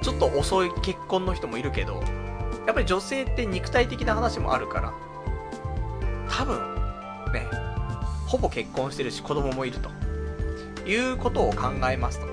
[0.02, 2.02] ちょっと遅い結婚の人もいるけど、
[2.66, 4.94] やっぱり女性って肉体的な話もあるから、
[6.28, 6.58] 多分、
[7.32, 7.46] ね、
[8.26, 9.90] ほぼ結婚してるし子供もいると。
[10.86, 12.32] いうことを考えますとね。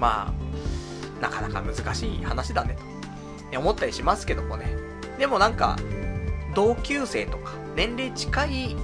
[0.00, 0.32] ま
[1.20, 2.84] あ、なかなか難しい話だねと、
[3.50, 4.74] ね、思ったりしますけどもね。
[5.18, 5.76] でもなんか、
[6.54, 8.76] 同級生とか、年齢近い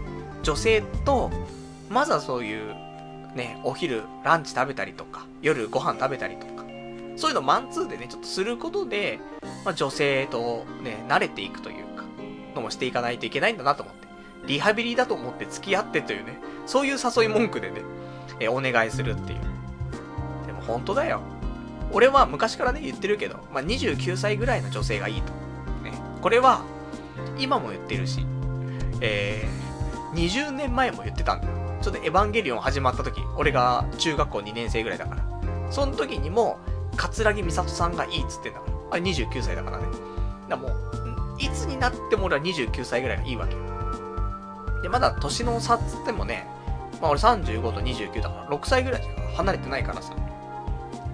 [0.43, 1.31] 女性と、
[1.89, 2.75] まずはそういう
[3.39, 6.65] ね、お昼、ランチ食べたりとか、夜ご飯食べたりとか、
[7.17, 9.21] そういうのマンツーでね、ちょっとすることで、
[9.65, 12.05] まあ、女性とね、慣れていくというか、
[12.57, 14.09] のもしていかないといけないんだなと思って。
[14.47, 17.83] リハビリだと思って付き合ってというね、そういう誘い文句でね、
[18.41, 19.41] えお願いするっていう。
[20.47, 21.21] でも本当だよ。
[21.93, 25.33] 俺は昔からね、言ってるけど、まあ、29歳ぐらいの女性がいいと。
[25.85, 25.93] ね。
[26.21, 26.63] これは、
[27.39, 28.27] 今も言ってるし、
[29.01, 31.68] えー、20年前も言ってたんだよ。
[31.81, 35.23] ちょっとエヴァンゲリオン始まった時、俺が中学校2年生ぐらいだから。
[35.71, 36.59] その時にも、
[36.97, 38.73] 桂木美里さんがいいっつってんだから。
[38.93, 39.85] あれ29歳だからね。
[40.49, 40.73] だもう、
[41.39, 43.55] いつになっても俺は29歳ぐらいがいいわけ。
[44.83, 46.47] で、まだ年の差っつってもね、
[47.01, 50.13] まあ俺35と29だから6歳ぐらいしか離れてないからさ。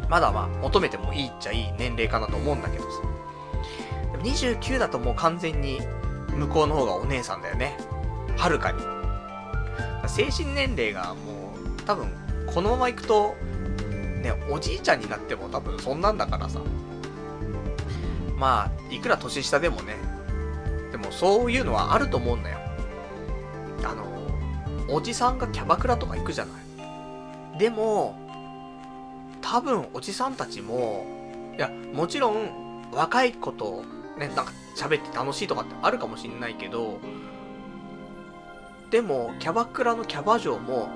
[0.08, 2.88] まだまあ求めてもいいっちゃいい年齢かなと思うんだけどさ。
[4.12, 5.80] でも29だともう完全に
[6.34, 7.76] 向こうの方がお姉さんだよね。
[8.36, 8.93] はるかに。
[10.08, 12.08] 精神年齢がもう、多分、
[12.46, 13.34] このまま行くと、
[14.22, 16.60] ね、おじいちゃんになっても多分そんなんだからさ。
[18.36, 19.96] まあ、いくら年下でもね、
[20.90, 22.58] でもそういうのはあると思うんだよ。
[23.84, 24.04] あの、
[24.94, 26.52] おじさんがキャバクラとか行くじゃな
[27.54, 27.58] い。
[27.58, 28.18] でも、
[29.40, 31.06] 多分おじさんたちも、
[31.56, 33.84] いや、もちろん、若い子と、
[34.18, 36.98] ね、なんか喋って楽しいとかってあるかもしんないけど、
[38.94, 40.88] でも、キャバクラのキャバ嬢も、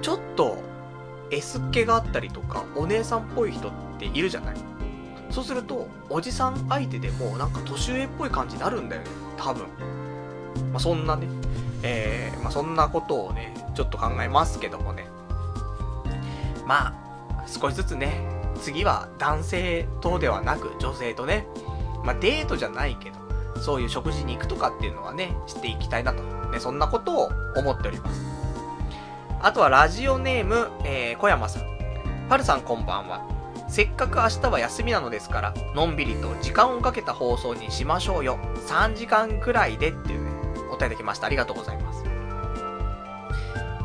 [0.00, 0.56] ちょっと、
[1.30, 4.56] S っ気があったりとか、お姉さんっぽい人っているじゃない
[5.28, 9.08] そうすると、おじさん相手でも、なんか年上っぽい感じになるんだよね。
[9.36, 9.66] 多分。
[10.72, 11.26] まあ、そんなね、
[11.82, 15.04] えー、まあ、そんなことをね、ちょっと考えますけどもね。
[16.66, 18.14] まあ、少しずつね、
[18.62, 21.46] 次は男性とではなく女性とね、
[22.02, 23.21] まあ、デートじゃないけど、
[23.62, 28.20] そういう食事に行くとかっていうのはね、していきたいなと、ね、そんなことを思っております。
[29.40, 31.62] あとはラジオネーム、えー、小山さん。
[32.28, 33.26] パルさんこんばんは。
[33.68, 38.38] せっかく明日は休みなのですから、のんびりと時間をかけた放送にしましょうよ。
[38.66, 40.30] 3時間くらいでっていうね、
[40.70, 41.26] お答えできました。
[41.26, 42.04] ありがとうございます。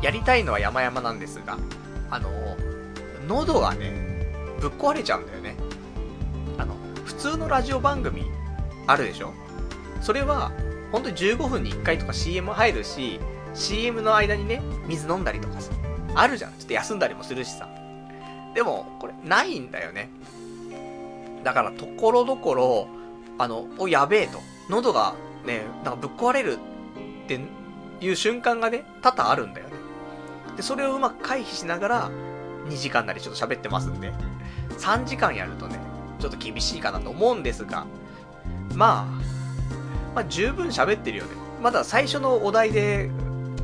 [0.02, 1.56] やりたいのは山々なんですが、
[2.10, 2.30] あの
[3.26, 5.56] 喉がね、ぶっ壊れちゃうんだよね。
[6.58, 6.74] あの、
[7.04, 8.30] 普通のラジオ番組
[8.86, 9.32] あるでしょ？
[10.00, 10.52] それは、
[10.92, 13.20] 本当に15分に1回とか CM 入るし、
[13.54, 15.72] CM の間にね、水飲んだりとかさ、
[16.14, 16.52] あるじゃん。
[16.52, 17.68] ちょっと休んだりもするしさ。
[18.54, 20.08] でも、これ、ないんだよね。
[21.44, 22.88] だから、ところどころ、
[23.38, 24.40] あの、お、やべえと。
[24.68, 25.14] 喉が
[25.44, 26.58] ね、なんかぶっ壊れる
[27.24, 27.40] って
[28.00, 29.74] いう瞬間がね、多々あるんだよね。
[30.56, 32.10] で、それをうまく回避しながら、
[32.68, 34.12] 2時間なりちょっと喋ってますんで、
[34.78, 35.78] 3時間やるとね、
[36.18, 37.86] ちょっと厳しいかなと思うんですが、
[38.74, 39.27] まあ、
[40.14, 41.30] まあ十分喋ってるよね。
[41.62, 43.10] まだ最初のお題で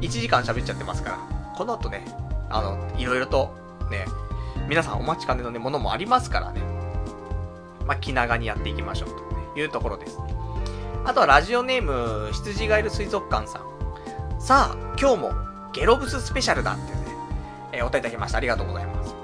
[0.00, 1.18] 1時間喋っちゃってますから、
[1.56, 2.04] この後ね、
[2.50, 3.54] あの、いろいろと
[3.90, 4.06] ね、
[4.68, 6.60] 皆さんお待ちかねのね、ものもありますからね。
[7.86, 9.08] まあ、気長にやっていきましょう
[9.54, 10.18] というところです。
[11.04, 14.40] あとはラジオネーム、羊がいる水族館さん。
[14.40, 15.32] さあ、今日も
[15.72, 16.98] ゲロブススペシャルだってね、
[17.72, 18.38] えー、お答えいただきました。
[18.38, 19.14] ありがとうございます。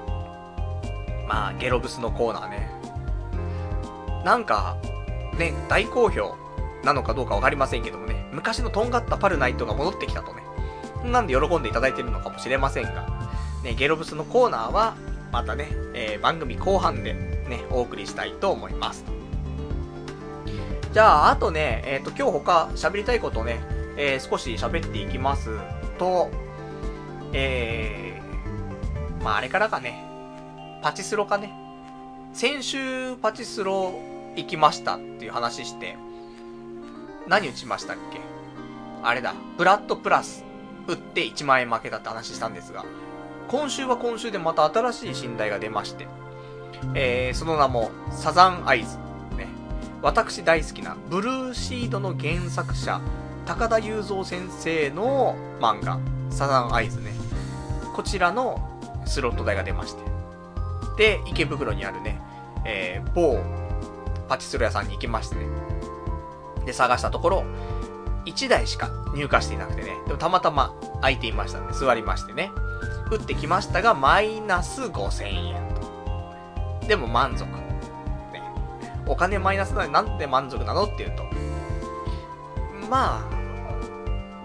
[1.27, 2.69] まあ、ゲロブスのコーナーね。
[4.23, 4.77] なんか、
[5.37, 6.35] ね、大好評
[6.83, 10.41] なのかどうかわかりませんけどもね、昔のとんがったパルナイトが戻ってきたとね、
[11.05, 13.07] なんで喜んでいただいてるのかもしれませんが、
[13.63, 14.95] ね、ゲロブスのコーナーは、
[15.31, 19.05] またね、えー、番組後半でね、お送りしたいと思います。
[20.91, 23.61] じゃあ、あとね、えっ、ー、と、今日他喋りたいことね、
[23.97, 25.49] えー、少し喋っていきます
[25.97, 26.29] と、
[27.33, 30.03] えー、まあ、あれからかね、
[30.81, 31.53] パチスロかね。
[32.33, 33.93] 先週パチスロ
[34.35, 35.97] 行きましたっていう話して、
[37.27, 38.19] 何打ちましたっけ？
[39.03, 40.43] あれだ、ブラッドプラス
[40.87, 42.85] 打って1万円負けたって話したんですが、
[43.47, 46.07] 今週は今週でまた新しい寝台が出まして、
[46.93, 48.97] えー、その名も、サザンアイズ。
[49.37, 49.47] ね。
[50.01, 53.01] 私大好きな、ブルーシードの原作者、
[53.45, 55.99] 高田雄三先生の漫画、
[56.29, 57.11] サザンアイズね。
[57.95, 58.59] こちらの
[59.05, 60.03] スロット台が出まして。
[60.97, 62.21] で、池袋にあるね、
[62.65, 63.39] えー、某
[64.27, 65.45] パチスロ屋さんに行きましてね。
[66.65, 67.43] で、探したところ、
[68.25, 69.97] 1台しか入荷していなくてね。
[70.07, 72.51] でもたまたま空いていましたんで、座りましてね。
[73.11, 75.75] 打ってきましたが、マイナス5000円
[76.81, 76.87] と。
[76.87, 77.45] でも満足。
[77.45, 78.41] ね。
[79.05, 81.23] お金マイナスなのになんで満足なのっていうと。
[82.89, 83.41] まあ、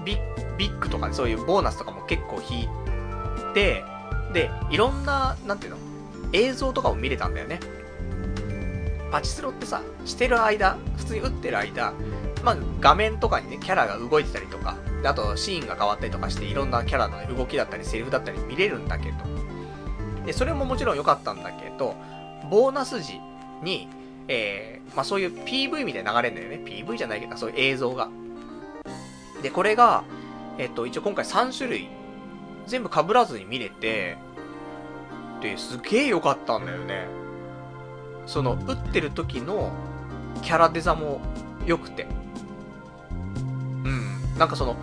[0.04, 2.68] ビッ、ビッグとかね、そういうボーナスとかも結構引い
[3.54, 3.84] て、
[4.32, 5.78] で、いろんな、なんていうの
[6.32, 7.60] 映像とかも見れたんだよね。
[9.10, 11.92] パチスロってさ、してる間、普通に打ってる間、
[12.44, 19.18] まあ、画面とかにね、キャラが動いてたりとか、あとシーンが変わったりとかして、いろんなキャラの、動きだったり、セリフだったり見れるんだけど、
[20.24, 21.94] で、それももちろん良かったんだけど、
[22.50, 23.20] ボーナス時
[23.62, 23.88] に、
[24.28, 26.64] えー、まあそういう PV みたいな流れるんだよね。
[26.64, 28.08] PV じゃないけど、そういう映像が。
[29.42, 30.04] で、これが、
[30.58, 31.88] えっと、一応今回3種類、
[32.66, 34.16] 全部被らずに見れて、
[35.40, 37.06] で、すげえ良かったんだよね。
[38.26, 39.70] その、打ってる時の
[40.42, 41.20] キャラデザも
[41.66, 42.06] 良くて
[43.84, 44.38] うん。
[44.38, 44.76] なんかその、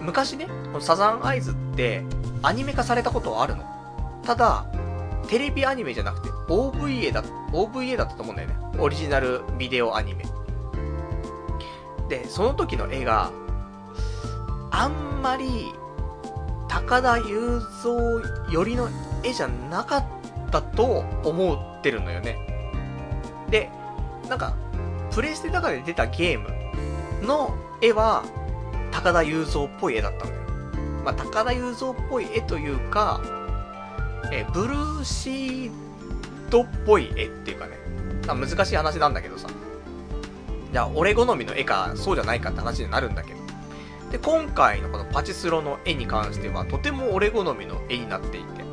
[0.00, 2.04] 昔ね、このサザンアイズって
[2.42, 3.64] アニメ化されたことはあるの。
[4.24, 4.66] ただ、
[5.28, 7.22] テレビアニメじゃなくて OVA だ、
[7.52, 8.56] OVA だったと思うんだよね。
[8.78, 10.24] オリジナルビデオアニメ。
[12.08, 13.30] で、その時の絵が、
[14.70, 15.72] あんまり、
[16.68, 18.88] 高田雄三寄りの
[19.22, 20.04] 絵じゃなかっ
[20.50, 22.38] たと思うってるのよね。
[23.50, 23.68] で、
[24.30, 24.56] なんか、
[25.12, 26.48] プレステの中で出たゲーム
[27.26, 28.24] の絵は、
[28.90, 30.40] 高田雄三っぽい絵だったんだよ。
[31.04, 33.20] まあ、高田雄三っぽい絵というか、
[34.32, 35.70] えブルーシー
[36.48, 37.78] ドっぽい絵っていうかね、
[38.26, 39.48] 難しい話なんだけどさ。
[40.72, 43.40] じゃあ、俺好みの絵か、そうじゃないかって話になるんだけど。
[44.10, 48.64] で、今回のこのパチスロの絵に関しては、とても俺好みの絵になっていて、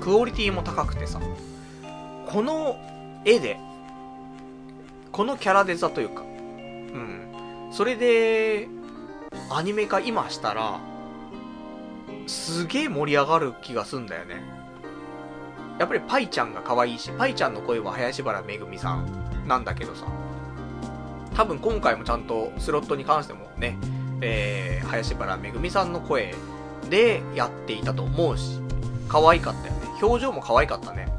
[0.00, 1.20] クオリティも高くてさ、
[2.34, 2.76] この
[3.24, 3.60] 絵で、
[5.12, 7.28] このキャラデザというか、うん
[7.70, 8.66] それで、
[9.50, 10.80] アニメ化今したら、
[12.26, 14.42] すげえ盛り上がる気がすんだよね。
[15.78, 20.04] やっぱりパイちゃんが可愛いし、パイちゃんの声は林原めぐみさんなんだけどさ、
[21.36, 23.78] 多分今回もちゃんとスロットに関してもね、
[24.20, 26.34] えー、林原めぐみさんの声
[26.90, 28.58] でやっていたと思うし、
[29.08, 29.80] 可愛かったよね。
[30.02, 31.14] 表情も可愛かったね。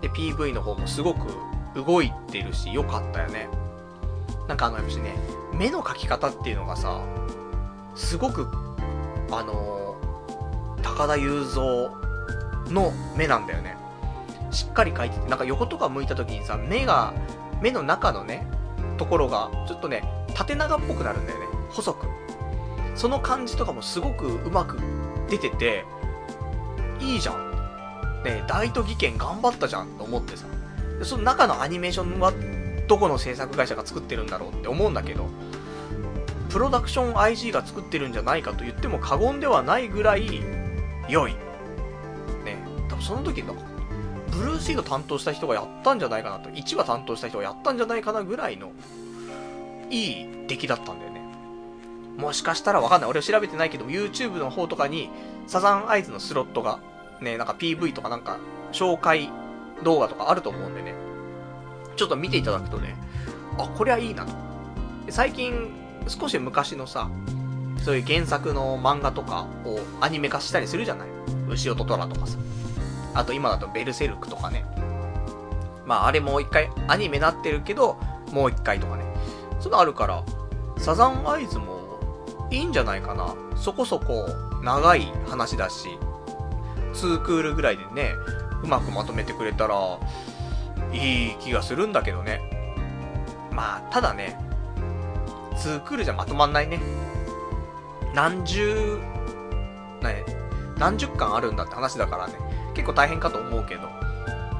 [0.00, 1.26] で、PV の方もすごく
[1.74, 3.48] 動いてるし、良かったよね。
[4.48, 5.14] なんかあの、やっぱしね、
[5.54, 7.00] 目の描き方っていうのがさ、
[7.94, 8.48] すごく、
[9.30, 13.76] あのー、高田雄三の目なんだよね。
[14.50, 17.14] しっかり描いてて、なんか横とか向いた時にさ、目が、
[17.60, 18.46] 目の中のね、
[18.96, 20.02] ところが、ちょっとね、
[20.34, 21.46] 縦長っぽくなるんだよね。
[21.70, 22.06] 細く。
[22.96, 24.78] その感じとかもすごくうまく
[25.28, 25.84] 出てて、
[27.00, 27.49] いいじゃん。
[28.24, 30.46] ね大都議研頑張ったじゃんと思ってさ
[30.98, 31.04] で。
[31.04, 32.32] その中のアニメーションは
[32.86, 35.28] どこの制作会社が作ってるんだろうって思うんだけど、
[36.50, 40.42] プロダクション IG が作ってるんじゃないかと言っても過言ではないぐらい
[41.08, 41.34] 良い。
[42.44, 43.54] ね、多分その時の、
[44.32, 48.72] ブルーシード担当した人がやったんじゃないかなと、1話担当した人がやったんじゃないかなぐらいの、
[49.90, 51.20] いい出来だったんだよね。
[52.16, 53.10] もしかしたらわかんない。
[53.10, 55.10] 俺は調べてないけど、YouTube の方とかに、
[55.46, 56.80] サザンアイズのスロットが、
[57.20, 58.38] ね、なんか PV とかなんか、
[58.72, 59.30] 紹介
[59.82, 60.94] 動画とかあると思うんでね。
[61.96, 62.96] ちょっと見ていただくとね、
[63.58, 64.32] あ、こりゃいいなと。
[65.10, 65.70] 最近、
[66.08, 67.10] 少し昔のさ、
[67.82, 71.08] そういう原作の漫画とかをアニメ化したりするじゃない？
[71.48, 72.38] 牛尾と虎とかさ。
[73.14, 74.64] あと今だとベルセルクとかね。
[75.86, 77.98] まああれもう一回アニメなってるけど、
[78.32, 79.04] もう一回とかね。
[79.60, 80.22] そういうのあるから、
[80.78, 81.98] サザンアイズも
[82.50, 83.34] いいんじゃないかな。
[83.56, 84.26] そこそこ
[84.62, 85.88] 長い話だし、
[86.94, 88.14] 2クールぐらいでね、
[88.62, 89.98] うまくまとめてくれたら、
[90.92, 92.40] いい気がするんだけどね。
[93.52, 94.38] まあ、ただね、
[95.56, 96.80] 2クールじゃまとまんないね。
[98.14, 98.98] 何十、
[100.02, 100.24] ね、
[100.78, 102.34] 何十巻あるんだって話だからね、
[102.74, 103.88] 結構大変かと思うけど、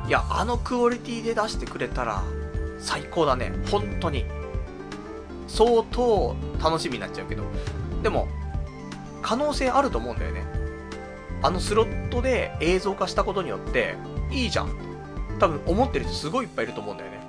[0.07, 2.23] いや、あのクオリティで出してくれたら、
[2.81, 3.53] 最高だね。
[3.71, 4.25] 本当に。
[5.47, 7.45] 相当楽しみになっちゃうけど。
[8.03, 8.29] でも、
[9.23, 10.45] 可能性あると思うんだよね。
[11.43, 13.97] あのスロットで映像化したことによって、
[14.31, 14.71] いいじゃん。
[15.39, 17.21] 多分思ってる人すごいいっぱいいると思うんだよね。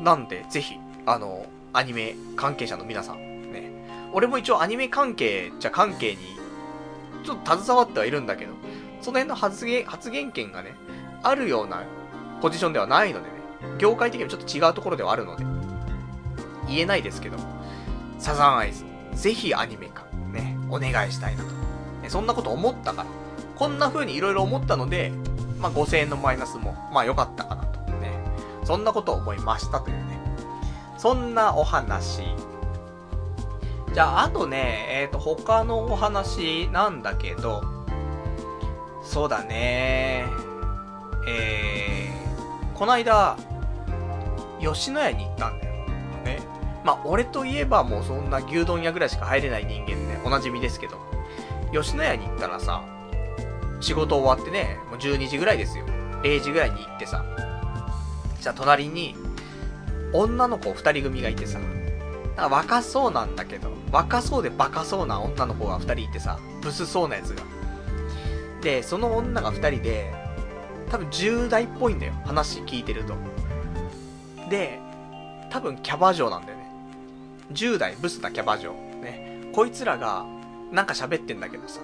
[0.00, 3.70] なんで、ぜひ、あの、アニメ関係者の皆さん、ね。
[4.12, 6.18] 俺も一応アニメ関係じゃ関係に、
[7.24, 8.52] ちょっと携わってはいるんだけど、
[9.00, 10.74] その辺の発言、発言権がね、
[11.22, 11.84] あるような
[12.40, 13.34] ポジションではないのでね、
[13.78, 15.44] 業界的にもちょっと違うところではあるので、
[16.66, 17.36] 言えないですけど、
[18.18, 18.84] サザンアイズ、
[19.14, 21.50] ぜひアニメ化、ね、お願いしたいなと。
[22.08, 23.08] そんなこと思ったから。
[23.56, 25.12] こんな風に色々思ったので、
[25.60, 27.92] まあ、5000円のマイナスも、まあ良かったかなと。
[27.92, 28.12] ね。
[28.64, 30.18] そんなことを思いましたというね。
[30.98, 32.22] そんなお話。
[33.92, 37.62] じゃあ、あとね、えっ、ー、と、他のお話なんだけど、
[39.04, 40.24] そうだね
[41.28, 43.36] えー、こないだ、
[44.60, 45.74] 吉野家に行ったんだよ。
[46.24, 46.40] ね。
[46.84, 51.11] まあ、俺といえばもうそんな牛丼屋ぐらいしか入れない人間ね、おなじみですけど。
[51.72, 52.84] 吉野家に行ったらさ、
[53.80, 55.84] 仕事終わってね、もう12時ぐらいですよ。
[56.22, 57.24] 0時ぐらいに行ってさ、
[58.40, 59.16] じゃあ隣に、
[60.12, 61.58] 女の子二人組がいてさ、
[62.36, 67.42] なんか若そうなんだけど、若そうでバカそうな女の子が二人いてさ、ブスそうなやつが。
[68.60, 70.12] で、その女が二人で、
[70.90, 72.12] 多分10代っぽいんだよ。
[72.24, 73.14] 話聞いてると。
[74.48, 74.78] で、
[75.50, 76.66] 多分キャバ嬢なんだよね。
[77.52, 78.72] 10代ブスなキャバ嬢。
[79.02, 79.50] ね。
[79.52, 80.24] こいつらが、
[80.72, 81.82] なんか喋ってんだけどさ、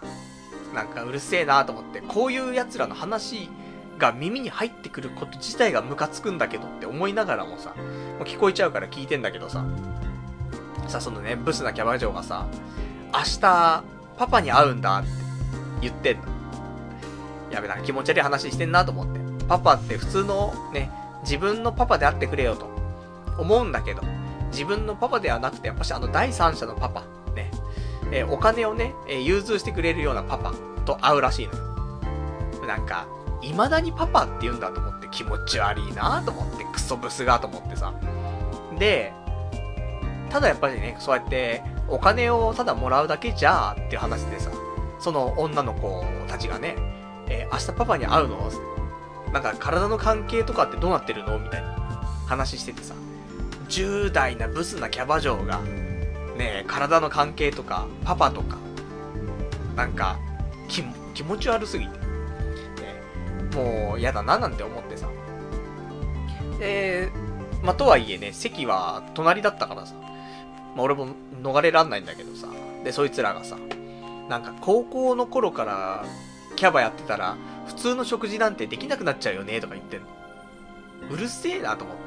[0.74, 3.48] なんかうるせえなと思って、こういう奴らの話
[3.98, 9.64] が耳に入ってくること自体がムカつくんだけどって思いながらもさ、もう聞こえちゃうから聞いてんだけどさ、
[10.88, 12.46] さ、そのね、ブスなキャバ嬢がさ、
[13.12, 13.84] 明日、
[14.16, 15.08] パパに会うんだって
[15.82, 16.22] 言ってんの。
[17.50, 19.20] やべな、気持ち悪い話してんなと思って。
[19.46, 20.90] パパって普通のね、
[21.22, 22.68] 自分のパパであってくれよと。
[23.38, 24.02] 思うんだけど、
[24.50, 27.04] 自分のパパではなくて、やっぱしあの第三者のパパ、
[27.34, 27.50] ね、
[28.12, 30.52] えー、お金をね、えー、融通してくれるようなパパ
[30.84, 31.68] と会うらしいのよ。
[32.66, 33.06] なんか、
[33.40, 37.94] 未だにパパって言うんだと思って気持ち悪いなと思って、クソブスがと思ってさ。
[38.78, 39.12] で、
[40.30, 44.50] ただやっぱりね、そうやって、お金をただもらうだけじゃーっていう話でさ、
[44.98, 46.76] その女の子たちがね、
[47.28, 48.50] えー、明日パパに会うの
[49.32, 51.68] なんか体の関係とかってどうなってるのみたいな
[52.26, 52.94] 話しててさ、
[53.68, 55.60] 10代なブスなキャバ嬢が、
[56.38, 58.56] ね体の関係とか、パパとか、
[59.76, 60.18] なんか、
[60.68, 60.82] 気
[61.14, 62.04] 気持ち悪すぎて、ね、
[63.54, 65.08] もう嫌だななんて思ってさ。
[66.58, 67.10] で、
[67.62, 69.94] まあ、とはいえね、席は隣だったからさ、
[70.76, 71.08] まあ、俺も
[71.42, 72.46] 逃れらんないんだけどさ、
[72.84, 73.56] で、そいつらがさ、
[74.28, 76.04] なんか高校の頃から
[76.56, 77.36] キャバやってたら、
[77.66, 80.06] 普通の食事なんてできなくなっちゃうよね、とか言ってんの。
[81.10, 82.02] うるせえなと思って。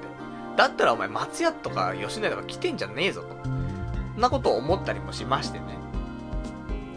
[0.57, 3.35] だったらお前松屋とか吉野家とか来てんじゃねえぞと。
[4.21, 5.65] んなことを思ったりもしましてね。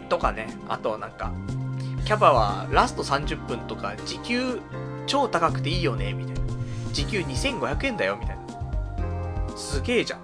[0.09, 1.31] とかね、あとなんか、
[2.05, 4.61] キャバはラスト30分とか時給
[5.07, 6.41] 超高くていいよね、みたいな。
[6.93, 9.57] 時給2500円だよ、みたいな。
[9.57, 10.21] すげえじゃん。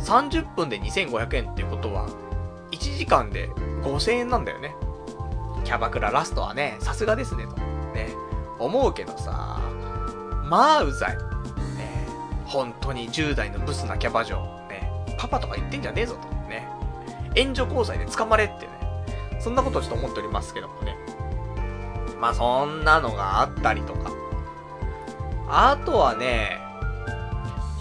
[0.00, 2.08] 30分で2500円っていうことは、
[2.70, 3.50] 1時間で
[3.82, 4.74] 5000円なんだよね。
[5.64, 7.56] キャバクララストはね、さすがですね、と。
[7.92, 8.08] ね、
[8.58, 9.60] 思うけどさ、
[10.44, 11.16] まあうざい。
[11.76, 12.06] ね、
[12.46, 14.63] 本当に10代のブスなキャバ嬢、
[15.18, 16.28] パパとか言ってんじゃねえぞと。
[16.48, 16.68] ね、
[17.34, 18.72] 援助交際で捕まれってね、
[19.40, 20.96] そんなことをちょっと思っておりますけどもね。
[22.20, 24.12] まあそんなのがあったりとか。
[25.48, 26.58] あとはね、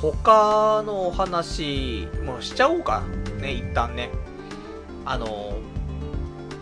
[0.02, 3.04] 他のお話、もうしちゃおうか。
[3.40, 4.10] ね、一旦ね。
[5.06, 5.54] あの、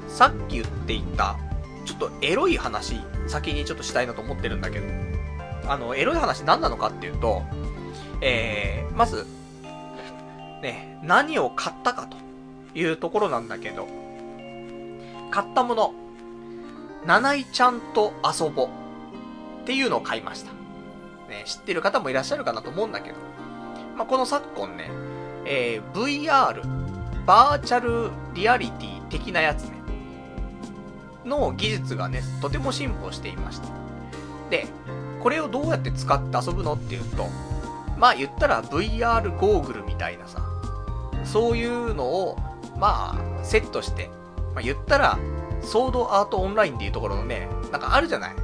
[0.08, 1.38] さっき言っていた、
[1.86, 4.86] ちょっとエロい話先にちょっとしたいなと思ってるんだけど、
[5.68, 7.42] あの、エロい話何なのかっていうと、
[8.22, 9.26] えー、まず、
[10.62, 12.18] ね、何を買ったかと
[12.78, 13.88] いうところなんだけど、
[15.32, 15.94] 買ったもの、
[17.06, 18.70] 七井ちゃんと遊ぼ
[19.62, 20.52] っていうのを買いました。
[21.30, 23.16] ね、知ってる方もいらっしゃるかなと思うんだけど、
[23.98, 24.90] まあ、この昨今ね、
[25.46, 26.62] えー、VR、
[27.26, 29.82] バーチャルリアリティ的なやつね、
[31.26, 33.68] の技術がね、とても進歩していました。
[34.50, 34.68] で、
[35.22, 37.28] これをどうやって使って遊ぶのっていうと、
[37.98, 40.42] まあ言ったら VR ゴーグルみたいなさ、
[41.24, 42.38] そういうのを、
[42.78, 44.10] まあ、セットして、
[44.54, 45.20] まあ言ったら、
[45.62, 48.36] ソードアートオンラインっていうところのね、なんかあるじゃない？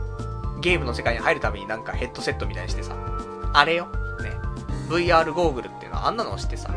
[0.61, 2.95] ゲームの世界に入るためになんかヘッドセットみたいにしてさ、
[3.53, 3.87] あれよ、
[4.21, 4.31] ね、
[4.89, 6.69] VR ゴーグルっていうのはあんなのをしてさ、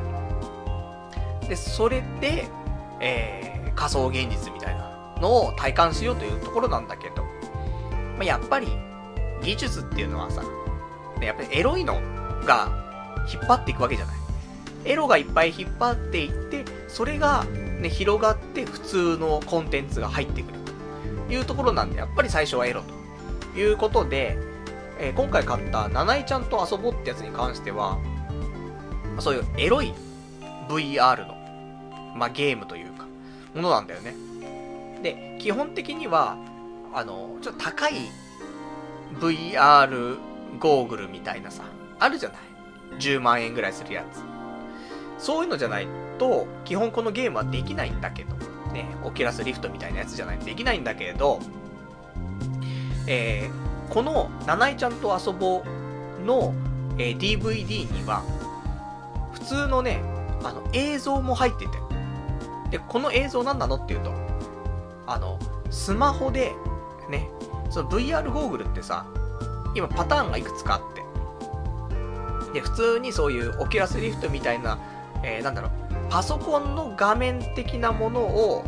[1.48, 2.48] で、それで、
[3.00, 7.24] えー、仮想現実みたいなのを体感しようというところなんだけど、
[8.16, 8.68] まあ、やっぱり、
[9.42, 10.42] 技術っていうのはさ、
[11.18, 11.94] ね、やっぱりエロいの
[12.44, 12.68] が
[13.32, 14.16] 引っ張っていくわけじゃない？
[14.84, 17.44] エロがいっぱい引っ張っていって、それが
[17.80, 20.58] ね、広がって普通のコンテンツが入ってくる
[21.28, 22.82] というところなんで、やっぱり最初はエロ
[23.52, 24.38] ということで、
[24.98, 27.98] えー、今回買った七井ちゃんと遊ぼうってやつに関しては、
[29.18, 29.92] そういうエロい
[30.68, 31.34] VR の、
[32.16, 33.06] まあ、ゲームというか、
[33.54, 34.14] ものなんだよね。
[35.02, 36.36] で、基本的には、
[36.92, 37.94] あの、ちょっと高い
[39.18, 40.18] VR
[40.58, 41.64] ゴーグルみたいなさ、
[41.98, 42.38] あるじゃない
[42.98, 44.29] ?10 万円ぐらいするやつ。
[45.20, 45.86] そういうのじゃない
[46.18, 48.34] と、基本このゲームはできないんだけど、
[48.72, 50.46] ね、オキュラスリフトみたいなやつじゃないと。
[50.46, 51.40] できないんだけど、
[53.06, 56.54] えー、この、なないちゃんと遊ぼうの、
[56.98, 58.22] えー、DVD には、
[59.32, 60.02] 普通のね、
[60.42, 61.70] あの、映像も入ってて。
[62.70, 64.12] で、この映像何なのっていうと、
[65.06, 65.38] あの、
[65.70, 66.52] スマホで、
[67.10, 67.28] ね、
[67.70, 69.06] その VR ゴーグルってさ、
[69.74, 71.02] 今パターンがいくつかあって、
[72.52, 74.78] で、普通にそういうオキュラスリフトみたいな、
[75.22, 75.70] えー、なんだろう、
[76.10, 78.64] パソコンの画面的なものを、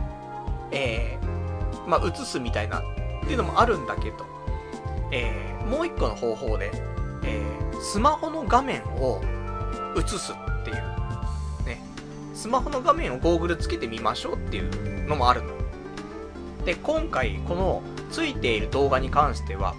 [0.70, 2.82] えー、まあ、映すみたいな、っ
[3.24, 4.26] ていうのもあるんだけど、
[5.10, 6.70] えー、もう一個の方法で、
[7.24, 9.20] えー、スマホの画面を
[9.96, 10.76] 映すっていう、
[11.66, 11.80] ね、
[12.34, 15.62] スマホの画面をゴーグルつけてみましょうっていうのもあるの。
[16.64, 19.74] で、今回、この、ついている動画に関しては、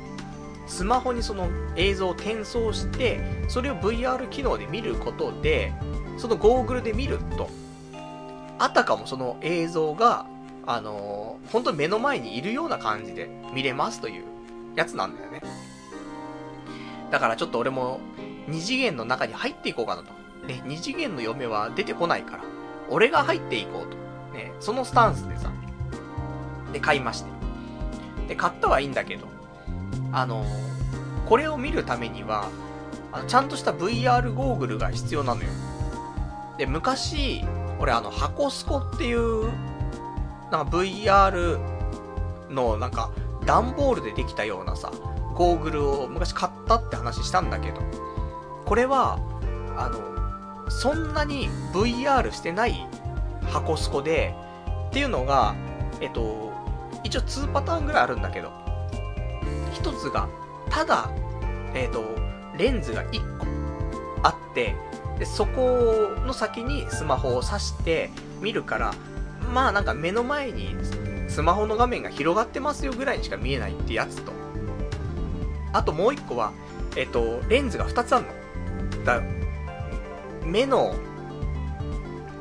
[0.65, 5.73] スマホにその映像を転送して、それを VR 機能で見ることで、
[6.17, 7.49] そのゴーグルで見ると、
[8.59, 10.25] あたかもその映像が、
[10.65, 14.23] あのー、本当に目の前にいるような感じで見れますという
[14.75, 15.41] やつなんだよね。
[17.11, 17.99] だからちょっと俺も、
[18.47, 20.11] 二次元の中に入っていこうかなと。
[20.47, 22.43] ね、二次元の嫁は出てこないから、
[22.89, 23.97] 俺が入っていこうと。
[24.37, 25.51] ね、そのスタンスでさ、
[26.71, 27.29] で買いまして。
[28.27, 29.27] で、買ったはいいんだけど、
[30.11, 30.45] あの
[31.27, 32.49] これを見るためには、
[33.11, 35.49] あちゃんとした VR ゴーグルが必要なのよ。
[36.57, 37.43] で、昔、
[37.79, 39.45] 俺あの、箱スコっていう、
[40.51, 41.59] なんか VR
[42.49, 43.11] のなんか、
[43.45, 44.91] 段ボールでできたようなさ、
[45.35, 47.81] ゴーグルを昔買ったって話したんだけど、
[48.65, 49.19] これは、
[49.75, 52.87] あの、そんなに VR してない
[53.51, 54.35] 箱スコで、
[54.89, 55.55] っていうのが、
[56.01, 56.53] えっと、
[57.03, 58.51] 一応2パターンぐらいあるんだけど、
[59.73, 60.29] 一つが、
[60.69, 61.09] ただ、
[61.73, 62.03] えっ、と、
[62.57, 63.47] レンズが1個
[64.21, 64.75] あって、
[65.19, 68.09] で、そこの先にスマホを挿して
[68.41, 68.93] 見るから、
[69.53, 70.75] まあなんか目の前に
[71.27, 74.31] スマホの画面が広がってますよぐらいにしか見えないってやつと、
[75.71, 76.53] あともう1個は、
[76.95, 79.05] えっ、と、レンズが2つあるの。
[79.05, 79.21] だ
[80.45, 80.95] 目の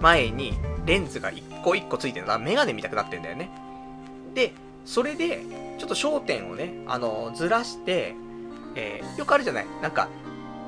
[0.01, 2.33] 前にレンズが1個1個ついてるの。
[2.33, 3.51] だメガネ見たくなってんだよね。
[4.35, 4.53] で、
[4.85, 5.43] それで、
[5.79, 8.15] ちょっと焦点をね、あの、ずらして、
[8.75, 10.09] えー、よくあるじゃないなんか、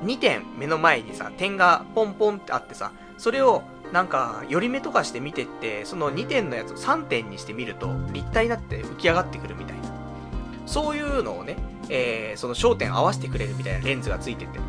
[0.05, 9.83] 2点目の前にさ、点がポンポンってあってさ、それを、なんか、寄り目とかして見てって、その2点のやつを3点にしてみると、立体になって浮き上がってくるみたいな。
[10.65, 11.57] そういうのをね、
[11.89, 14.59] えー、その焦点合わせてくれるみたいなレンズがついてて。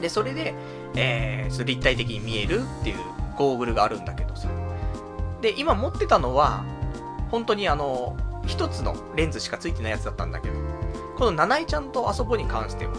[0.00, 0.54] で、それで、
[0.94, 2.96] えー、そ立体的に見えるっていう
[3.36, 4.48] ゴーグルがあるんだけどさ。
[5.40, 6.64] で、今持ってたのは、
[7.30, 8.16] 本当にあの、
[8.46, 10.54] 一つのレンズしかついてないやつだったんだけど、
[11.16, 12.92] この七井ちゃんと遊ぼうに関しては、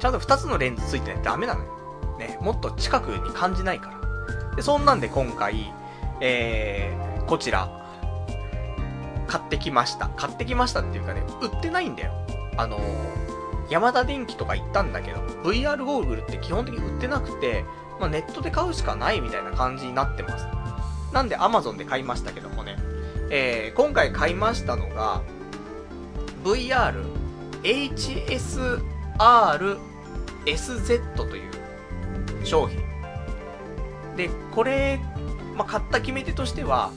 [0.00, 2.16] ちゃんと二つのレンズついてないとダメなのよ。
[2.18, 4.56] ね、もっと近くに感じないから。
[4.56, 5.72] で、そんなんで今回、
[6.20, 7.70] えー、こちら、
[9.26, 10.08] 買ってきました。
[10.08, 12.12] 買ってきましたっていうかね、売ってないんだよ。
[12.56, 12.82] あのー、
[13.70, 17.64] 山田電機とか行ったんだけど、VR ゴーグルって基本的に売ってなくて、
[18.00, 20.46] まあ、ネットで買うしかないみたいな感じになってます。
[21.12, 22.76] なんで Amazon で買いましたけどもね、
[23.30, 25.22] えー、今回買いましたのが、
[26.42, 27.04] VR
[27.62, 28.80] HSR
[30.54, 31.50] SZ という
[32.44, 32.78] 商品。
[34.16, 35.00] で、これ、
[35.56, 36.90] まあ、買った決め手としては、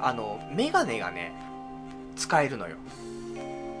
[0.00, 1.32] あの、メガネがね、
[2.16, 2.76] 使えるのよ。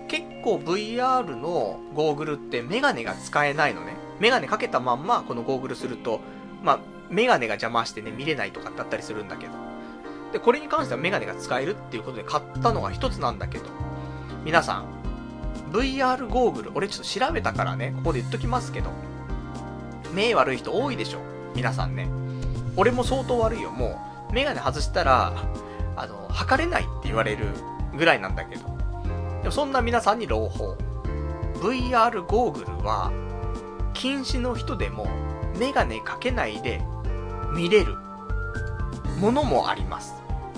[0.08, 3.96] 結構 VR のゴーグルってメガネが使えないのね。
[4.20, 6.20] メガネかけたまんまこのゴーグルすると、
[6.62, 6.78] まあ、
[7.10, 9.52] メガネが邪魔してね、見れないとかだったりするんだけど。
[10.32, 13.64] で、これに関してはメガネが使えるっていうことで買ったのが一つなんだけど、
[14.44, 14.97] 皆さん、
[15.70, 18.90] VR ゴーグル、俺ちょっと調べたからね、ここで言っときますけど、
[20.12, 21.20] 目悪い人多いでしょ
[21.54, 22.08] 皆さんね。
[22.76, 23.70] 俺も相当悪いよ。
[23.70, 24.00] も
[24.30, 25.32] う、メガネ外したら、
[25.96, 27.46] あの、測れないって言われる
[27.96, 28.62] ぐらいなんだけど。
[29.42, 30.76] でもそんな皆さんに朗報。
[31.56, 33.12] VR ゴーグルは、
[33.94, 35.08] 禁止の人でも、
[35.58, 36.80] メガネかけないで
[37.52, 37.96] 見れる
[39.20, 40.14] ものもあります。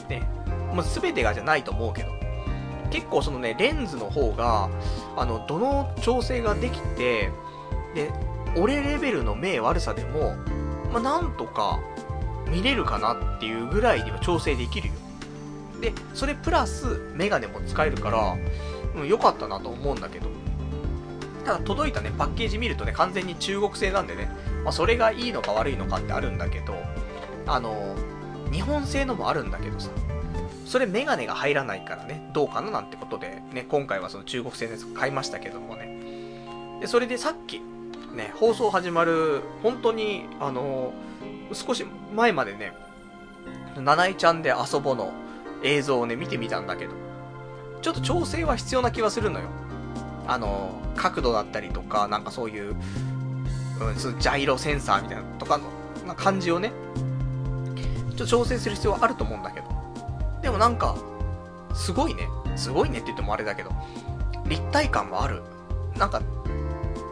[0.08, 0.28] ね。
[0.74, 2.19] もう全てがじゃないと思うけど。
[2.90, 4.68] 結構そのね、レンズの方が、
[5.16, 7.30] あの、どの調整ができて、
[7.94, 8.10] で、
[8.56, 10.36] 俺レベルの目悪さでも、
[10.92, 11.80] まあ、なんとか
[12.48, 14.94] 見れるかなっていうぐらいには調整できるよ。
[15.80, 18.36] で、それプラスメガネも使えるから、
[18.96, 20.28] うん、良かったなと思うんだけど。
[21.44, 24.30] ただ届いたね、パッケージ見るとね、完全に中国製なんでね、
[24.62, 26.74] まあ、それがいいのか悪いのかってあるんだけど、
[27.46, 27.94] あの、
[28.52, 29.90] 日本製のもあるんだけどさ、
[30.70, 36.78] それメガネが入らないからね、どうかななんてことで、ね、今回はその中国製のやつ買いましたけどもね。
[36.80, 37.60] で、それでさっき、
[38.14, 40.92] ね、放送始まる、本当に、あの、
[41.52, 41.84] 少し
[42.14, 42.72] 前までね、
[43.80, 45.12] 七井ちゃんで遊ぼの
[45.64, 46.92] 映像をね、見てみたんだけど、
[47.82, 49.46] ちょっと調整は必要な気はするのよ。
[50.28, 52.76] あの、角度だったりとか、なんかそういう、
[53.80, 55.64] うん、そのジャイロセンサーみたいなとかの、
[56.06, 56.70] な感じをね、
[58.10, 59.79] ちょっと調整する必要はあると思うんだけど。
[60.42, 60.96] でもなんか、
[61.74, 62.28] すごいね。
[62.56, 63.70] すごいねって言ってもあれだけど、
[64.46, 65.42] 立体感はある。
[65.96, 66.20] なんか、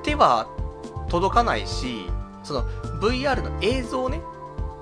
[0.03, 0.47] 手は
[1.09, 2.11] 届かないし、
[2.43, 2.63] その
[3.01, 4.21] VR の映像ね、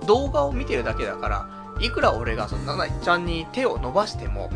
[0.07, 1.49] 動画を見てるだけだから、
[1.81, 4.51] いくら俺がそのななちゃんに手を伸ばしても、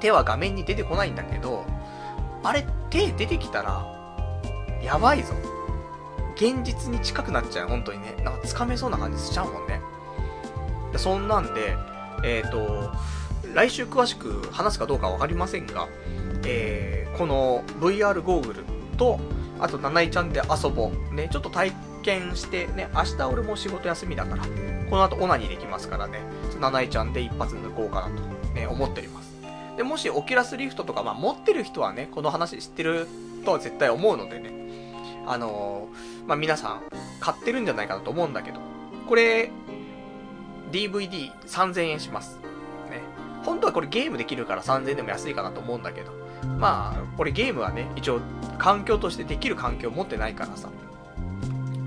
[0.00, 1.64] 手は画面に出てこないんだけど、
[2.42, 3.86] あれ、手出てきたら、
[4.82, 5.34] やばいぞ。
[6.36, 8.14] 現実に近くなっちゃう、本当にね。
[8.22, 9.80] なんか掴めそうな感じしちゃうもんね。
[10.96, 11.76] そんなんで、
[12.24, 12.92] えっ、ー、と、
[13.54, 15.88] 来週詳しく話すかどうかわかりませんが、
[16.46, 18.64] えー、この VR ゴーグル
[18.96, 19.18] と、
[19.60, 21.14] あと、なないちゃんで遊ぼう。
[21.14, 21.72] ね、ちょっと体
[22.02, 24.44] 験して、ね、明日俺も仕事休みだから、
[24.88, 26.20] この後オナニーできますからね、
[26.60, 28.22] なないちゃんで一発抜こうかなと、
[28.54, 29.34] ね、思っております。
[29.76, 33.06] で、もしオキュラスリフトとか、まあ、持ってる人はね、この話知ってる
[33.44, 34.52] とは絶対思うのでね、
[35.26, 36.82] あのー、まあ、皆さん、
[37.20, 38.60] 買ってるんじゃないかなと思うんだけど、
[39.08, 39.50] これ、
[40.70, 42.38] DVD3000 円します。
[42.90, 43.02] ね。
[43.44, 46.12] 本当はこれゲームできるから3000円でも安いかなと思うんだけど、
[46.58, 48.20] まあ、これゲームはね、一応、
[48.58, 50.68] 環境としてできる環境を持ってないからさ、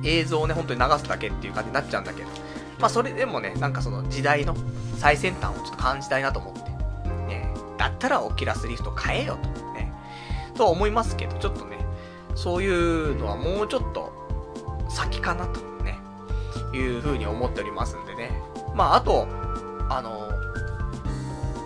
[0.03, 2.29] 映像をね、本当に流すだけっていう感じになっちゃうんだけど、
[2.79, 4.55] まあ、それでもね、なんかその時代の
[4.97, 6.61] 最先端をちょっと感じたいなと思って、
[7.27, 9.91] ね、だったらオキラスリフト買えよと、ね、
[10.55, 11.77] とは思いますけど、ちょっとね、
[12.35, 14.11] そういうのはもうちょっと
[14.89, 15.99] 先かなと、ね、
[16.73, 18.31] いう風に思っておりますんでね。
[18.75, 19.27] まあ、あと、
[19.89, 20.29] あの、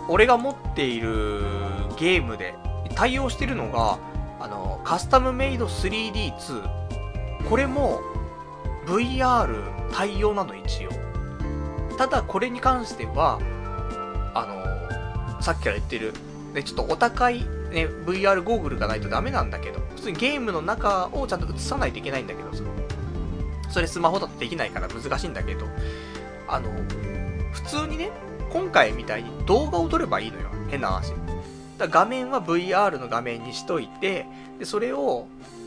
[0.08, 1.40] 俺が持っている
[1.98, 2.54] ゲームで
[2.94, 3.98] 対応してるのが、
[4.40, 7.48] あの、カスタムメイド 3D2。
[7.48, 8.00] これも
[8.86, 9.62] VR
[9.92, 10.90] 対応なの一応。
[11.96, 13.38] ただこれに関しては、
[14.34, 14.46] あ
[15.36, 16.12] の、さっきから言ってる、
[16.54, 22.50] ね、ちょっとお高い、ね、VR ゴーグルがないとダメなんだけど、普通にゲームの中をちゃんと映さないといけないんだけど、
[23.70, 25.66] それスマホだとできないから難しいんだけど、
[26.48, 26.70] あの、
[27.52, 28.10] 普通にね、
[28.52, 30.48] 今回みたいに動画を撮ればいいのよ。
[30.68, 31.12] 変な話。
[31.78, 34.26] だ画面は VR の画面にしといて、
[34.58, 35.26] で、それを、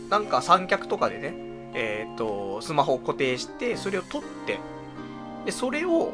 [0.10, 1.34] なんか三脚とかでね、
[1.73, 4.60] えっ、ー、と、スマホを固定して、それを撮って、
[5.45, 6.14] で、それを、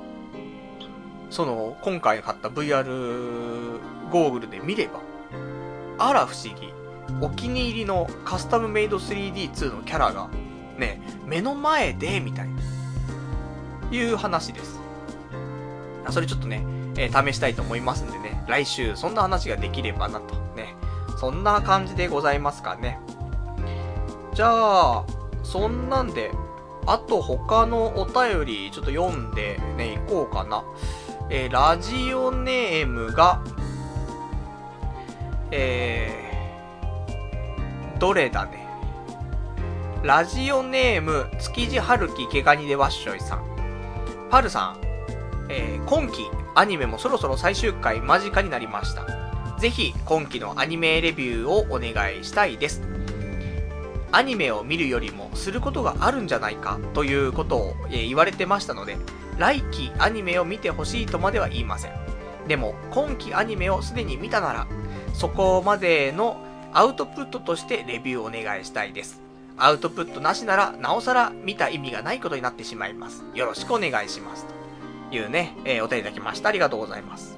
[1.29, 3.79] その、今回買った VR
[4.11, 5.01] ゴーグルで見れば、
[5.97, 6.73] あら不思議。
[7.21, 10.29] お気に入りのカスタムメイド 3D2 のキャラが、
[10.77, 12.55] ね、目の前で、みたいな、
[13.91, 14.79] いう話です。
[16.09, 16.63] それちょっとね、
[16.97, 20.75] えー、試したいと思いますんでね、来週そんな話ができればなと、ね。
[21.17, 22.99] そんな感じでございますかね。
[24.33, 25.05] じゃあ、
[25.43, 26.31] そんなんで、
[26.85, 30.63] あと他のお便りちょっと読んでね、行こうかな。
[31.29, 33.41] えー、ラジオネームが、
[35.51, 38.67] えー、どれだね。
[40.03, 43.55] ラジオネーム、築地春樹毛ガニでわっしょいさん。
[44.30, 44.77] パルさん、
[45.49, 46.26] えー、今期
[46.56, 49.06] アニメもそろそろ最終回間近になりました。
[49.60, 52.81] ぜひ今期のアニメレビューをお願いしたいです。
[54.11, 58.97] アニメを見るよりもすることがあるんじゃないかということをえ言われてましたので、
[59.38, 61.91] 来期アニメを見てほしいとまでは言いません。
[62.47, 64.68] でも、今期アニメをすでに見たなら、
[65.14, 66.38] そこまでの
[66.73, 69.24] アウトプットとしてレビューをお願いしたいです。
[69.57, 73.23] アウトプットなしなら、なおさら見た意味がないことになってしまいます。
[73.34, 74.45] よろしくお願いします。
[75.10, 76.49] というね、えー、お手いただきました。
[76.49, 77.38] ありがとうございます。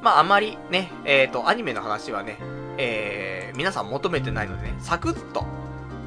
[0.00, 2.38] まあ、あまりね、えっ、ー、と、アニメの話はね、
[2.78, 5.44] えー、皆さん求めてないのでね、サクッと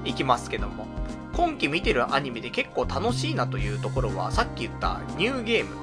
[0.05, 0.87] いきますけども、
[1.35, 5.75] 今期見てるアニメで結構楽しいなというところは、さっき言ったニューゲーム。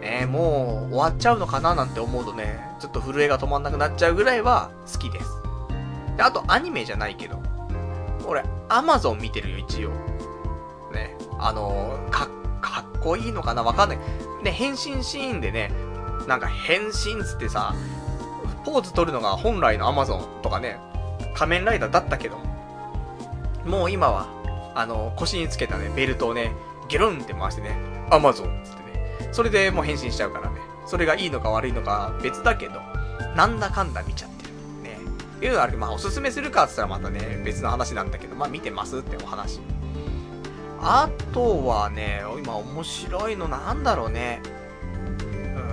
[0.00, 5.26] ね、もう終わっちゃうのかななんて思うとね、ちょっと震えが止まんなくなっちゃうぐらいは好きです。
[6.16, 7.37] で、あとアニメじゃないけど、
[8.28, 9.90] 俺、アマゾン見てるよ、一応。
[10.92, 12.28] ね、あのー、か、
[12.60, 13.98] かっこいいのかなわかんない。
[14.42, 15.72] ね、変身シーンでね、
[16.26, 17.74] なんか変身つってさ、
[18.64, 20.78] ポーズ取るのが本来のアマゾンとかね、
[21.34, 22.38] 仮面ライダーだったけど
[23.64, 24.26] も、う今は、
[24.74, 26.52] あの、腰につけたね、ベルトをね、
[26.88, 27.76] ゲロンって回してね、
[28.10, 32.80] アマゾンつってね、それでもう変身しちゃうからね、それがいいのか悪いのか別だけど、
[33.34, 34.37] なんだかんだ見ちゃってる。
[34.37, 34.37] ね。
[35.46, 39.60] いうのあるまあおすすめするかって言ったらまたね、別の話なんだけど、まあ見てますってお話。
[40.80, 44.40] あとはね、今面白いのなんだろうね。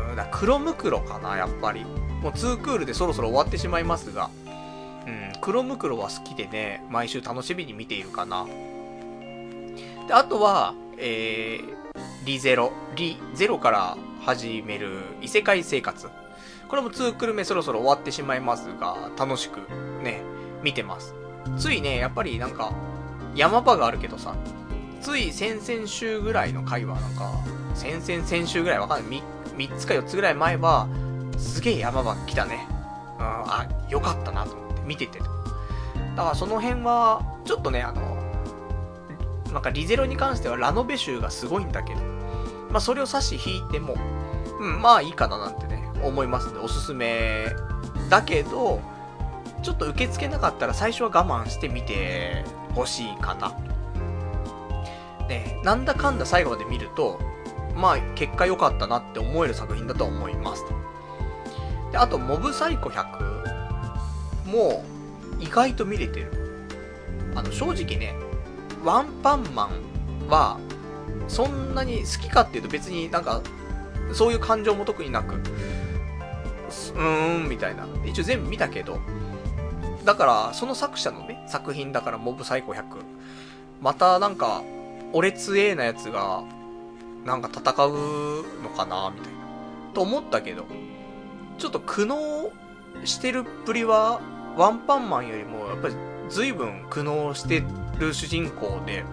[0.10, 1.84] うん、だ黒ムクロかな、やっぱり。
[1.84, 4.30] もう2クールでそろそろ終わってしまいますが、
[5.06, 8.46] うん、黒ムクロは好きでね、毎週楽しみに見ているかな。
[10.08, 11.76] で、あとは、えー、
[12.26, 16.08] リゼロ、リゼロから始める異世界生活。
[16.76, 19.60] これも2クル目そろそろ終わってしまいますが、楽しく
[20.04, 20.20] ね、
[20.62, 21.16] 見てます。
[21.58, 22.74] ついね、やっぱりなんか、
[23.34, 24.36] 山場があるけどさ、
[25.00, 27.32] つい先々週ぐらいの回はなんか、
[27.76, 29.24] 先々先週ぐらいわかんない。
[29.56, 30.90] 3, 3つか4つぐらい前は、
[31.38, 32.68] すげえ山場来たね。
[33.20, 35.20] うん、あ、よかったなと思って見てて。
[35.20, 35.32] だか
[36.32, 38.18] らその辺は、ちょっとね、あの、
[39.54, 42.02] なんかリゼロに関してはラノベ集がすごいんだけど、
[42.70, 43.96] まあそれを差し引いても、
[44.60, 47.48] うん、まあいいかななんてね、思いますんで、おすすめ
[48.10, 48.82] だけど、
[49.62, 52.44] ちょっと受け付けなかったら最初は我慢してみて
[52.74, 53.54] ほしいかな。
[55.28, 57.20] ね、なんだかんだ最後まで見ると、
[57.76, 60.64] まあ結果良かったなって思える作品だと思います。
[61.92, 64.84] で、あと、モブサイコ100も
[65.40, 66.32] 意外と見れてる。
[67.36, 68.16] あの、正直ね、
[68.84, 69.70] ワンパンマ
[70.26, 70.60] ンは、
[71.28, 73.42] そんなに好きかっていうと別になんか、
[74.14, 75.36] そういう感情も特になく、
[76.96, 77.88] うーん、みたいな。
[78.06, 79.00] 一応全部見たけど、
[80.04, 82.84] だから、その作者のね、作品だからモブサイコ100。
[83.82, 84.64] またなんか、
[85.14, 86.44] 俺強えなやつが、
[87.26, 89.40] なんか戦うのかなみたいな。
[89.94, 90.66] と思ったけど、
[91.58, 92.52] ちょっと苦悩
[93.04, 94.20] してるっぷりは、
[94.58, 95.96] ワンパンマンよりも、やっぱり
[96.30, 97.64] 随分苦悩して
[98.00, 99.04] る主人公で、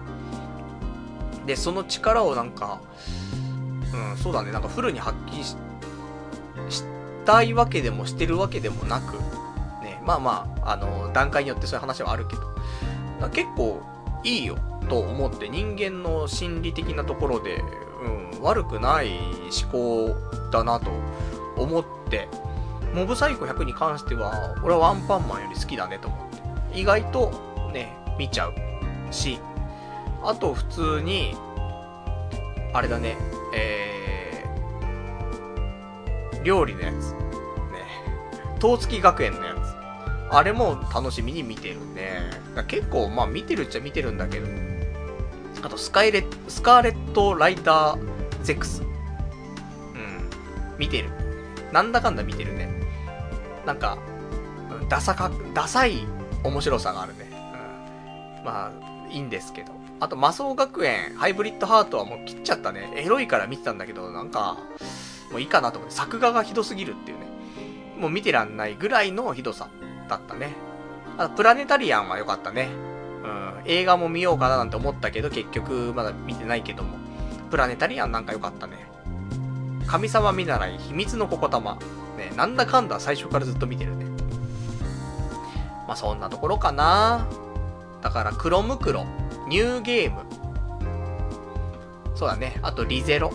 [1.45, 2.79] で、その力をなんか、
[3.93, 5.55] うん、そうだね、なんかフルに発揮し、
[6.69, 6.83] し
[7.25, 9.17] たいわけでもしてるわけでもなく、
[9.83, 13.81] ね、まあまあ、あの、段階によってそういう話はあるけど、結構
[14.23, 14.57] いいよ
[14.89, 17.63] と思って人間の心理的なところで、
[18.35, 19.11] うん、悪くない
[19.63, 20.15] 思考
[20.51, 20.91] だなと
[21.57, 22.27] 思って、
[22.93, 26.79] モブサイコ100に関しては、俺はワンパンマンより好きだねと思って。
[26.79, 27.31] 意外と
[27.73, 28.53] ね、見ちゃう
[29.11, 29.39] し、
[30.23, 31.35] あと普通に、
[32.73, 33.17] あれだね、
[33.55, 33.92] えー、
[36.43, 37.11] 料理のやつ。
[37.13, 37.19] ね。
[38.61, 39.73] 東月学園のやつ。
[40.35, 42.21] あれも楽しみに見てるね。
[42.67, 44.47] 結構、まあ見てるっちゃ見てるんだけど。
[45.61, 47.97] あと、スカイレスカーレット・ライター・
[48.43, 48.81] ゼクス。
[48.81, 48.87] うん。
[50.77, 51.09] 見てる。
[51.71, 52.69] なんだかんだ見てるね。
[53.65, 53.97] なんか、
[54.89, 56.05] ダサか、ダサい
[56.43, 57.27] 面白さがあるね。
[58.39, 58.45] うん。
[58.45, 58.71] まあ、
[59.09, 59.71] いいんですけど。
[59.99, 62.91] あと、魔装学園、ハイブリッドハートはもう切っちゃったね。
[62.95, 64.57] エロいから見てたんだけど、なんか、
[65.33, 65.95] もういいかなと思って。
[65.95, 67.25] 作画がひどすぎるっていうね。
[67.99, 69.67] もう見てらんないぐらいのひどさ
[70.07, 70.53] だったね。
[71.17, 72.69] あと、プラネタリアンは良かったね。
[73.23, 73.61] うん。
[73.65, 76.97] 映画も見ようかななんて思ったけど、結局まだ見てないけども。
[77.49, 78.87] プラネタリアンなんか良かったね。
[79.87, 81.79] 神様見習い、秘密のここたま。
[82.17, 84.05] ね、なんだかんだ最初からずっと見てるね。
[85.87, 87.27] まあ、そんなところかな。
[88.01, 89.05] だから、クロムクロ、
[89.47, 90.21] ニューゲーム。
[92.15, 92.59] そうだね。
[92.61, 93.33] あと、リゼロ。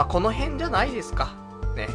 [0.00, 1.34] まあ、この辺じゃないですか。
[1.76, 1.86] ね。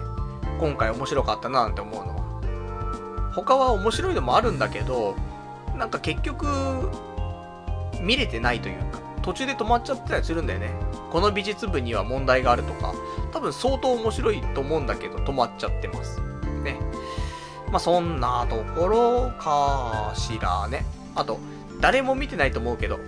[0.60, 3.32] 今回面白かったななんて思うのは。
[3.34, 5.16] 他は面白いのもあるんだけど、
[5.76, 6.46] なんか結局、
[8.00, 10.70] 見れてないというか、途中で止まっちゃってたりするんだよね。
[11.12, 12.94] この美術部には問題があるとか、
[13.34, 16.22] 多分相当面白いと思うんだけど止まっちゃってます。
[16.64, 16.78] ね。
[17.72, 20.86] まあ、そんなところかしらね。
[21.16, 21.40] あと、
[21.82, 23.00] 誰も見てないと思うけど、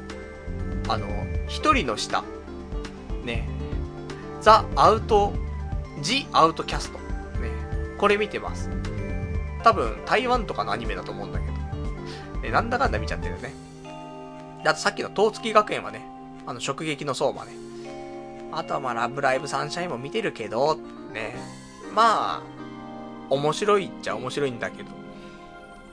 [0.90, 1.06] あの、
[1.48, 2.24] 一人の下、
[3.24, 3.48] ね、
[4.48, 5.34] ザ・アウト、
[6.02, 7.52] ジ・アウトキャスト、ね、
[7.98, 8.69] これ見てます。
[9.61, 13.53] 多分、台湾とかのアニメだと思うんだけど、ね、なんだかんだ見ちゃってるね。
[14.64, 16.07] で、あとさっきの東月学園はね、
[16.45, 17.52] あの、直撃の相馬ね。
[18.53, 20.78] あとはまあ、ラブライブサンシャインも見てるけど、
[21.14, 21.36] ね、
[21.94, 22.41] まあ、
[23.30, 24.91] 面白いっちゃ面白いんだけど、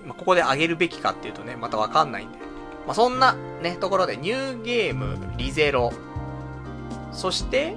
[0.07, 2.39] まあ、ここで上げるべきかっていうとね、またわかんないんで。
[2.87, 5.93] まあ、そんなね、ところで、ニューゲーム、リゼロ、
[7.11, 7.77] そして、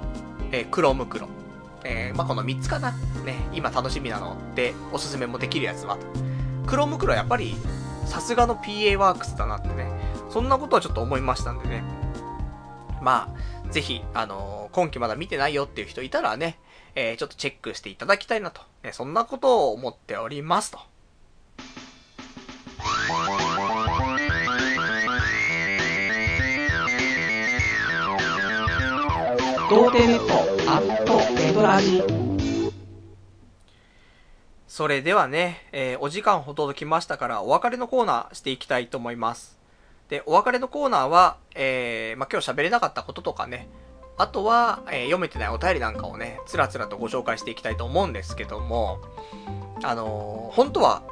[0.52, 1.28] えー、クロムクロ。
[1.84, 2.92] えー、まあ、この3つかな。
[3.24, 5.98] ね、今楽しみなので、おすすめもできるやつは。
[6.66, 7.54] クロムクロやっぱり、
[8.06, 9.90] さすがの PA ワークスだなってね、
[10.30, 11.82] そんなことはちょっと思いましたんでね。
[13.00, 13.34] ま
[13.66, 16.58] あ、ぜひ、あのー、今期まだ見てないよっていう人いたらね、
[16.94, 20.78] えー、ちょっとチェックしていただきたいなと、ね、そんなことを思っておりますと。
[29.68, 30.32] 童貞ネット
[30.72, 32.02] アットネトラジ
[34.66, 39.58] それではね、えー、お時間ほど来ましたからお別れのコーナーしていきたいと思います。
[40.08, 43.68] で、お別れのコーナーは、えー、まあ、今日喋れなかったこととかね、
[44.16, 49.00] あとは、えー、読めてないお便りなんかをね、つらつらとご紹介していきたいと思うんですけども、
[49.82, 51.02] あのー、本当は、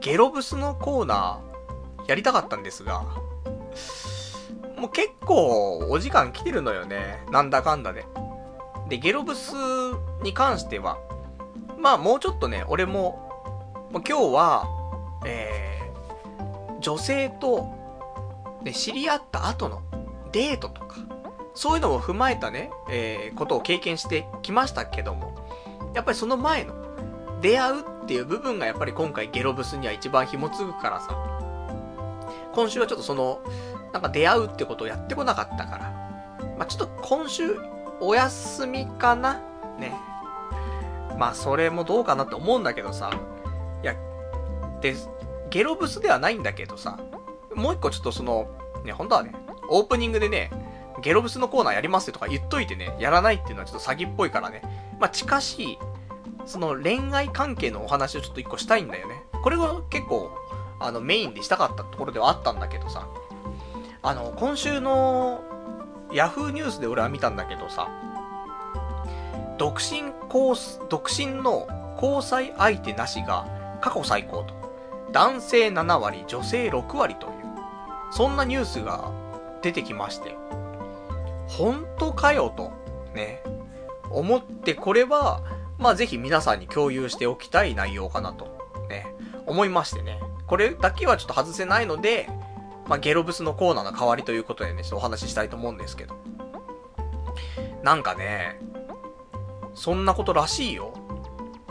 [0.00, 3.04] ゲロブスのコーナー、やりたかったんですが、
[4.78, 7.24] もう結構お時間来てるのよね。
[7.30, 8.06] なんだかんだで。
[8.88, 9.52] で、ゲロブス
[10.22, 10.98] に関しては、
[11.78, 13.28] まあもうちょっとね、俺も、
[13.92, 14.66] も今日は、
[15.26, 17.74] えー、女性と、
[18.62, 19.82] ね、知り合った後の
[20.32, 20.96] デートとか、
[21.54, 25.34] そういうのも踏まえたね、えー、ことを経験してきましたけども、
[25.94, 26.74] やっぱりその前の、
[27.40, 31.16] 出会うっていう部分がやっぱり今回ゲロブスには一番紐つぐからさ、
[32.52, 33.40] 今週はちょっとその、
[33.92, 37.56] なんか出会うってことをやってこなかったから、まあ、ちょっと今週
[38.00, 39.40] お休みかな
[39.78, 39.94] ね。
[41.18, 43.10] まあそれもどうかなって思うんだけどさ、
[43.82, 43.94] いや、
[44.80, 44.94] で、
[45.50, 46.98] ゲロブスではないんだけどさ、
[47.54, 48.48] もう一個ちょっとその、
[48.84, 49.32] ね、本当はね、
[49.68, 50.50] オープニングでね、
[51.02, 54.62] ゲロブスのコーナーやりますよとか言っといてね、やらないっていうのはちょっと詐欺っぽいからね。
[55.00, 55.78] まあ近しい、
[56.46, 59.24] その恋愛関係のお話をちょっと一個したいんだよね。
[59.42, 60.30] これは結構、
[60.80, 63.08] あのメインでしたかったところではあったんだけどさ、
[64.02, 65.42] あの、今週の
[66.12, 67.88] ヤフーニュースで俺は見たんだけどさ、
[69.58, 70.54] 独身交、
[70.88, 71.66] 独身の
[72.00, 73.46] 交際相手なしが
[73.80, 74.56] 過去最高と。
[75.12, 77.32] 男性7割、女性6割という、
[78.12, 79.10] そんなニュースが
[79.62, 80.36] 出てきまして、
[81.48, 82.72] 本当かよと、
[83.14, 83.42] ね、
[84.10, 85.42] 思ってこれは、
[85.78, 88.46] まあぜひ皆さんに共有しておきたい内容かなと、
[88.88, 89.06] ね、
[89.46, 90.20] 思いましてね。
[90.46, 92.28] これだけはちょっと外せないので、
[92.88, 96.16] まあ、ゲロブスのコーナーの代わりということでね、ちょっとお話ししたいと思うんですけど。
[97.82, 98.58] なんかね、
[99.74, 100.94] そんなことらしいよ。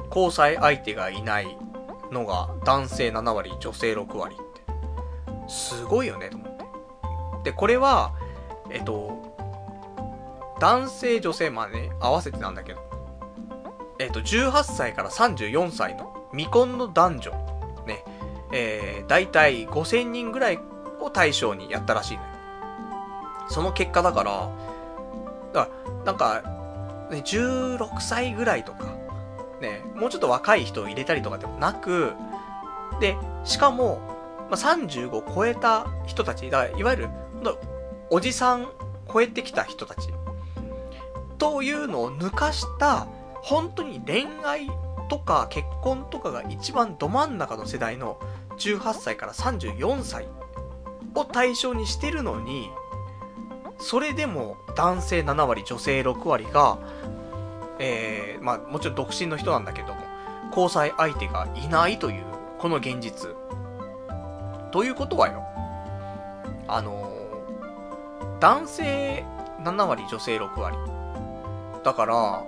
[0.10, 1.57] 交際相手がいない
[2.11, 5.52] のが男性7割、女性6割って。
[5.52, 6.65] すごいよね、と思って。
[7.45, 8.14] で、これは、
[8.69, 9.35] えっと、
[10.60, 12.81] 男性、女性、まあね、合わせてなんだけど、
[13.99, 17.31] えっと、18歳から34歳の未婚の男女、
[17.88, 18.03] ね、
[18.52, 20.60] えー、大体5000人ぐらい
[21.02, 22.30] を対象にやったらしいの、よ。
[23.49, 24.49] その結果だから、
[25.53, 26.41] だから、なんか、
[27.11, 28.95] ね、16歳ぐらいとか、
[29.61, 32.14] ね、もうちょっと若い人を入れたりとかでもなく、
[32.99, 33.99] で、しかも、
[34.49, 37.10] まあ、35超えた人たち、だからいわゆる、
[38.10, 38.69] おじさん
[39.11, 40.10] 超えてきた人たち、
[41.38, 43.07] というのを抜かした、
[43.41, 44.68] 本当に恋愛
[45.10, 48.19] とか結婚とかが一番ど真ん中の世代の
[48.57, 50.28] 18歳から34歳
[51.16, 52.70] を対象にしてるのに、
[53.80, 56.80] それでも男性7割、女性6割が、
[57.80, 60.02] えー、まあもちろん独身の人なんだけども、
[60.50, 62.24] 交際相手がいないという、
[62.58, 63.36] この現実。
[64.72, 65.44] ということはよ、
[66.68, 69.26] あのー、男性
[69.64, 70.78] 7割、女性6割。
[71.84, 72.44] だから、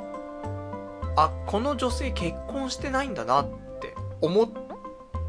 [1.16, 3.48] あ、この女性結婚してないんだなっ
[3.80, 4.50] て思っ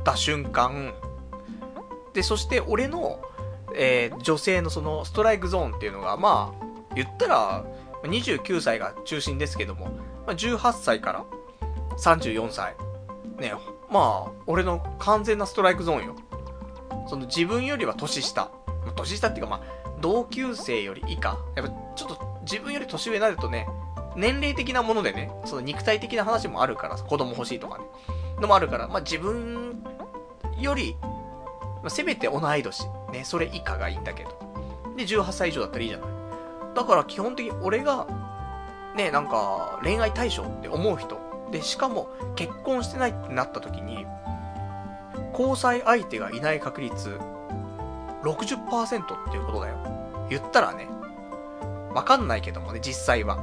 [0.04, 0.94] た瞬間、
[2.12, 3.20] で、そして俺の
[3.74, 7.64] えー、女性のそのストライクゾーンっていうのが、まあ、言ったら、
[8.02, 9.86] 29歳が中心ですけども、
[10.26, 11.24] まあ、18歳から
[11.98, 12.74] 34歳。
[13.38, 13.52] ね、
[13.90, 16.16] まあ、俺の完全なストライクゾーンよ。
[17.08, 18.50] その自分よりは年下。
[18.96, 21.38] 年下っていうかまあ、同級生より以下。
[21.54, 23.68] やっぱちょっと自分より年上になるとね、
[24.16, 27.84] 年齢的なものでね、その肉体的な話もあるから、子供欲しいとかね、
[28.40, 29.82] のもあるから、まあ、自分
[30.58, 30.96] より、
[31.84, 34.30] あ、せめて同い年、ね、それ以下がいいんだけど。
[34.96, 36.10] で、18歳以上だったらいいじゃない。
[36.74, 38.06] だから基本的に俺が、
[38.96, 41.18] ね、なんか、恋愛対象って思う人。
[41.50, 44.06] で、しかも、結婚してないってなった時に、
[45.32, 47.18] 交際相手がいない確率、
[48.22, 49.76] 60%っていうことだよ。
[50.28, 50.88] 言ったらね、
[51.94, 53.42] わかんないけどもね、実際は。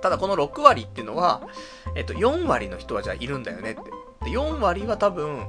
[0.00, 1.42] ただこの6割っていうのは、
[1.94, 3.82] えっと、4割の人はじゃあいるんだよねって。
[4.24, 5.46] で、4割は多分、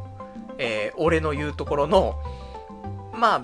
[0.58, 2.16] えー、俺の言うところの、
[3.14, 3.42] まあ、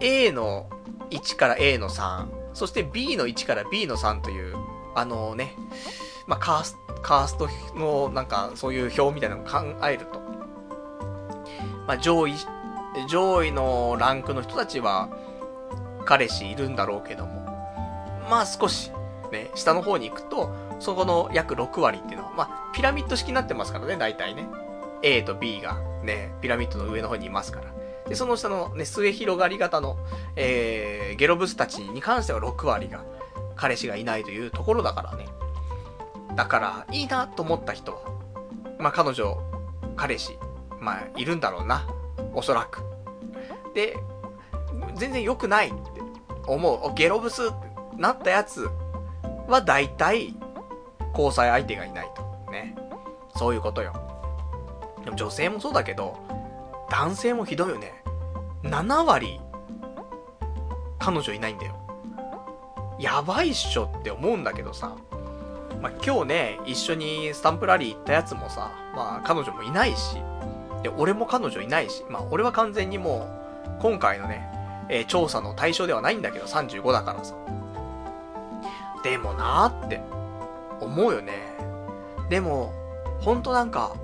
[0.00, 0.68] A の
[1.10, 4.56] 1から A の3、そして B の1から B の3という、
[4.94, 5.54] あのね、
[6.26, 10.20] まあ、カースカーストのなんかそういう表みたいなのを考えると、
[11.86, 12.34] まあ、上位、
[13.08, 15.08] 上位のランクの人たちは
[16.04, 17.44] 彼氏いるんだろうけども、
[18.28, 18.90] まあ少し
[19.30, 20.50] ね、下の方に行くと、
[20.80, 24.48] そこの約6割っていうのは、まあ、ピラミッド式になってますからね、大体ね。
[25.06, 27.72] A と B がね、ピラミッドの上の方にいますから。
[28.08, 29.96] で、その下のね、末広がり型の、
[30.34, 33.04] えー、ゲロブスたちに関しては6割が、
[33.54, 35.26] 彼氏がいないというところだからね。
[36.34, 38.00] だから、いいなと思った人は、
[38.80, 39.38] まあ、彼女、
[39.94, 40.38] 彼氏、
[40.80, 41.86] まあ、いるんだろうな。
[42.34, 42.82] おそらく。
[43.74, 43.96] で、
[44.96, 45.78] 全然良くないって
[46.48, 46.94] 思う。
[46.94, 47.54] ゲロブスって
[47.96, 48.68] なったやつ
[49.46, 50.34] は大体、
[51.12, 52.50] 交際相手がいないと。
[52.50, 52.76] ね。
[53.36, 54.05] そういうことよ。
[55.06, 56.18] でも女性もそうだけど、
[56.90, 58.02] 男性もひどいよね。
[58.64, 59.40] 7割、
[60.98, 61.76] 彼女いないんだよ。
[62.98, 64.96] やばいっしょって思うんだけどさ。
[65.80, 70.16] まあ、今日ね、一緒にスタンプラリー行ったやつもさ、まあ、彼女もいないし、
[70.82, 73.28] で、俺も彼女いないし、まあ、俺は完全にも
[73.78, 74.50] う、今回のね、
[74.88, 77.34] えー、調査の対象ではないんだけど、35だからさ。
[79.04, 80.00] でもなーって
[80.80, 81.54] 思うよね。
[82.28, 82.72] でも、
[83.20, 83.94] ほんとなんか、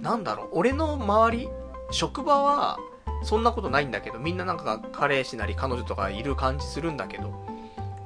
[0.00, 1.48] なんだろう、俺の周り、
[1.90, 2.78] 職場は、
[3.22, 7.32] そんなことないんだけど、みんななんか彼氏なり彼女とかいる感じするんだけど、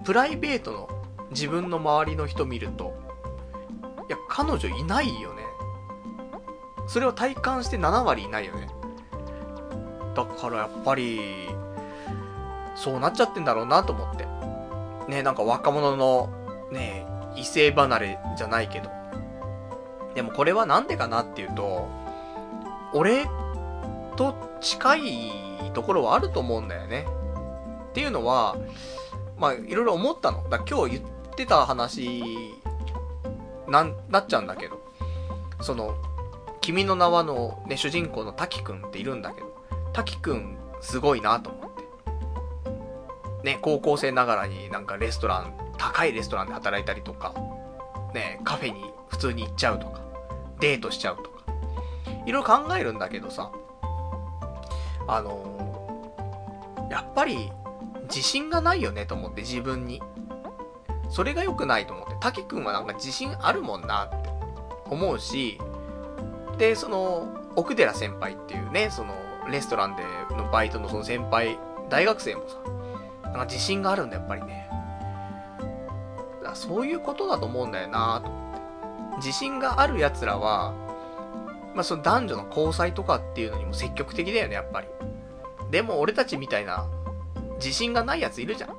[0.05, 0.89] プライベートの
[1.31, 2.95] 自分の周りの人見ると、
[4.09, 5.43] いや、彼女いないよね。
[6.87, 8.69] それを体感して7割いないよね。
[10.15, 11.49] だからやっぱり、
[12.75, 14.27] そうなっちゃってんだろうなと思って。
[15.09, 16.31] ね、なんか若者の、
[16.71, 17.07] ね、
[17.37, 19.02] 異性離れじゃないけど。
[20.15, 21.89] でもこれはなんでかなっていうと、
[22.93, 23.27] 俺
[24.17, 25.33] と近い
[25.73, 27.07] ところはあると思うんだよね。
[27.91, 28.57] っていうのは、
[29.39, 30.49] まあ、いろいろ思ったの。
[30.49, 32.23] だ今日言ってた話、
[33.69, 34.81] なん、なっちゃうんだけど。
[35.61, 35.95] その、
[36.61, 39.53] 君の名はの、ね、主人公の滝くんっているんだけど、
[39.93, 41.83] 滝くん、すごいなと思って。
[43.45, 47.35] ね、高校生ながらになんかレストラン、高いレストランで働いたりとか、
[48.15, 50.01] ね、カフェに普通に行っちゃうとか、
[50.59, 51.45] デートしちゃうとか、
[52.27, 53.53] いろいろ考えるんだけどさ、
[55.07, 57.53] あのー、やっぱり
[58.05, 60.03] 自信がないよねと思って自分に。
[61.11, 64.31] それが良くないと思って、滝くんはなんか自信あるもんなって
[64.87, 65.61] 思うし、
[66.57, 69.15] で、その、奥寺先輩っていうね、その、
[69.51, 70.03] レストランで
[70.35, 71.59] のバイトのその先輩、
[71.91, 72.57] 大学生もさ、
[73.25, 74.71] なんか自信があるんだ、やっぱりね。
[76.43, 78.42] だそういうことだと思うんだよなと。
[79.17, 80.73] 自信がある奴らは、
[81.75, 84.89] まあその男女の交際とかっていうのにも積極的だよね、やっぱり。
[85.71, 86.87] でも俺たちみたいな
[87.57, 88.77] 自信がない奴いるじゃん。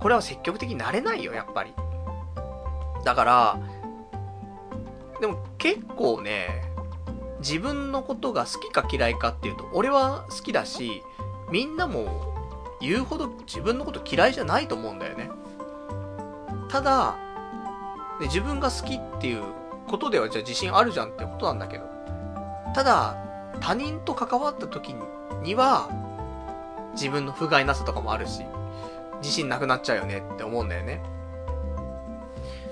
[0.00, 1.72] これは積極的になれないよ、やっぱり。
[3.04, 3.58] だから、
[5.20, 6.64] でも結構ね、
[7.38, 11.02] 自分のことが好きか嫌いかっていうと、俺は好きだし、
[11.50, 12.32] みんなも
[12.80, 15.30] 言うほど自分のこと嫌いじゃないと思うんだよね。
[16.68, 17.16] ただ、
[18.22, 19.42] ね、自分が好きっていう
[19.88, 21.84] ことではじゃあ自信あるじゃんってことなんだけど、
[22.74, 23.16] ただ、
[23.60, 24.94] 他人と関わった時
[25.42, 25.88] には、
[26.94, 28.44] 自分の不甲斐なさとかもあるし、
[29.20, 31.02] 自信なくなっちゃうよねって思うんだよね。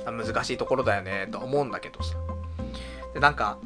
[0.06, 2.16] 難しいところだよねと思うんだけどさ。
[3.12, 3.58] で、なんか、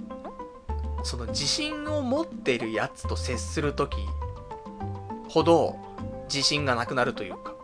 [1.03, 3.99] その自信を持っているやつと接するとき
[5.29, 5.77] ほど、
[6.29, 7.55] 自信がなくなるというか、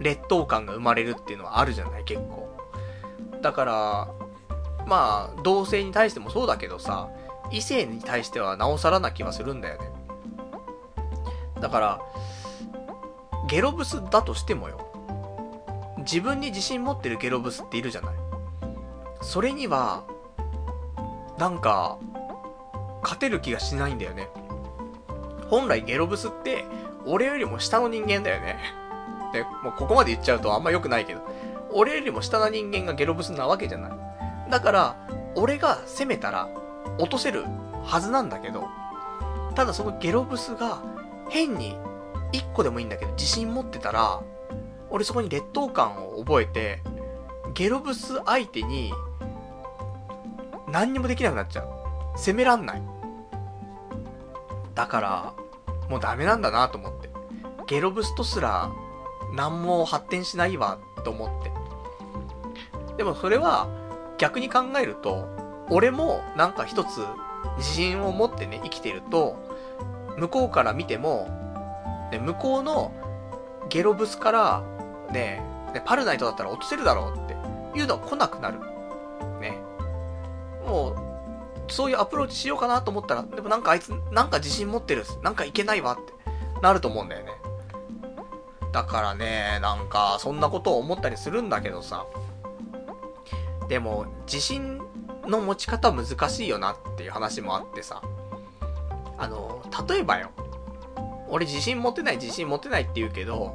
[0.00, 2.49] 劣等感が生まれるっていうのはあるじゃない、結構。
[3.40, 4.08] だから、
[4.86, 7.08] まあ、同性に対してもそうだけどさ、
[7.50, 9.90] 異性に対してはなおさらな気はするんだよね。
[11.60, 12.00] だから、
[13.48, 14.86] ゲロブスだとしてもよ。
[15.98, 18.14] 自分に自信持ってるゲロブスっているじゃない。
[19.20, 20.04] それには、
[21.38, 21.98] なんか、
[23.02, 24.28] 勝てる気がしないんだよね。
[25.48, 26.64] 本来ゲロブスって、
[27.06, 28.58] 俺よりも下の人間だよね。
[29.32, 31.20] で、もうここまで言っちゃうとあんま良くないけど、
[31.72, 33.92] 俺よりも下な人間がゲロブスなわけじゃない。
[34.50, 34.96] だから、
[35.36, 36.48] 俺が攻めたら
[36.98, 37.44] 落とせる
[37.84, 38.68] はずなんだけど、
[39.54, 40.82] ただそのゲロブスが
[41.28, 41.76] 変に
[42.32, 44.20] 1個でもいいんだけど自信持ってたら、
[44.90, 46.82] 俺そこに劣等感を覚えて、
[47.54, 48.92] ゲロブス相手に
[50.68, 51.68] 何にもできなくなっちゃう。
[52.16, 52.82] 攻めらんない。
[54.74, 55.32] だから、
[55.88, 57.10] もうダメなんだなと思って。
[57.66, 58.70] ゲロブスとすら
[59.34, 61.59] 何も発展しないわと思って。
[63.00, 63.66] でもそれは
[64.18, 65.26] 逆に考えると、
[65.70, 67.00] 俺もなんか一つ
[67.56, 69.38] 自信を持ってね、生きてると、
[70.18, 71.26] 向こうから見ても、
[72.12, 72.92] ね、向こうの
[73.70, 74.62] ゲロブスから、
[75.10, 78.60] ね、ねパルナイトだったら落とせるだろうっていうのは来なくなる。
[79.40, 79.56] ね。
[80.66, 85.06] もう、そういうアプローチしようかなと思ったら、でもなんかあいつ、なんか自信持ってる。
[85.22, 86.12] なんかいけないわって
[86.60, 87.32] なると思うんだよね。
[88.72, 92.04] だからね、なんか、そんなことを思ったりするんだけどさ。
[93.70, 94.80] でも、自信
[95.28, 98.02] の持ち方難しいよなっていう話もあってさ。
[99.16, 100.30] あの、例えばよ。
[101.28, 103.54] 俺自信持てない自信持てないって言うけど、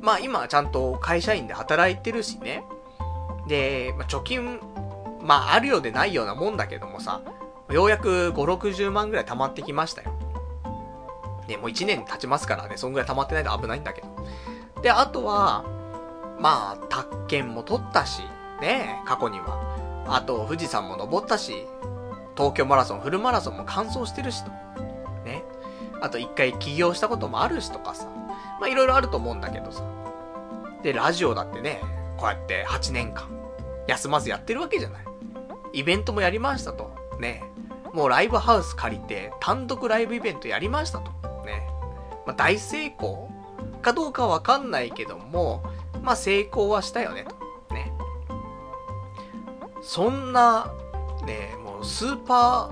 [0.00, 2.62] まあ今ちゃんと会社員で働いてるしね。
[3.48, 4.60] で、まあ、貯金、
[5.22, 7.20] まああるようでないようなもんだけどもさ、
[7.68, 10.12] ようやく5、60万ぐらい貯まってきましたよ。
[11.48, 14.08] ね、もう1年経ちますからね、そんぐらい溜まってないと危ないんだけど。
[14.82, 15.64] で、あとは、
[16.38, 18.22] まあ、宅建も取ったし、
[18.60, 20.04] ね、過去には。
[20.08, 21.66] あと、富士山も登ったし、
[22.36, 24.50] 東京マラソン、フルマラソンも完走してるしと。
[25.24, 25.42] ね。
[26.00, 28.06] あと一回起業したこともあるしとかさ。
[28.60, 29.82] まいろいろあると思うんだけどさ。
[30.82, 31.80] で、ラジオだってね、
[32.16, 33.28] こうやって8年間、
[33.86, 35.04] 休まずやってるわけじゃない。
[35.72, 36.94] イベントもやりましたと。
[37.18, 37.42] ね。
[37.92, 41.10] もうライブハウス借りて、単独ライブイベントやりましたと。
[41.44, 41.66] ね。
[42.26, 43.30] まあ大成功
[43.82, 45.62] かどうかわかんないけども、
[46.02, 47.35] まあ成功はしたよねと。
[49.86, 50.72] そんな、
[51.24, 52.70] ね、もうスーパ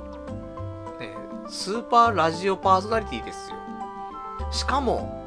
[0.98, 1.14] ー、ね、
[1.48, 3.56] スーパーラジオパーソナリティですよ。
[4.50, 5.24] しかも、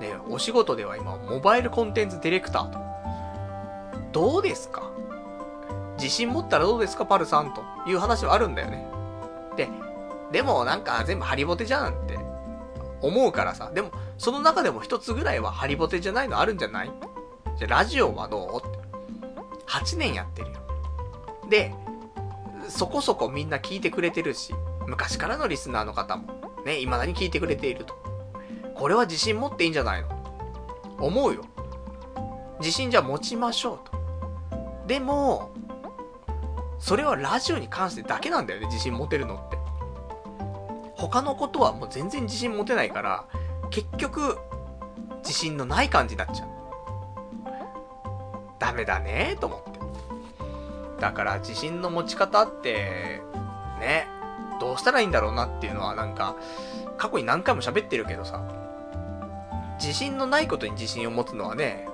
[0.00, 2.80] ね、お仕事では今、モバイルコンテンツディレクターと。
[4.10, 4.90] どうですか？
[5.96, 7.06] 自信持ったらどうですか？
[7.06, 8.88] パルさんという話はあるんだよね。
[9.56, 9.68] で、
[10.32, 12.18] でもなんか全部ハリボテじゃんって
[13.00, 13.70] 思うからさ。
[13.72, 16.90] でも、その中でも一つぐらいはハリボテじゃないのあるんじゃない？
[17.56, 18.68] じゃラジオはどう？
[18.68, 18.78] って。
[19.68, 20.58] 8年やってるよ。
[21.48, 21.72] で、
[22.68, 24.54] そこそこみんな聞いてくれてるし、
[24.86, 26.34] 昔からのリスナーの方も、
[26.64, 27.94] ね、未だに聞いてくれていると。
[28.74, 30.08] これは自信持っていいんじゃないの？
[30.98, 31.42] 思うよ。
[32.60, 34.86] 自信じゃ持ちましょうと。
[34.86, 35.50] でも、
[36.78, 39.58] それはラジオに関してだけなんだよね、自信持てるのって。
[40.94, 43.26] 他のことはもう全然自信持てないから、
[43.70, 44.38] 結局、
[45.18, 46.48] 自信のない感じになっちゃう。
[48.58, 49.77] ダメだねと思って。
[51.00, 53.22] だから自信の持ち方って、
[53.80, 54.08] ね、
[54.60, 56.36] どうしたらいいんだろうなっていうのはなんか、
[56.96, 58.42] 過去に何回も喋ってるけどさ、
[59.80, 61.88] 自信のないことに自信を持つのはね、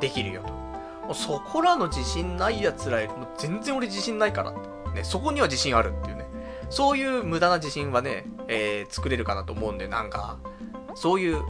[0.00, 0.52] できるよと。
[0.52, 4.68] もうそこらの自信ない奴らよりも全然俺自信ないからって。
[4.94, 6.26] ね、そこには自信あるっていうね。
[6.70, 10.38] そういう無駄な自信はね、えー、作れるかなと思うんで、なんか、
[10.94, 11.44] そういう、うん、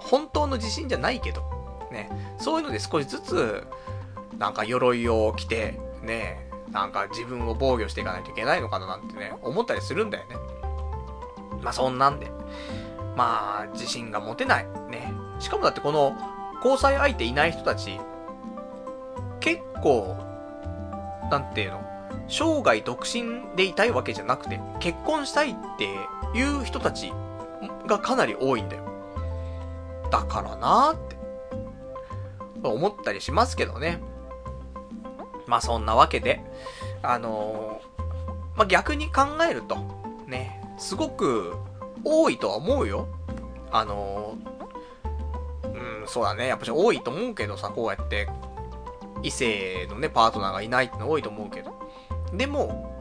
[0.00, 1.42] 本当の自信じゃないけど、
[1.90, 3.66] ね、そういうので少しずつ、
[4.38, 10.36] なんか鎧を着て、ね、なんか自分を防御していかないといけないのかななんてね、思ったりするんだよね。
[11.62, 12.30] まあそんなんで。
[13.16, 14.66] まあ、自信が持てない。
[14.90, 15.12] ね。
[15.38, 16.16] しかもだってこの、
[16.56, 18.00] 交際相手いない人たち、
[19.40, 20.16] 結構、
[21.30, 21.84] なんていうの、
[22.28, 25.84] 生涯独身でいたいわけじゃなくて、結婚したいって
[26.36, 27.12] いう人たち
[27.86, 28.82] がかなり多いんだよ。
[30.10, 31.16] だからなーって、
[32.62, 34.00] 思ったりしますけどね。
[35.46, 36.44] まあそんなわけで、
[37.02, 39.76] あのー、まあ逆に考えると、
[40.26, 41.54] ね、すごく
[42.04, 43.08] 多いとは思うよ。
[43.70, 46.46] あのー、うん、そうだね。
[46.46, 48.28] やっぱし多いと思うけどさ、こうやって、
[49.22, 51.74] 異性のね、パートナーがいないっての多いと思うけど。
[52.32, 52.94] でも、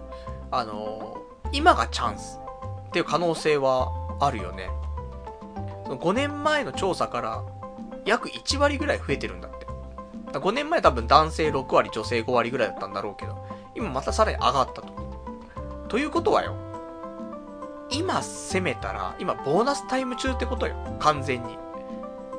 [0.51, 2.39] あのー、今がチャンス
[2.87, 4.69] っていう可能性はあるよね。
[5.83, 7.43] その5年前の調査から
[8.05, 9.62] 約1割ぐらい増えてるんだって。
[10.39, 13.45] 5年前多分男性6割、女性5割ぐらいだったんだろうけど、
[13.75, 14.87] 今またさらに上がったと。
[15.87, 16.55] ということはよ、
[17.91, 20.75] 今攻めたら、今ボーナスタイム中ってことよ。
[20.99, 21.57] 完全に。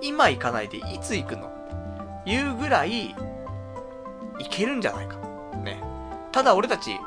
[0.02, 1.50] 今行かないでいつ行くの
[2.26, 3.14] いうぐらい、い
[4.50, 5.16] けるんじゃないか。
[5.62, 5.82] ね。
[6.32, 6.98] ただ俺たち、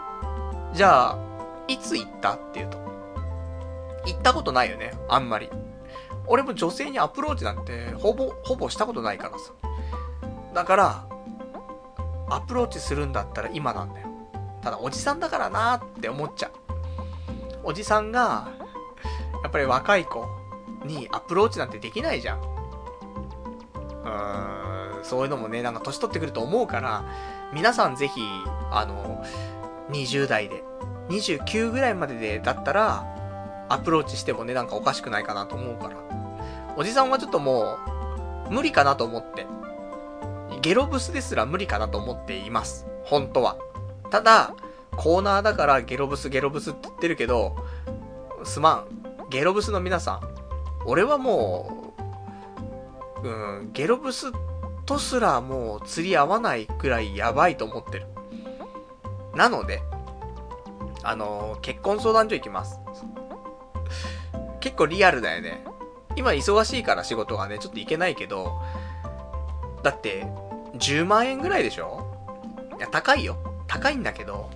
[0.74, 1.18] じゃあ、
[1.68, 2.78] いつ行ったっていうと。
[4.06, 4.94] 行ったことないよね。
[5.10, 5.50] あんまり。
[6.28, 9.52] 俺も女性にアプローチなんて、ほぼ、ほぼしたことないからさ。
[10.58, 11.06] だから、
[12.32, 14.08] アプローチするんだったら今なんだよ。
[14.64, 16.52] ただ、おじさんだからなーって思っちゃう。
[17.64, 18.50] おじさんが、
[19.44, 20.26] やっぱり若い子
[20.84, 22.40] にアプローチなんてできないじゃん。
[22.40, 27.06] うーん、そういうのもね、なんか年取ってくると思うから、
[27.54, 28.20] 皆さんぜひ、
[28.72, 29.24] あの、
[29.92, 30.64] 20代で、
[31.10, 33.06] 29ぐらいまでで、だったら、
[33.70, 35.98] アプローチしてもね、なんかおかしくないかなと思うから。
[36.76, 37.78] おじさんはちょっとも
[38.50, 39.46] う、無理かなと思って。
[40.62, 42.86] ゲロブスですら無理かなと思っています。
[43.04, 43.58] 本当は。
[44.10, 44.54] ただ、
[44.96, 47.56] コーナーだからゲロブスゲロブスって言ってるけど、
[48.44, 48.88] すまん。
[49.30, 50.22] ゲロブスの皆さん。
[50.86, 51.94] 俺はも
[53.24, 53.32] う、う
[53.64, 54.32] ん、ゲロブス
[54.86, 58.08] とすらもう釣り合わないくらいやばいと思ってる。
[59.36, 59.82] なので、
[61.04, 62.80] あのー結婚相談所行きます。
[64.60, 65.64] 結構リアルだよね。
[66.16, 68.60] 今忙しいから仕事がね、ちょっと行けないけど、
[69.84, 70.26] だって、
[70.80, 72.06] 10万円ぐらいでしょ？
[72.78, 73.38] いや、高いよ。
[73.68, 74.50] 高いんだけど、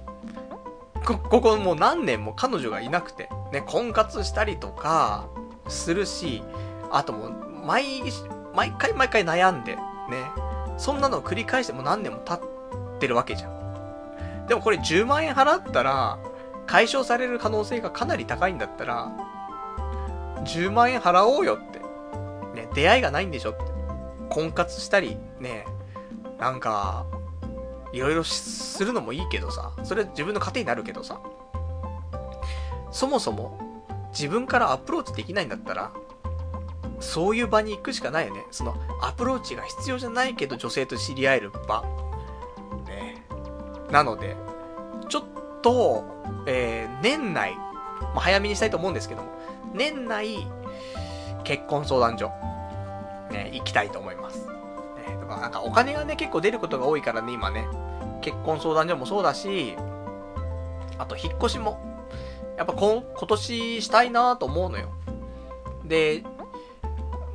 [1.05, 5.27] こ、ここもう何年も彼女がいなくて、ね、婚活したりとか、
[5.67, 6.43] するし、
[6.91, 7.31] あともう、
[7.65, 8.01] 毎、
[8.53, 9.81] 毎回毎回悩んで、ね、
[10.77, 14.45] そんなのを繰り返してもう何年も経ってるわけじゃん。
[14.47, 16.19] でもこれ10万円払ったら、
[16.67, 19.11] 解消される可能性がかなり高いんだったら、
[20.45, 21.79] 10万円払おうよって。
[22.55, 23.63] ね、出会いがないんでしょって。
[24.29, 25.65] 婚活したり、ね、
[26.41, 27.05] なんか、
[27.93, 31.21] いろいろするのもいいけどさ、それ自分の糧になるけどさ、
[32.91, 33.59] そもそも
[34.09, 35.91] 自分からアプローチできないんだったら、
[36.99, 38.43] そういう場に行くしかないよね。
[38.49, 41.83] そのアプローチが必要じゃないけど女性と知り合える場。
[42.87, 43.23] ね。
[43.91, 44.35] なので、
[45.09, 45.23] ちょっ
[45.61, 46.03] と、
[46.47, 49.29] えー、年内、まあ、早めにしたいと思うんですけども、
[49.75, 50.47] 年内、
[51.43, 52.31] 結婚相談所、
[53.29, 54.20] ね、行きたいと思います。
[55.35, 57.67] ね、だからなんかお金がね、結構出ることが多いからね、今ね。
[58.21, 59.75] 結婚相談所もそうだし、
[60.97, 61.79] あと引っ越しも、
[62.57, 64.89] やっぱこ今年したいなと思うのよ。
[65.85, 66.23] で、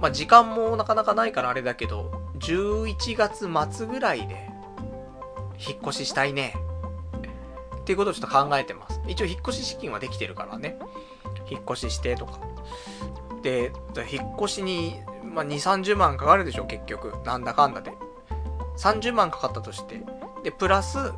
[0.01, 4.49] まあ、時間もなかなかないからあれだけど、11月末ぐらいで、
[5.59, 6.55] 引っ越ししたいね。
[7.81, 9.01] っていうことをちょっと考えてます。
[9.07, 10.79] 一応引っ越し資金はできてるからね。
[11.49, 12.41] 引っ越ししてとか。
[13.43, 13.73] で、
[14.11, 15.01] 引っ越しに、
[15.37, 17.13] まあ、2、30万かかるでしょ、結局。
[17.27, 17.93] なんだかんだで。
[18.79, 20.01] 30万かかったとして。
[20.43, 21.13] で、プラス、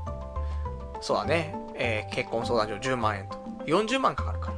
[1.00, 3.38] そうだね、えー結婚相談所10万円と。
[3.66, 4.54] 40万かかるから。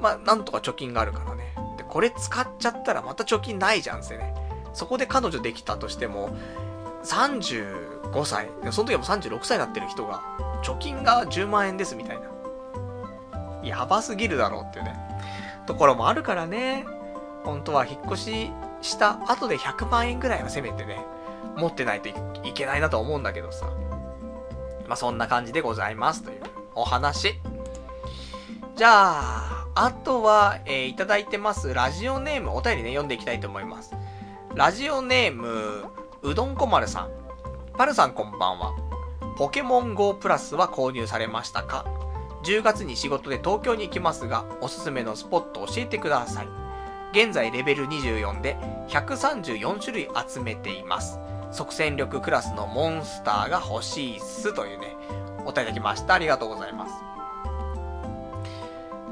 [0.00, 1.54] まあ、なんとか貯金があるからね。
[1.76, 4.32] で、これ使っちゃったらまた貯金ないじゃんすよね。
[4.72, 6.30] そこで彼女できたとしても、
[7.02, 10.22] 35歳、その時はもう36歳になってる人が、
[10.62, 13.68] 貯金が10万円ですみたいな。
[13.68, 14.94] やばすぎるだろうっていうね。
[15.66, 16.86] ところもあるからね。
[17.44, 18.50] 本当は引っ越し
[18.82, 21.04] した後で100万円ぐらいはせめてね、
[21.56, 23.66] 持ってないといけないなと思うんだけどさ。
[24.86, 26.40] まあ、そんな感じでございますという
[26.74, 27.38] お話。
[28.76, 33.94] じゃあ、あとは、えーいただいてますラジオネーム、お便りね、読んでいきたいと思います。
[34.54, 35.84] ラジオネーム、
[36.22, 37.10] うどんこまるさん。
[37.76, 38.74] パルさんこんばんは。
[39.38, 41.86] ポケモン GO プラスは購入されましたか
[42.44, 46.61] ?10 月に仕事で東京に行きますが、おすすめのスポット教えてください。
[47.12, 48.56] 現在レベル24で
[48.88, 51.18] 134種類集めています。
[51.50, 54.96] 即戦力クラスのモンスターが欲しいっすというね、
[55.44, 56.14] お便りいただきました。
[56.14, 56.94] ありがとうございます。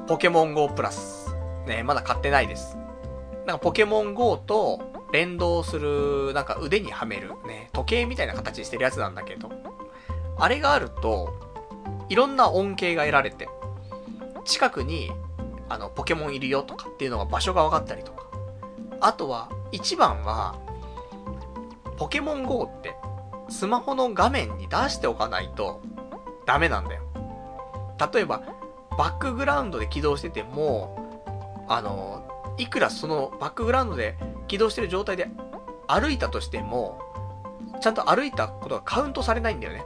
[0.06, 1.35] ポケモン GO プラス。
[1.66, 2.78] ね、まだ買ってないです。
[3.47, 4.81] なんかポケモン GO と
[5.12, 9.51] 連動する、なんか腕にはめるね、時計みたいな形してるやつなんだけど、
[10.39, 11.35] あれがあると、
[12.09, 13.48] いろんな恩恵が得られて、
[14.47, 15.12] 近くに、
[15.70, 18.26] あの、ポケモンいるよとかっていうのが場所が分かったりとか。
[19.01, 20.59] あとは、一番は、
[21.97, 22.97] ポケモン GO って、
[23.48, 25.80] スマホの画面に出しておかないと、
[26.44, 27.02] ダメなんだよ。
[28.12, 28.42] 例えば、
[28.98, 32.28] バックグラウンドで起動してても、あの、
[32.59, 34.16] いくらそのバックグラウンドで
[34.48, 35.30] 起動してる状態で
[35.86, 37.01] 歩いたとしても、
[37.80, 39.84] ちゃんと歩いたことがカウントされないんだよね。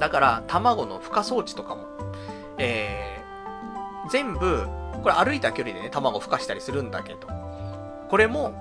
[0.00, 1.84] だから、卵の孵化装置とかも、
[2.58, 3.15] えー、
[4.10, 4.66] 全部、
[5.02, 7.28] これ歩いた距離でね、卵孵化したりするんだけど、
[8.08, 8.54] これも、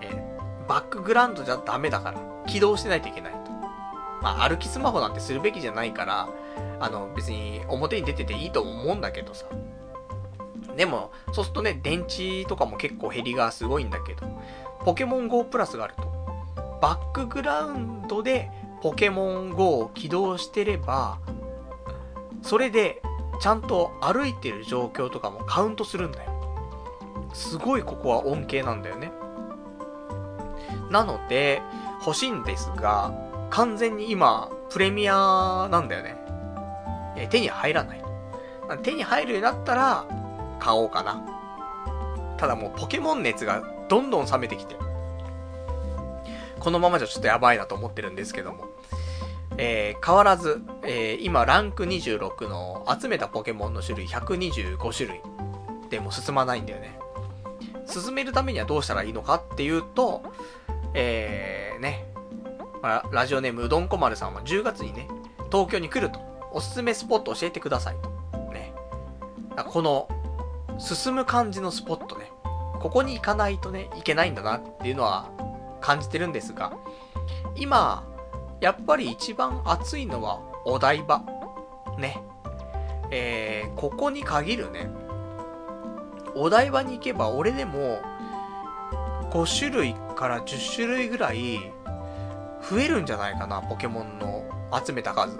[0.00, 0.38] え
[0.68, 3.50] バックグラウンドじゃダメだから、起動してないといけないと。
[4.22, 6.28] まあ、歩きスマホなんてするべきじゃないから、
[6.80, 9.46] あの、別に表に出てていいと思うんだけどさ。
[10.76, 14.26] でも、そうするとね、電池とかも結構減りがすごいんだけど、
[14.84, 16.02] ポケモン GO プラスがあると、
[16.80, 18.50] バックグラウンドで
[18.80, 21.18] ポケモン GO を起動してれば、
[22.42, 23.02] それで、
[23.42, 26.30] ちゃんと歩いてる状況とかもカウントするんだよ。
[27.34, 29.10] すごいここは恩恵なんだよね。
[30.90, 31.60] なので、
[32.06, 33.12] 欲しいんですが、
[33.50, 36.16] 完全に今、プレミアなんだよね。
[37.16, 38.04] え手に入らない。
[38.84, 40.06] 手に入るようになったら、
[40.60, 41.20] 買おうかな。
[42.36, 44.76] ただもうポケモン熱がどんどん冷めてきて。
[46.60, 48.71] このままじゃちょっとやばいなと思ってるんですけども。
[49.58, 55.20] えー、変わらず、えー、今ランク26の集めたポケモンの種類125種類
[55.90, 56.98] でも進まないんだよね。
[57.86, 60.22] 進めるためにはどうしたらいいのかっていうと、
[60.94, 62.06] えー、ね、
[63.12, 65.08] ラジオネームうどんこ丸さんは10月にね、
[65.50, 66.20] 東京に来ると、
[66.52, 68.10] おすすめスポット教えてくださいと。
[68.52, 68.72] ね。
[69.66, 70.08] この、
[70.78, 72.32] 進む感じのスポットね。
[72.80, 75.30] ここに行かないとね、いけないんだなっていうのは
[75.80, 76.72] 感じてるんですが、
[77.54, 78.04] 今、
[78.62, 81.24] やっぱり一番暑いのはお台場？
[81.98, 82.22] ね。
[83.10, 84.88] えー、ここに限るね。
[86.36, 88.00] お台場に行けば俺でも、
[89.32, 91.58] 5種類から10種類ぐらい
[92.70, 95.36] 増えるんじゃないかな、ポケモンの集めた数。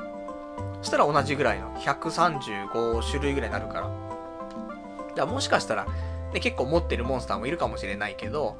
[0.80, 3.90] そしたら同じぐらいの135種類ぐらいになるから。
[5.14, 5.86] じゃあもしかしたら、
[6.34, 8.58] ね、結構持ってるモンスターもいるかもしれないけど、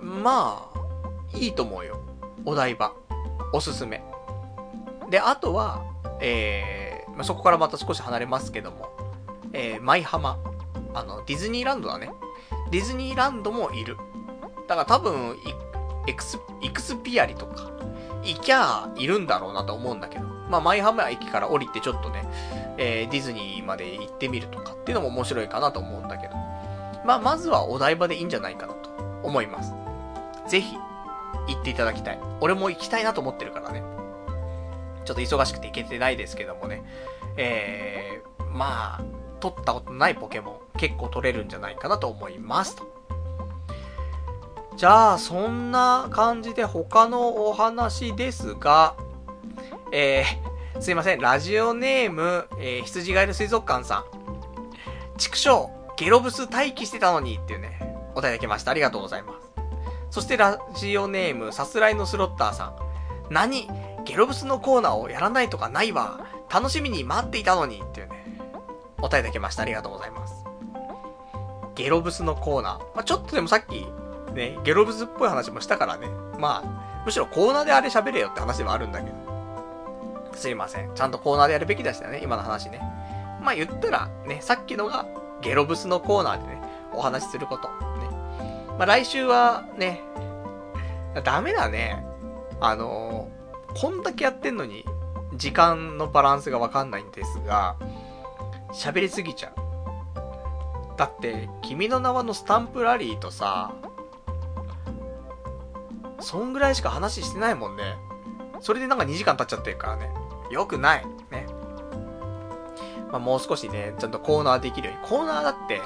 [0.00, 2.00] まあ、いいと思うよ。
[2.44, 2.92] お台場。
[3.52, 4.02] おすすめ。
[5.10, 5.82] で、あとは、
[6.20, 8.90] えー、まあ、そこからまた少し離れますけども、
[9.52, 10.38] えー、舞浜。
[10.94, 12.10] あの、ディズニーランドだね。
[12.70, 13.96] ディズニーランドもいる。
[14.66, 15.36] だから多分、
[16.06, 17.70] エクス、イクスピアリとか、
[18.22, 20.24] 行きゃいるんだろうなと思うんだけど。
[20.50, 22.24] まあ、舞浜駅から降りてちょっとね、
[22.78, 26.34] えー、ディズニーまで行ってみるとかっていうのも面白いかなと思うんだけど。
[27.04, 28.90] まあ、まずはお台場でいいんじゃないかなと
[29.22, 29.72] 思います。
[30.46, 30.76] ぜひ、
[31.46, 32.20] 行っていただきたい。
[32.40, 33.82] 俺も行きたいなと思ってるからね。
[35.04, 36.82] ちょっと忙しくて行けてないですけどもね。
[37.36, 39.04] えー、まあ、
[39.40, 42.86] 取ったことないポケモン結構取れるんじゃないかなと思いますと。
[44.76, 48.94] じゃあ、そんな感じで他のお話ですが、
[49.92, 54.04] えー、すいません、ラジオネーム、えー、羊ガエル水族館さん。
[55.16, 57.80] 畜生、ゲロブス待機してたのにっていうね、
[58.12, 58.70] お答えいただきました。
[58.70, 59.47] ありがとうございます。
[60.10, 62.76] そしてラジオネーム、さすらいのスロッターさん。
[63.30, 63.68] 何？
[64.04, 66.20] ゲロブスのコーナーをやらないとかないわ。
[66.50, 68.24] 楽しみに待っていたのにっていうね、
[68.98, 69.62] お答えいただきました。
[69.62, 70.44] ありがとうございます。
[71.74, 72.78] ゲロブスのコーナー。
[72.94, 73.86] まあ、ちょっとでもさっき
[74.32, 76.08] ね、ゲロブズっぽい話もしたからね。
[76.38, 79.16] まあ、むしろコーナーであれ喋れよって話ではあるんだけど。
[80.34, 80.94] すいません。
[80.94, 82.80] ちゃんとコーナーでやるべきでしたよね、今の話ね。
[83.42, 85.06] まあ言ったら、ね、さっきのが
[85.42, 86.62] ゲロブスのコーナーでね、
[86.94, 87.68] お話しすること。
[88.78, 90.00] まあ来週はね、
[91.24, 92.04] ダメだね。
[92.60, 93.28] あの、
[93.74, 94.84] こんだけやってんのに、
[95.34, 97.76] 時間のバランスがわかんないんですが、
[98.72, 100.96] 喋りすぎちゃう。
[100.96, 103.74] だって、君の名はのスタンプラリーとさ、
[106.20, 107.96] そんぐらいしか話してないもんね。
[108.60, 110.10] それでなんか2時間経っちゃってるからね。
[110.50, 111.06] よくない。
[111.30, 111.46] ね。
[113.10, 115.08] まあ、もう少しね、ちゃんとコーナーできるように。
[115.08, 115.80] コーナーだって、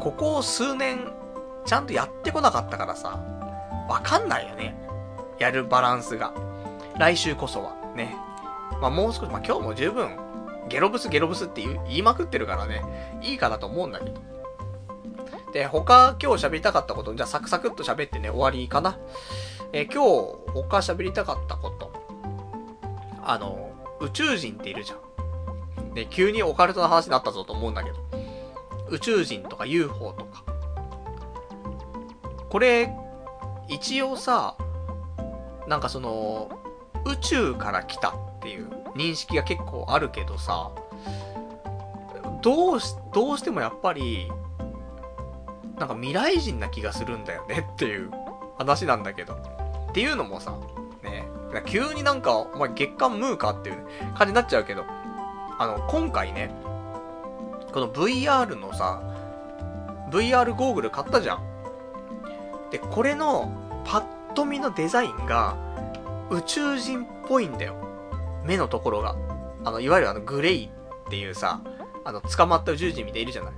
[0.00, 1.12] ここ数年、
[1.64, 3.20] ちゃんとやってこなかったからさ、
[3.88, 4.76] わかんないよね。
[5.38, 6.32] やるバランスが。
[6.98, 8.14] 来週こそは、ね。
[8.80, 10.16] まあ、もう少し、まあ、今日も十分、
[10.68, 12.82] ゲロブスゲロブスって言いまくってるからね、
[13.22, 14.20] いいかなと思うんだけど。
[15.52, 18.98] で、他今日喋りたかったこと、じゃあサクサクっと喋ってね、終わりかな。
[19.72, 21.92] え、今日他喋りたかったこと。
[23.22, 23.70] あの、
[24.00, 24.96] 宇宙人っているじゃ
[25.82, 25.94] ん。
[25.94, 27.96] で、急にオカルトの話になったぞと思うんだけど。
[28.90, 30.44] 宇宙人とか UFO とか。
[32.54, 32.88] これ、
[33.66, 34.56] 一応さ、
[35.66, 36.48] なんかその、
[37.04, 40.70] 宇宙から来たっていう認識が結構あるけどさ、
[42.42, 44.30] どうし、どうしてもやっぱり、
[45.80, 48.12] なんか未来人な気がするんだよね っていう
[48.56, 49.34] 話なんだけど。
[49.34, 50.52] っていうのもさ、
[51.02, 51.26] ね、
[51.66, 54.84] 急になんか、お前月刊ムーかっていう、感じになっちゃうけど、
[55.58, 56.54] あの、今回ね、
[57.72, 59.02] この VR のさ、
[60.12, 61.53] VR ゴーグル買ったじゃん。
[62.74, 63.52] で、これの
[63.84, 65.56] パッと見のデザインが
[66.28, 67.76] 宇宙人っぽいんだよ。
[68.44, 69.14] 目のところが。
[69.62, 71.60] あの、いわゆるあのグレイっていうさ、
[72.04, 73.52] あの、捕まった宇宙人みたいいるじゃない。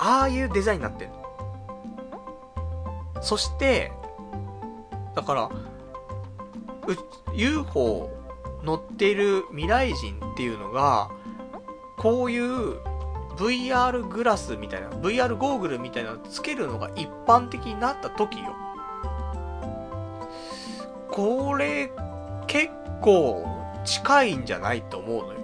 [0.00, 1.16] ああいうデザインになってんの。
[3.22, 3.90] そして、
[5.14, 5.50] だから、
[7.32, 8.10] UFO
[8.62, 11.10] 乗ってる未来人っていうのが、
[11.96, 12.80] こういう
[13.36, 18.54] VR グラスみたいな、VR ゴーグルみたいなのつけるのが一般的になった時よ。
[21.10, 21.90] これ、
[22.46, 23.46] 結構
[23.84, 25.40] 近いんじゃないと思うのよ。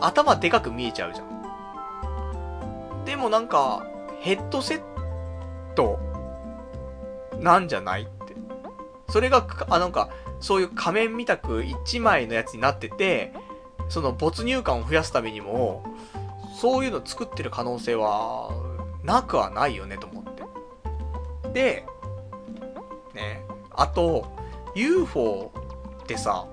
[0.00, 3.04] 頭でかく見えちゃうじゃん。
[3.04, 3.86] でもなんか、
[4.20, 4.82] ヘッドセッ
[5.74, 5.98] ト
[7.38, 8.34] なんじゃないって。
[9.08, 10.08] それが、あ、なんか、
[10.40, 13.32] そういう仮面みたく一枚のやつになってて、
[13.88, 15.84] その没入感を増やすためにも、
[16.54, 18.50] そういうの作ってる可能性は、
[19.02, 20.44] なくはないよね、と思って。
[21.52, 21.86] で、
[23.12, 24.26] ね、あと、
[24.74, 25.52] UFO
[26.02, 26.46] ってさ、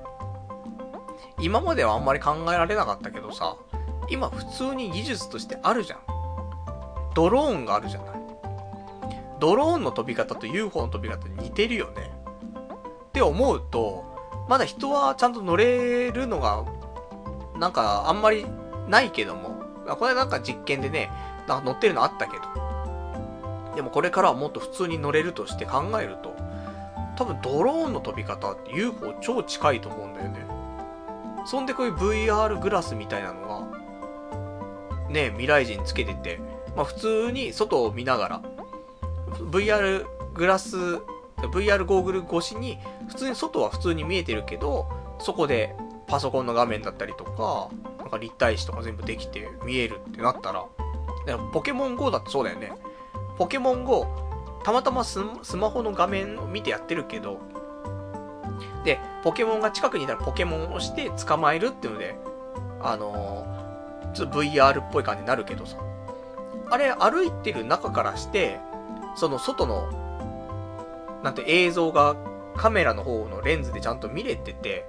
[1.40, 3.58] 今まではあんまり考えられなかったけどさ、
[4.10, 6.00] 今普通に技術としてあるじゃん。
[7.14, 8.22] ドローンがあるじゃない。
[9.40, 12.12] ドローンの飛び方と UFO の飛び方似てるよね。
[13.08, 14.06] って思うと、
[14.50, 16.66] まだ人はちゃんと乗れるのが、
[17.58, 18.46] なんかあんまり
[18.88, 21.12] ないけども、あこれなんか実験でね、
[21.48, 22.44] なんか乗ってるのあったけど。
[23.76, 26.36] でもこれからはもっと普通に乗れるとして考えると、
[27.16, 30.46] 多分ドローンの飛び方って UFO 超近いと思うんだよね。
[31.46, 36.40] そんでこういう VR グラスみたいなのが、ね、未来人つけてて、
[36.76, 38.42] まあ普通に外を見ながら、
[39.52, 40.78] VR グラス、
[41.38, 42.78] VR ゴーグル越しに、
[43.08, 44.88] 普通に外は普通に見えてるけど、
[45.20, 45.76] そこで
[46.12, 47.70] パソコンの画面だったりとか、
[48.00, 50.66] なんか立体視とか全部できて見えるってなったら、
[51.54, 52.74] ポケモン GO だってそうだよね。
[53.38, 54.06] ポケモン GO、
[54.66, 55.20] たまたまス
[55.56, 57.40] マホの画面を見てやってるけど、
[58.84, 62.16] で、ポケモンが近くにいたらポケモンを押して捕まえるっていうので、
[62.82, 65.78] あのー、ちょっと VR っぽい感じになるけどさ。
[66.70, 68.60] あれ、歩いてる中からして、
[69.16, 69.90] その外の、
[71.24, 72.18] なんて映像が
[72.58, 74.86] カメラの方のレンズでちゃんと見れてて、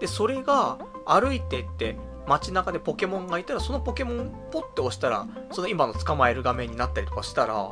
[0.00, 1.96] で、それが歩いてって
[2.26, 7.70] 街中でポケモンがいたら、そのポケモンポッて押したら、その今の捕まえる画面になったりとかしたら、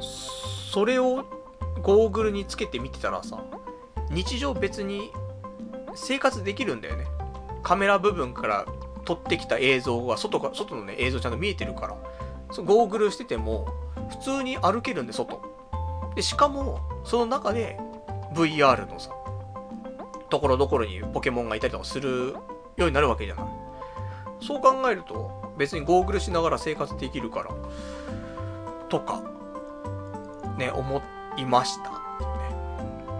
[0.00, 1.24] それを
[1.82, 3.42] ゴーグルにつけて見てたらさ、
[4.10, 5.10] 日常別に
[5.94, 7.06] 生活できるんだよね。
[7.62, 8.66] カメラ部分から
[9.04, 11.96] 撮ってきた映像が外か、外のね、映像ちゃんと見えてるから、
[12.52, 13.66] そゴーグルしてても、
[14.10, 15.40] 普通に歩けるんで、外。
[16.14, 17.78] で、しかも、その中で、
[18.34, 19.13] VR のさ、
[20.34, 22.34] ところどころにポケモンがいたりとかする
[22.76, 23.44] ようになるわけじゃない。
[24.40, 27.50] そう考えると、別にゴーグルしながら生活できるから、
[28.88, 29.22] とか、
[30.58, 31.00] ね、思
[31.36, 31.90] いました。
[31.90, 31.96] ね。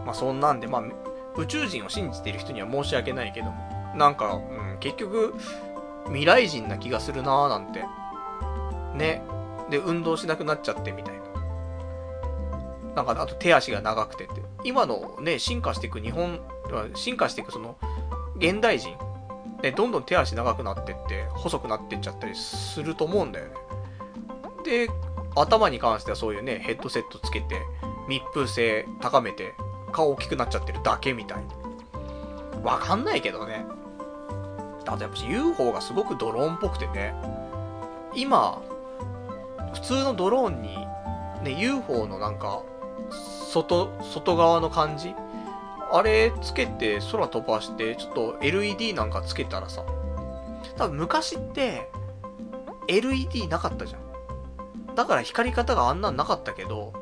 [0.04, 0.82] まあ、そんなんで、まあ、
[1.36, 4.38] 宇宙人を信じている人には申し訳ないけども、なんか、う
[4.74, 5.34] ん、結局、
[6.06, 7.84] 未来人な気がするなーなんて。
[8.96, 9.22] ね。
[9.70, 11.22] で、運動しなくなっちゃってみたいな。
[12.96, 14.42] なんか、あと手足が長くてって。
[14.64, 16.40] 今のね、進化していく日本、
[16.94, 17.76] 進化していくその、
[18.36, 18.96] 現代人、
[19.62, 23.52] ね、どんどん手足長くなってって、細くなってっちゃったりすると思うんだよね。
[24.64, 24.88] で、
[25.36, 27.60] 頭に関してはそういうね、ヘッドセットつけて、
[28.08, 29.54] 密封性高めて、
[29.92, 32.70] 顔大きくなっちゃってるだけみたいな。
[32.70, 33.64] わかんないけどね。
[34.86, 37.14] あとやっぱ UFO がすごくドローンっぽくてね。
[38.14, 38.60] 今、
[39.72, 40.86] 普通のドローンに、
[41.42, 42.62] ね、UFO のなんか、
[43.50, 45.14] 外、外側の感じ
[45.94, 49.84] あれつけて空飛ばして、ちょっと LED なんかつけたらさ、
[50.76, 51.88] 多分昔って
[52.88, 54.94] LED なかったじゃん。
[54.96, 56.92] だから光り方があんなんなかったけど、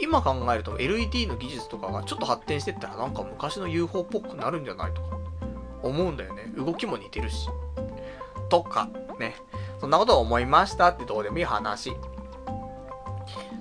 [0.00, 5.18] 今考えると LED の技術とかがちょっと発展してったらなんか昔の UFO っぽくなるんじゃないとか
[5.82, 6.50] 思うんだよね。
[6.56, 7.50] 動きも似てるし。
[8.48, 8.88] とか、
[9.20, 9.34] ね。
[9.80, 11.92] そんなことを思いましたってどうでもいい話。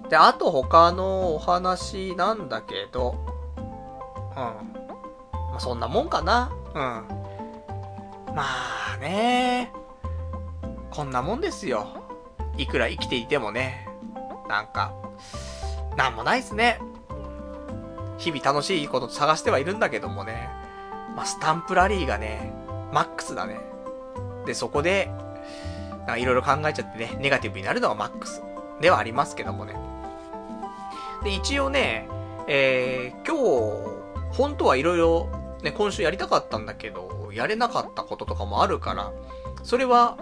[0.10, 3.32] で、あと他のお話なんだけど、
[4.35, 6.51] まあ、そんなもんかな。
[6.73, 8.34] うん。
[8.35, 8.45] ま
[8.95, 9.72] あね。
[10.91, 11.88] こんなもんですよ。
[12.57, 13.88] いくら生きていてもね、
[14.47, 14.93] なんか、
[15.97, 16.80] なんもないっすね。
[18.18, 20.49] 日々楽しいこと探してはいるんだけどもね、
[21.15, 22.53] まあ、スタンプラリーがね、
[22.91, 23.60] マックスだね。
[24.45, 25.11] で、そこで、
[26.18, 28.43] いろいろ考えちゃってね、ネガティブになるのがマックス
[28.81, 29.76] ではありますけどもね。
[31.23, 32.07] で、一応ね、
[32.47, 33.93] えー、今日、
[34.34, 35.30] 本当はいろいろ
[35.64, 39.11] ね、今週やりたかったんだけど、やれなかったこととかもあるから、
[39.64, 40.18] それは、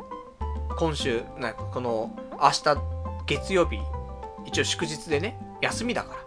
[0.78, 2.78] 今週、なこの、明日、
[3.26, 3.80] 月曜日、
[4.46, 6.22] 一応祝日でね、休みだから。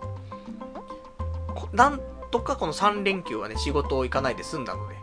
[1.72, 2.00] なん
[2.30, 4.96] とかこの3連休はね、仕事を行かないで済んだので、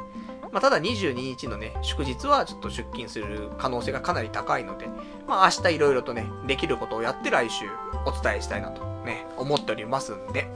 [0.51, 4.87] まあ、ただ22日のね、祝日はちょっと出勤する可能性がかなり高いので、
[5.27, 7.65] まあ、明日いろいろとね、できることをやって来週
[8.05, 10.47] お伝えしたいなとね、思っておりますんで。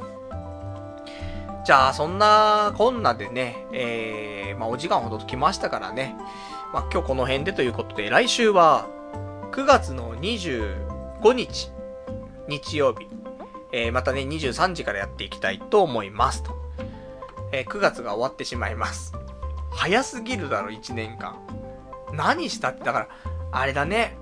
[1.66, 6.16] じゃあ、そんなこんなでね、えー、まあ、お時間ほど来ましたからね、
[6.72, 8.88] まあ、今日この辺でということで、来週は
[9.52, 11.72] 9月の25日、
[12.48, 13.08] 日曜日、
[13.72, 16.56] えー、またね、23時からやっていきたいと思いますと。
[17.52, 19.14] えー、9月が終わってしまいます。
[19.72, 21.36] 早すぎるだろ、1年間。
[22.14, 23.08] 何したって、だから、
[23.52, 24.16] あれだね。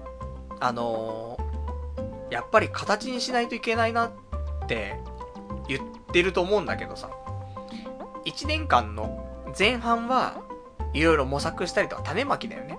[0.62, 4.12] あのー、やっぱり形にしないといけないなっ
[4.66, 4.98] て
[5.68, 7.10] 言っってると思うんだけどさ、
[8.26, 9.26] 1年間の
[9.58, 10.42] 前半は
[10.94, 12.78] いろいろ模索したりとか種まきだよね。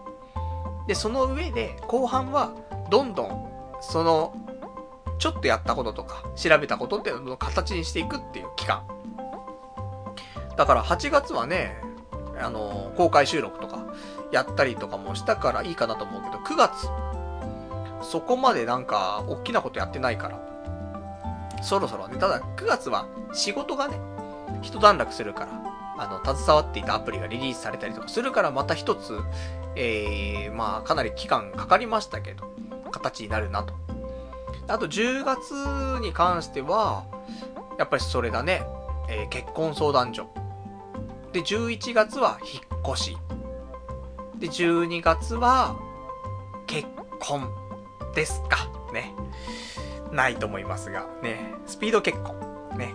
[0.87, 2.53] で、その上で後半は
[2.91, 3.51] どんどん
[3.81, 4.35] その
[5.19, 8.85] ちょっとやったこととか調べたことっていうのを形にしていくっていう期間。
[10.57, 11.77] だから8月はね、
[12.41, 13.87] あの、公開収録とか
[14.31, 16.89] やったりとかもしたからいいかなと思うけど、9月、
[18.03, 20.39] そこまでなんか、大きなことやってないから、
[21.63, 23.99] そろそろね、ただ9月は仕事がね、
[24.63, 29.19] 一段落するから、あの、携わっていたアプリがリリースされたりとかするから、また一つ、
[29.77, 32.53] えー、まあ、かなり期間かかりましたけど、
[32.91, 33.75] 形になるなと。
[34.67, 35.53] あと10月
[36.01, 37.05] に関しては、
[37.79, 38.63] やっぱりそれだね、
[39.09, 40.29] えー、結婚相談所。
[41.33, 43.17] で、11月は引っ越し。
[44.39, 45.77] で、12月は、
[46.67, 46.89] 結
[47.21, 47.49] 婚
[48.15, 48.69] ですか。
[48.93, 49.13] ね。
[50.13, 51.55] ないと思いますが、ね。
[51.67, 52.79] スピード結婚。
[52.79, 52.95] ね。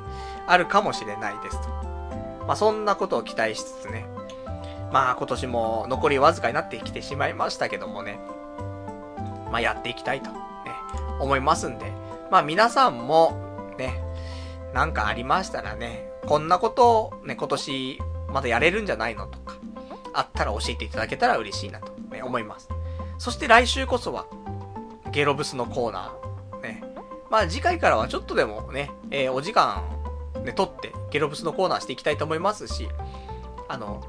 [0.50, 1.70] あるかもしれないですと。
[2.48, 4.06] まあ、そんなことを期待しつつね。
[4.92, 8.20] まあ、今年も残りわずかになってきてしまいましたけどもね。
[9.52, 10.38] まあ、やっていきたいと、ね、
[11.20, 11.92] 思いますんで。
[12.32, 14.02] まあ、皆さんも、ね、
[14.74, 18.00] なんかありましたらね、こんなことをね、今年
[18.30, 19.56] まだやれるんじゃないのとか、
[20.14, 22.70] あったら教えていただけたら嬉しいなと、ね、思います。
[23.20, 24.26] そして来週こそは、
[25.12, 26.84] ゲロブスのコーナー、ね。
[27.30, 29.99] まあ次回からはちょっとでもね、えー、お時間、
[30.44, 32.90] ね、取って、ゲロブスのコーナーしていきたいと思いますし、
[33.68, 34.02] あの、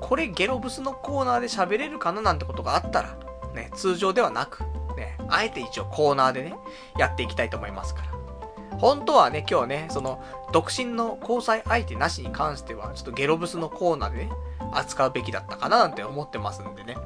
[0.00, 3.16] これゲロブスのコーナーで喋れるかななんてことがあったら、
[3.54, 4.60] ね、通常ではなく、
[4.96, 6.54] ね、あえて一応コーナーでね、
[6.98, 8.78] やっていきたいと思いますから。
[8.78, 10.22] 本当はね、今日ね、その、
[10.52, 14.32] 独身の交際相手なしに関しては、ちょっとゲロブスのコーナーでね、
[14.72, 16.96] 扱うべきだったかななんて思ってますんでね。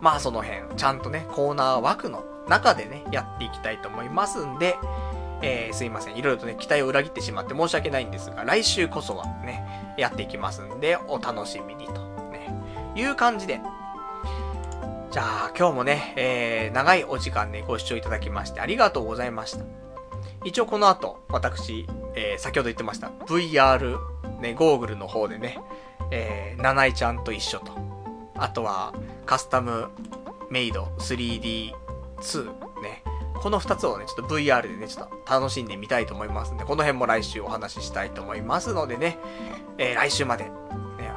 [0.00, 4.76] まあその辺、ちゃんとね、コーナー枠の中でね、やっていきたいと思いますんで、
[5.42, 6.16] えー、すいません。
[6.16, 11.92] いろいろとね、期待を裏切ってしまって申し訳ないんですが、来週こそはね、やっていきますんで、お楽しみにと、
[12.30, 12.48] ね、
[12.94, 13.60] いう感じで。
[15.10, 19.64] じゃあ、今日もね、えー、長いお時間ね、ご視聴いただきましてありがとうございました。
[20.44, 23.98] 一応この後、私、えー、先ほど言ってました、VR、
[24.40, 25.58] ね、ゴーグルの方でね、
[26.10, 27.72] えー、七井ちゃんと一緒と。
[28.36, 28.94] あとは、
[29.26, 29.90] カスタム
[30.50, 32.71] メイド 3D2。
[33.42, 39.18] この2つをね、ちょっと VR でね、ちょっと楽しんでみたいと思いますんで、この辺も来週お話ししたいと思いますのでね、
[39.78, 40.50] えー、来週まで、ね、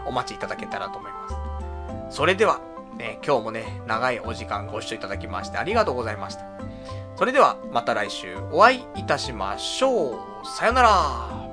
[0.08, 2.18] お待ちいただけたらと思います。
[2.18, 2.62] それでは、
[2.98, 6.46] ね、今日もね、長いお時間ご視聴いただきましてありがとうございました。
[7.16, 10.18] それではまた来週お会いいたしましょう。
[10.44, 11.45] さよなら。